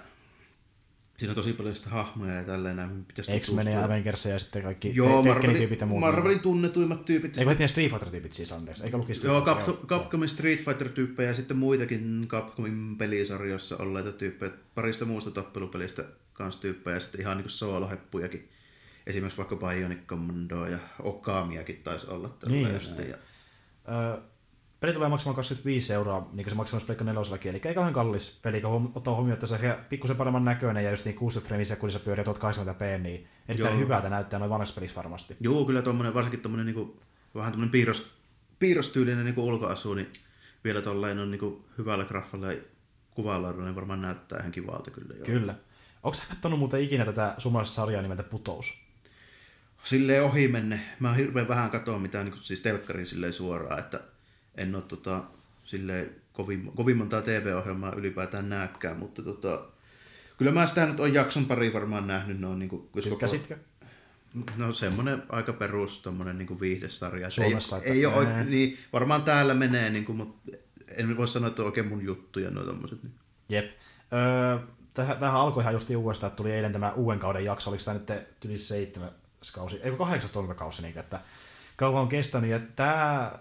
[1.18, 3.06] siinä on tosi paljon sitä hahmoja ja tälleen
[3.40, 3.84] X-Men ja.
[3.84, 6.00] Avengers ja sitten kaikki Joo, Tekkenin Marvelin, ja muut.
[6.00, 7.38] Marvelin tunnetuimmat tyypit.
[7.38, 8.84] Eikö ne Street Fighter-tyypit siis, anteeksi?
[8.84, 14.52] Eikö lukisi Joo, Capcom, Capcomin Street Fighter-tyyppejä ja sitten muitakin Capcomin pelisarjoissa olleita tyyppejä.
[14.74, 18.48] Parista muusta tappelupelistä kanssa tyyppejä ja sitten ihan niinku sooloheppujakin.
[19.06, 22.36] Esimerkiksi vaikka Bionic Commandoa ja Okamiakin taisi olla.
[22.46, 22.98] Niin just.
[22.98, 23.16] Ja,
[23.88, 24.20] Öö,
[24.80, 28.38] peli tulee maksamaan 25 euroa, niin kuin se maksaa Pleikka 4 eli ei kauhean kallis
[28.42, 31.48] peli, kun ottaa huomioon, että se on ehkä pikkusen paremman näköinen ja just niin 60
[31.48, 33.84] frame sekunnissa pyörii 1080p, niin erittäin Joo.
[33.84, 35.36] hyvältä näyttää noin vanhaksi peliksi varmasti.
[35.40, 37.00] Joo, kyllä tommonen, varsinkin tommonen niinku,
[37.34, 38.10] vähän tommonen piirros,
[38.58, 40.12] piirrostyylinen niinku ulkoasu, niin
[40.64, 42.58] vielä tolleen on niinku hyvällä graffalla ja
[43.10, 45.14] kuvalaadulla, niin varmaan näyttää ihan kivalta kyllä.
[45.14, 45.24] Joo.
[45.24, 45.54] Kyllä.
[46.02, 48.74] Onko sä katsonut muuten ikinä tätä suomalaista sarjaa nimeltä Putous?
[49.84, 50.80] Silleen ohi menne.
[51.00, 54.00] Mä hirveän vähän katoa mitään niinku, siis telkkarin silleen suoraan, että
[54.58, 55.22] en oo tota,
[55.64, 59.60] silleen kovin, kovin montaa TV-ohjelmaa ylipäätään näkään, mutta tota,
[60.38, 62.70] kyllä mä sitä nyt on jakson pari varmaan nähnyt noin jos
[63.04, 63.56] koko- Tykkäsitkö?
[64.56, 67.26] No semmoinen aika perus tommonen niinku viihdesarja.
[67.26, 68.42] Et Suomessa, ei, että- ei ole, Ää.
[68.42, 70.56] oik- niin, varmaan täällä menee, niinku, mutta
[70.96, 73.02] en voi sanoa, että on oikein mun juttuja nuo tommoset.
[73.02, 73.14] Niin.
[73.48, 73.70] Jep.
[74.12, 74.58] Öö,
[74.94, 77.98] tähän, tähän alkoi ihan just uudestaan, että tuli eilen tämä uuden kauden jakso, oliko tämä
[77.98, 79.10] nyt yli seitsemäs
[79.54, 81.20] kausi, eikö kahdeksas tuotantokausi, niin, että
[81.76, 83.32] kauan on kestänyt, ja tämä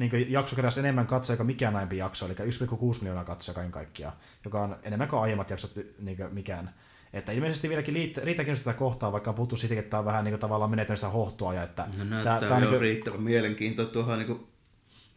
[0.00, 4.16] niin jakso keräsi enemmän katsoja kuin mikään aiempi jakso, eli 1,6 miljoonaa katsoja kaiken kaikkiaan,
[4.44, 6.74] joka on enemmän kuin aiemmat jaksot niin kuin mikään.
[7.12, 10.32] Että ilmeisesti vieläkin riittääkin sitä kohtaa, vaikka on puhuttu siitäkin, että tämä on vähän niin
[10.32, 12.82] kuin tavallaan menettänyt sitä hohtoa, ja että No tää- näyttää tää tää, on jo niinku-
[12.82, 14.48] riittävän mielenkiintoa tuohon niinku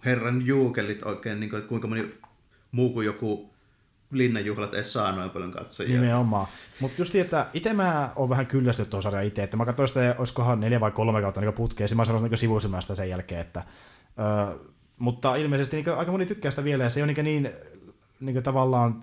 [0.06, 2.10] herran juukelit oikein, niinku, että kuinka moni
[2.72, 3.54] muu kuin joku
[4.12, 6.02] linnanjuhlat edes saa noin paljon katsojia.
[6.02, 6.48] Nimenomaan.
[6.80, 9.88] Mutta just niin, että itse mä oon vähän kyllästynyt tuohon sarjaan itse, että mä katsoin
[9.88, 13.42] sitä, olisikohan neljä vai kolme kautta niin putkeen, ja mä sanoisin niin sivusilmästä sen jälkeen,
[13.42, 13.64] että
[14.54, 14.60] ö,
[14.98, 17.50] mutta ilmeisesti niin aika moni tykkää sitä vielä, ja se on niin, niin,
[18.20, 19.02] niin tavallaan,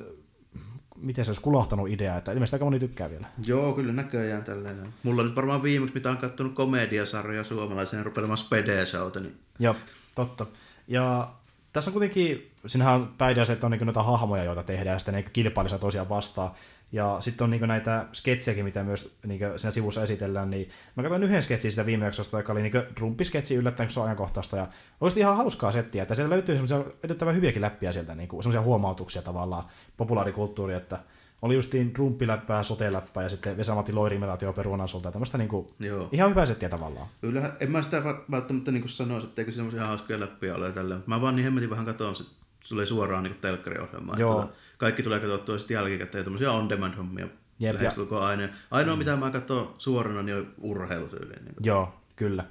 [0.96, 3.26] miten se olisi kulahtanut idea, että ilmeisesti aika moni tykkää vielä.
[3.46, 4.94] Joo, kyllä näköjään tällainen.
[5.02, 8.84] Mulla on nyt varmaan viimeksi, mitä on katsonut komediasarjoja suomalaisen rupelemaan Spede
[9.20, 9.76] niin Joo,
[10.14, 10.46] totta.
[10.88, 11.32] Ja
[11.72, 13.14] tässä on kuitenkin, siinähän on
[13.52, 16.50] että on niin noita hahmoja, joita tehdään, ja sitten ne kilpailisia tosiaan vastaan.
[16.92, 20.50] Ja sitten on niin näitä sketsejäkin, mitä myös niin siinä sivussa esitellään.
[20.50, 24.00] Niin mä katsoin yhden sketsin sitä viime jaksosta, joka oli niin drumpisketsi yllättäen, kun se
[24.00, 24.56] on ajankohtaista.
[24.56, 24.68] Ja
[25.00, 28.62] olisi ihan hauskaa settiä, että sieltä löytyy semmoisia edellyttävän hyviäkin läppiä sieltä, niin kuin, semmoisia
[28.62, 29.64] huomautuksia tavallaan
[29.96, 30.98] populaarikulttuuria, että
[31.42, 36.08] oli justiin drumppiläppää, soteläppää ja sitten Vesamatti Loiri-imitaatio peruunansolta ja tämmöistä niin kuin, joo.
[36.12, 37.06] ihan hyvää settiä tavallaan.
[37.20, 41.00] Kyllähän, en mä sitä välttämättä niin sanoisi, etteikö semmoisia hauskoja läppiä ole tällä.
[41.06, 42.24] Mä vaan niin hemmetin vähän katoin, se
[42.68, 44.18] tulee suoraan niin telkkariohjelmaan.
[44.18, 44.42] Joo.
[44.42, 47.28] Että kaikki tulee katsottua sitten jälkikäteen, tämmöisiä on-demand-hommia.
[47.58, 48.48] Jep, Lähestulkoon aina.
[48.70, 51.44] Ainoa, mitä mä katson suorana, niin on urheilutyyliin.
[51.44, 51.54] Niin.
[51.60, 52.44] Joo, kyllä.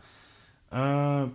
[0.74, 1.28] Öö,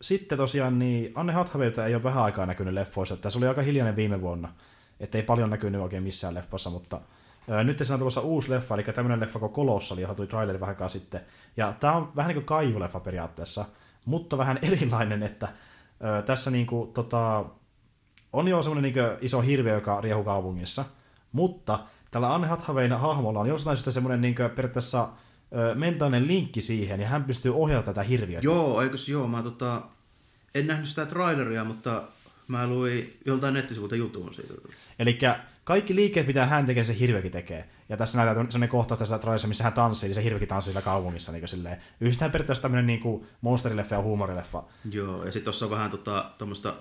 [0.00, 3.16] sitten tosaan niin Anne Hathawayta ei ole vähän aikaa näkynyt leffoissa.
[3.16, 4.52] Tässä oli aika hiljainen viime vuonna.
[5.00, 7.00] Että ei paljon näkynyt oikein missään leffassa, mutta
[7.48, 10.60] öö, nyt tässä on tulossa uusi leffa, eli tämmöinen leffa kuin Kolossali, johon tuli traileri
[10.60, 11.20] vähän aikaa sitten.
[11.56, 13.64] Ja tämä on vähän niin kuin kaivuleffa periaatteessa,
[14.04, 15.48] mutta vähän erilainen, että
[16.04, 17.44] öö, tässä niin kuin, tota,
[18.32, 20.84] on jo semmoinen niin iso hirviö, joka riehuu kaupungissa,
[21.32, 21.78] mutta
[22.10, 25.08] tällä Anne Hathawayn hahmolla on jostain syystä semmoinen niin periaatteessa
[25.74, 28.44] mentaalinen linkki siihen, ja hän pystyy ohjaamaan tätä hirviötä.
[28.44, 29.82] Joo, eikös joo, mä tota,
[30.54, 32.02] en nähnyt sitä traileria, mutta
[32.48, 34.54] mä luin joltain nettisivulta jutun siitä.
[34.98, 35.18] Eli
[35.64, 37.68] kaikki liikkeet, mitä hän tekee, se hirviökin tekee.
[37.88, 40.84] Ja tässä näytetään sellainen kohtaus tässä trailerissa, missä hän tanssii, niin se hirviökin tanssii siellä
[40.84, 41.32] kaupungissa.
[41.32, 41.76] Niin silleen.
[42.00, 44.62] Yhdistetään periaatteessa tämmöinen niin kuin monsterileffa ja huumorileffa.
[44.90, 46.74] Joo, ja sitten tuossa on vähän tota, tommosta,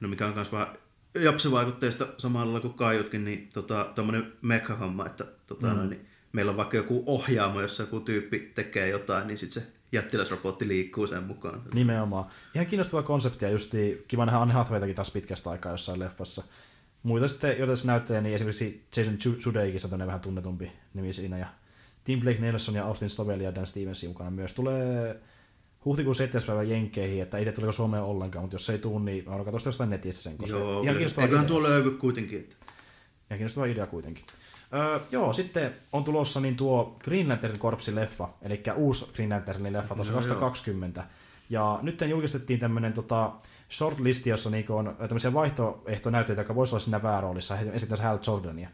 [0.00, 0.68] no mikä on myös vähän
[1.14, 5.76] japsivaikutteista samalla lailla kuin kaiutkin, niin tota, tommonen mekka-homma, että tota, mm.
[5.76, 9.68] noin, niin meillä on vaikka joku ohjaamo, jossa joku tyyppi tekee jotain, niin sitten se
[9.92, 11.62] jättiläisrobotti liikkuu sen mukaan.
[11.74, 12.26] Nimenomaan.
[12.54, 13.72] Ihan kiinnostava konsepti ja just
[14.08, 16.44] kiva nähdä Anne Hathawaytakin taas pitkästä aikaa jossain leffassa.
[17.02, 21.38] Muita sitten, joita se näyttelee, niin esimerkiksi Jason Sudeikis on vähän tunnetumpi nimi siinä.
[21.38, 21.46] Ja
[22.04, 24.54] Tim Blake Nelson ja Austin Stovell ja Dan Stevensin mukana myös.
[24.54, 25.20] Tulee
[25.88, 26.46] huhtikuun 7.
[26.46, 29.58] päivä Jenkkeihin, että itse tuleeko Suomeen ollenkaan, mutta jos se ei tule, niin mä katsoa
[29.58, 32.38] sitä jostain netistä sen, koska Joo, ihan eiköhän tuo löydy kuitenkin.
[32.38, 32.56] Että...
[32.60, 34.24] Ihan kiinnostava idea kuitenkin.
[34.74, 39.72] Öö, joo, sitten on tulossa niin tuo Green Lantern Corpsin leffa, eli uusi Green Lanternin
[39.72, 41.04] leffa tuossa Joo, 2020.
[41.50, 43.32] Ja nyt julkistettiin tämmöinen tota,
[43.70, 48.68] shortlisti, jossa niinku on tämmöisiä vaihtoehtonäytteitä, jotka voisi olla siinä pääroolissa, esittäisi Hal Jordania.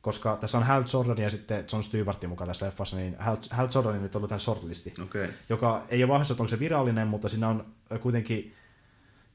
[0.00, 3.68] Koska tässä on Hal Jordan ja sitten John Stewartin mukaan tässä leffassa, niin Hal, Hal
[3.74, 4.92] Jordan nyt on ollut tämän shortlisti.
[5.02, 5.28] Okay.
[5.48, 8.54] joka ei ole vahvistettu, onko se virallinen, mutta siinä on ö, kuitenkin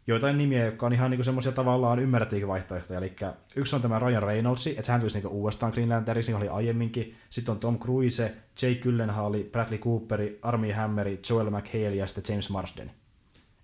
[0.07, 2.99] joitain nimiä, jotka on ihan niinku semmoisia tavallaan ymmärrettiinkin vaihtoehtoja.
[2.99, 3.15] Eli
[3.55, 7.15] yksi on tämä Ryan Reynolds, että hän tulisi niinku uudestaan Green Lanterniksi, niin oli aiemminkin.
[7.29, 12.49] Sitten on Tom Cruise, Jake Gyllenhaal, Bradley Cooper, Armie Hammeri, Joel McHale ja sitten James
[12.49, 12.91] Marsden.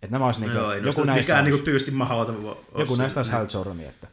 [0.02, 1.52] Että nämä olisi No niinku, joo, ei joku näistä mikään olisi.
[1.52, 2.58] niinku tyystin mahdoton.
[2.78, 4.08] Joku näistä olisi Hal Jordan, että.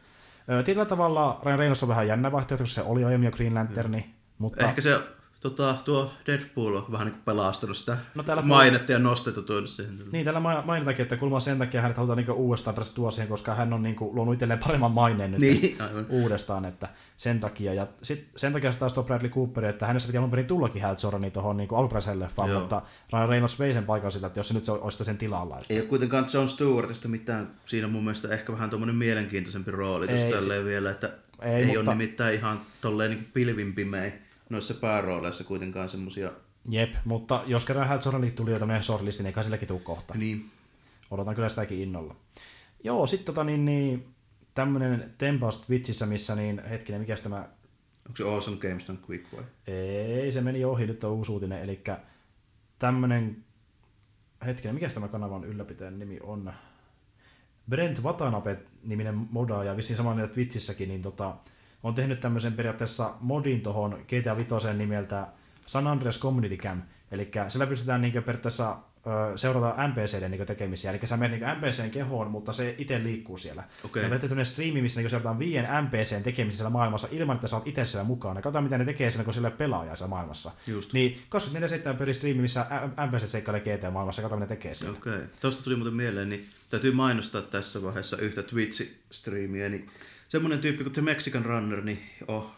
[0.65, 4.15] Tietyllä tavalla Ryan Reynolds on vähän jännä vaihtoehto, koska se oli aiemmin jo Green Lanterni,
[4.37, 4.99] mutta Ehkä se
[5.39, 9.99] tota, tuo Deadpool on vähän niin pelastanut sitä No täällä mainetta ja nostettu tuonut siihen.
[10.11, 13.27] niin tällä ma- mainitakin, että kulma sen takia hänet halutaan niinku uudestaan päästä tuoda siihen,
[13.29, 16.05] koska hän on niinku luonut itselleen paremman maineen nyt Niin, aivan.
[16.09, 17.73] uudestaan, että sen takia.
[17.73, 20.81] Ja sit, sen takia se taas tuo Bradley Cooper, että hänessä piti alun perin tullakin
[20.81, 22.81] Hal Jordani tuohon niinku alkuperäiselle leffaan, mutta
[23.13, 25.55] Ryan Reynolds vei sen paikan siltä, että jos se nyt se olisi sen tilalla.
[25.59, 27.51] Että Ei ole kuitenkaan John Stewartista mitään.
[27.65, 31.09] Siinä on mun mielestä ehkä vähän tuommoinen mielenkiintoisempi rooli tuossa se- tälleen vielä, että
[31.41, 34.13] ei, ei, ei mutta- ole nimittäin ihan tolleen niin pilvin pimein
[34.49, 36.31] noissa päärooleissa kuitenkaan semmosia.
[36.69, 40.13] Jep, mutta jos kerran Hal Jordanille tuli jo tämmöinen shortlisti, niin eikä silläkin tule kohta.
[40.17, 40.51] Niin.
[41.11, 42.15] Odotan kyllä sitäkin innolla.
[42.83, 44.07] Joo, sitten tota niin, niin
[44.53, 47.49] tämmönen tempaus Twitchissä, missä niin, hetkinen, mikä tämä
[48.09, 49.43] Onko se Awesome Games Done Quick vai?
[49.67, 51.83] Ei, se meni ohi, nyt on uusi uutinen, eli
[52.79, 53.43] tämmönen,
[54.45, 56.53] hetkinen, mikä tämä kanavan ylläpitäjän nimi on?
[57.69, 61.35] Brent Watanabe-niminen modaaja, vissiin sama nimeltä Twitchissäkin, niin tota,
[61.83, 65.27] on tehnyt tämmöisen periaatteessa modin tuohon GTA 5 nimeltä
[65.65, 66.81] San Andreas Community Cam,
[67.11, 68.77] eli sillä pystytään niin periaatteessa
[69.35, 73.63] seurata NPCiden niin tekemisiä, eli sä menet niin NPCn kehoon, mutta se itse liikkuu siellä.
[73.83, 74.03] Okei.
[74.03, 77.67] Ja tämmöinen striimi, missä niin seurataan viien NPCn tekemisiä siellä maailmassa ilman, että sä oot
[77.67, 78.41] itse siellä mukana.
[78.41, 80.51] Katsotaan, mitä ne tekee siellä, kun sillä pelaaja siellä maailmassa.
[80.67, 80.93] Just.
[80.93, 81.21] Niin
[81.93, 82.65] 24-7 pyörii striimi, missä
[83.07, 84.97] NPC seikkailee GT-maailmassa, katsotaan, mitä ne tekee siellä.
[84.97, 85.13] Okei.
[85.13, 85.27] Okay.
[85.41, 89.89] Tuosta tuli muuten mieleen, niin täytyy mainostaa tässä vaiheessa yhtä Twitch-striimiä, niin
[90.29, 92.51] semmonen tyyppi kuin The Mexican Runner, niin on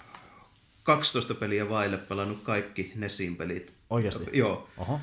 [0.83, 3.73] 12 peliä vaille pelannut kaikki Nesin pelit.
[3.89, 4.25] Oikeasti?
[4.33, 4.69] Joo.
[4.77, 4.99] Oho.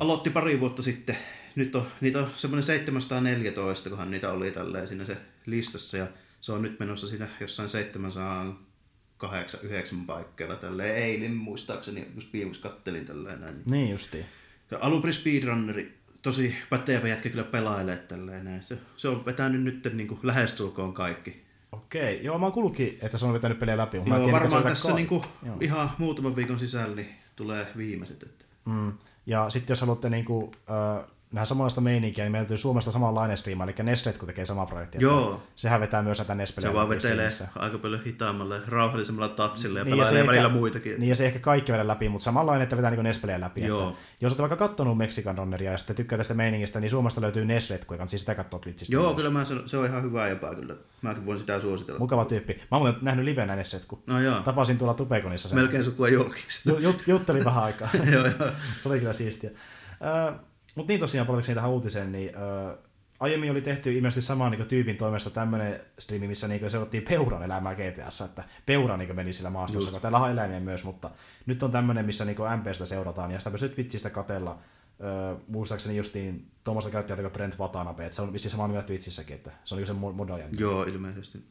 [0.00, 1.16] Aloitti pari vuotta sitten.
[1.54, 5.16] Nyt on, niitä on semmoinen 714, kunhan niitä oli tälleen siinä se
[5.46, 5.96] listassa.
[5.96, 6.06] Ja
[6.40, 10.96] se on nyt menossa siinä jossain 708, 9 paikkeilla tälleen.
[10.96, 13.62] Eilen muistaakseni, just viimeksi kattelin tälleen näin.
[13.66, 14.24] Niin justiin.
[14.70, 18.62] Ja alun perin speedrunneri, tosi pätevä jätkä kyllä pelailee tälleen näin.
[18.62, 21.43] Se, se on vetänyt nyt niin kuin lähestulkoon kaikki.
[21.74, 23.96] Okei, joo, mä oon kuullutkin, että se on vetänyt pelejä läpi.
[23.98, 25.56] mutta mä Joo, tiedä, että se varmaan tässä niin kuin Joo.
[25.60, 28.22] ihan muutaman viikon sisällä niin tulee viimeiset.
[28.22, 28.44] Että.
[28.64, 28.92] Mm.
[29.26, 31.04] Ja sitten jos haluatte niinku, äh,
[31.34, 35.00] nähdä samanlaista meininkiä, niin meillä löytyy Suomesta samanlainen striima, eli Nesret, kun tekee samaa projektia.
[35.00, 35.42] Joo.
[35.56, 36.70] Sehän vetää myös näitä Nespelejä.
[36.70, 41.00] Se vaan vetelee aika paljon hitaammalle, rauhallisemmalla tatsilla ja Niin, ja pelailee ehkä- välillä muitakin.
[41.00, 43.64] Niin ja se ehkä kaikki vedä läpi, mutta samanlainen, että vetää niin Nespelejä läpi.
[43.66, 43.88] Joo.
[43.88, 47.44] Että jos olette vaikka kattonut Mexican Runneria ja sitten tykkää tästä meiningistä, niin Suomesta löytyy
[47.44, 48.94] Nesret, kun kannattaa sitä katsoa Twitchistä.
[48.94, 49.16] Joo, myös.
[49.16, 50.74] kyllä mä sanon, se on ihan hyvä jopa kyllä.
[51.02, 51.98] Mäkin voin sitä suositella.
[52.00, 52.60] Mukava tyyppi.
[52.70, 55.58] Mä oon nähnyt livenä Nesret, kun No joo, tapasin tuolla Tupekonissa sen.
[55.58, 56.68] melkein sukua julkiksi.
[56.70, 57.88] Ju- jut- juttelin vähän aikaa.
[58.12, 58.48] joo, joo.
[58.80, 59.50] se oli kyllä siistiä.
[59.50, 60.38] Uh,
[60.74, 62.78] Mutta niin tosiaan, palatakseni tähän uutiseen, niin uh,
[63.20, 67.74] aiemmin oli tehty ilmeisesti saman niin tyypin toimesta tämmöinen striimi, missä niin seurattiin peuran elämää
[67.74, 71.10] GTAssa, että peura niin meni sillä maastossa, kun täällä on eläimiä myös, mutta
[71.46, 76.50] nyt on tämmöinen, missä niin MPstä seurataan, ja sitä pystyt Twitchistä katella, uh, muistaakseni justiin
[76.64, 79.78] tuommoista käyttäjältä kuin Brent Watanabe, että se on vissiin sama nimeltä Twitchissäkin, että se on
[79.78, 80.50] niin se mo- modajan.
[80.58, 81.44] joo, ilmeisesti.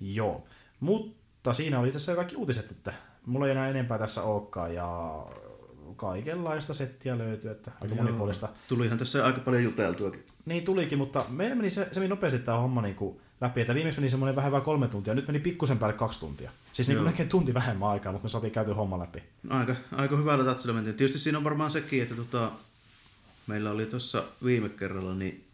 [0.00, 0.44] Joo,
[0.80, 2.92] mutta siinä oli itse asiassa kaikki uutiset, että
[3.26, 5.22] mulla ei enää enempää tässä olekaan ja
[5.96, 8.04] kaikenlaista settiä löytyy, että aika Joo.
[8.04, 8.48] monipuolista.
[8.68, 10.24] Tulihan tässä aika paljon juteltuakin.
[10.46, 13.74] Niin tulikin, mutta meillä meni se, se meni nopeasti tämä homma niin kuin läpi, että
[13.74, 16.50] viimeksi meni semmoinen vähän vähän kolme tuntia, nyt meni pikkusen päälle kaksi tuntia.
[16.72, 17.04] Siis niin Joo.
[17.04, 19.22] melkein tunti vähemmän aikaa, mutta me saatiin käyty homma läpi.
[19.50, 20.96] Aika, aika hyvällä tatsilla mentiin.
[20.96, 22.50] Tietysti siinä on varmaan sekin, että tota,
[23.46, 25.44] meillä oli tuossa viime kerralla niin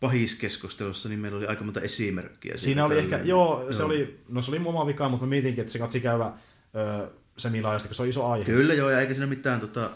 [0.00, 2.52] pahiskeskustelussa, niin meillä oli aika monta esimerkkiä.
[2.52, 5.30] siitä Siinä oli ehkä, joo, se oli, no se oli mun oma vika, mutta mä
[5.30, 6.32] mietinkin, että se katsi käydä
[6.74, 8.44] ö, semilaajasti, kun se on iso aihe.
[8.44, 9.90] Kyllä joo, ja eikä siinä mitään, tota,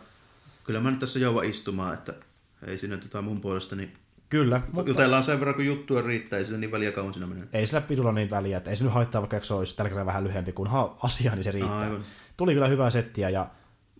[0.64, 2.14] kyllä mä nyt tässä jouva istumaan, että
[2.66, 3.92] ei siinä tota mun puolesta, niin
[4.28, 4.72] Kyllä, mutta...
[4.72, 7.48] mutta jutellaan sen verran, kun juttua riittää, ei sillä niin väliä kauan siinä menee.
[7.52, 10.06] ei sillä pidulla niin väliä, että ei se nyt haittaa, vaikka se olisi tällä kertaa
[10.06, 11.78] vähän lyhyempi, kunhan asia, niin se riittää.
[11.78, 12.04] Aivan.
[12.36, 13.46] Tuli kyllä hyvää settiä ja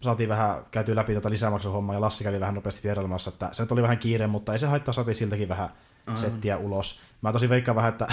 [0.02, 3.72] saatiin vähän käyty läpi tuota lisämaksuhommaa ja Lassi kävi vähän nopeasti vierailemassa, että se nyt
[3.72, 5.68] oli vähän kiire, mutta ei se haittaa, saatiin siltäkin vähän
[6.07, 6.20] Aivan.
[6.20, 7.01] settiä ulos.
[7.23, 8.07] Mä tosi veikkaan vähän, että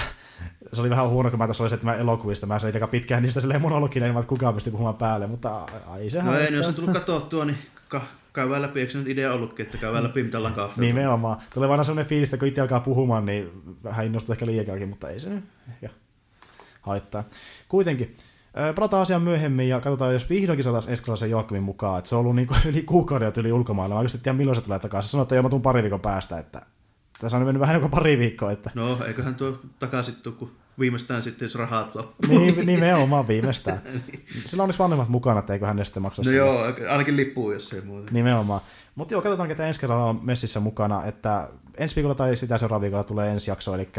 [0.74, 3.24] se oli vähän huono, kun mä tuossa olisin, että mä elokuvista, mä sanoin aika pitkään
[3.24, 5.57] niistä silleen monologina, ilman, että kukaan pystyi puhumaan päälle, mutta
[5.88, 7.57] a- ei se No ei, no jos on tullut katsottua, niin
[7.88, 8.02] ka-
[8.34, 10.82] käydään läpi, eikö se nyt idea ollutkin, että käydään läpi mitä ollaan kahveltu.
[10.88, 11.38] Nimenomaan.
[11.53, 13.52] Tulee vaan sellainen fiilis, että kun itse alkaa puhumaan, niin
[13.84, 15.90] vähän innostuu ehkä liikaakin, mutta ei se nyt ehkä
[16.82, 17.24] haittaa.
[17.70, 18.15] Kuitenkin,
[18.76, 21.98] palataan asiaan myöhemmin ja katsotaan, jos vihdoinkin saataisiin Eskalaisen Joakimin mukaan.
[21.99, 23.95] Että se on ollut niin kuin yli kuukauden yli ulkomailla.
[23.95, 25.07] Mä oikeasti tiedä, milloin se tulee takaisin.
[25.07, 26.38] Se sanoi, että joo, mä tuun pari viikon päästä.
[26.40, 26.61] Että
[27.23, 28.51] tässä on mennyt vähän kuin pari viikkoa.
[28.51, 28.71] Että...
[28.73, 32.39] No, eiköhän tuo takaisin tuu, kun viimeistään sitten, jos rahat loppuu.
[32.39, 33.81] niin, nimenomaan viimeistään.
[34.45, 36.37] Sillä olisi vanhemmat mukana, että eiköhän ne sitten maksa No sille.
[36.37, 38.11] joo, ainakin lippuu, jos ei muuta.
[38.11, 38.61] Nimenomaan.
[38.95, 42.81] Mutta joo, katsotaan, ketä ensi kerralla on messissä mukana, että ensi viikolla tai sitä seuraavalla
[42.81, 43.89] viikolla tulee ensi jakso, eli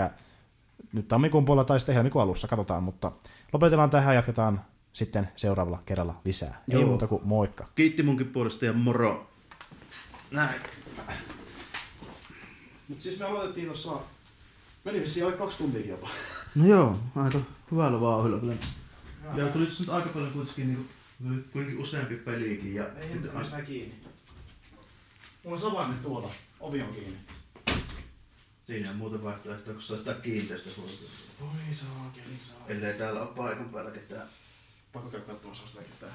[0.92, 3.12] nyt tammikuun puolella tai sitten helmikuun alussa, katsotaan, mutta
[3.52, 4.60] lopetellaan tähän ja jatketaan
[4.92, 6.62] sitten seuraavalla kerralla lisää.
[6.70, 6.86] Ei Joo.
[6.88, 7.66] muuta kuin moikka.
[7.74, 9.26] Kiitti munkin puolesta ja moro.
[10.30, 10.54] Näin.
[12.88, 13.90] Mut siis me aloitettiin tossa...
[14.84, 16.08] Meni vissiin alle kaksi tuntia jopa.
[16.54, 17.40] No joo, aika
[17.70, 18.56] hyvällä vauhdilla kyllä.
[19.36, 20.92] Ja tuli nyt aika paljon kuitenkin niinku,
[21.22, 23.94] tuli kuitenkin useampi peliikin ja Ei sitten nyt sitä kiinni.
[25.44, 26.30] Mulla on savaimet tuolla.
[26.60, 27.16] Ovi on kiinni.
[28.66, 31.08] siinä on muuta vaihtoehtoa, kun saa sitä kiinteistöhuoltoa.
[31.40, 32.56] Voi saakeli saa.
[32.68, 34.28] Ellei täällä ole paikan päällä ketään.
[34.92, 36.14] Pakko käydä katsomassa, onko sitä ketään.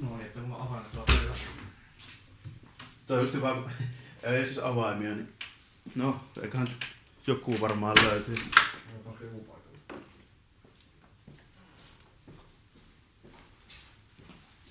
[0.00, 1.34] No niin, että mulla on avaimet tuolla pöydällä.
[3.06, 3.56] Toi just hyvä,
[4.22, 5.28] ei siis avaimia, niin
[5.94, 6.68] no, eiköhän
[7.26, 8.36] joku varmaan löytyy.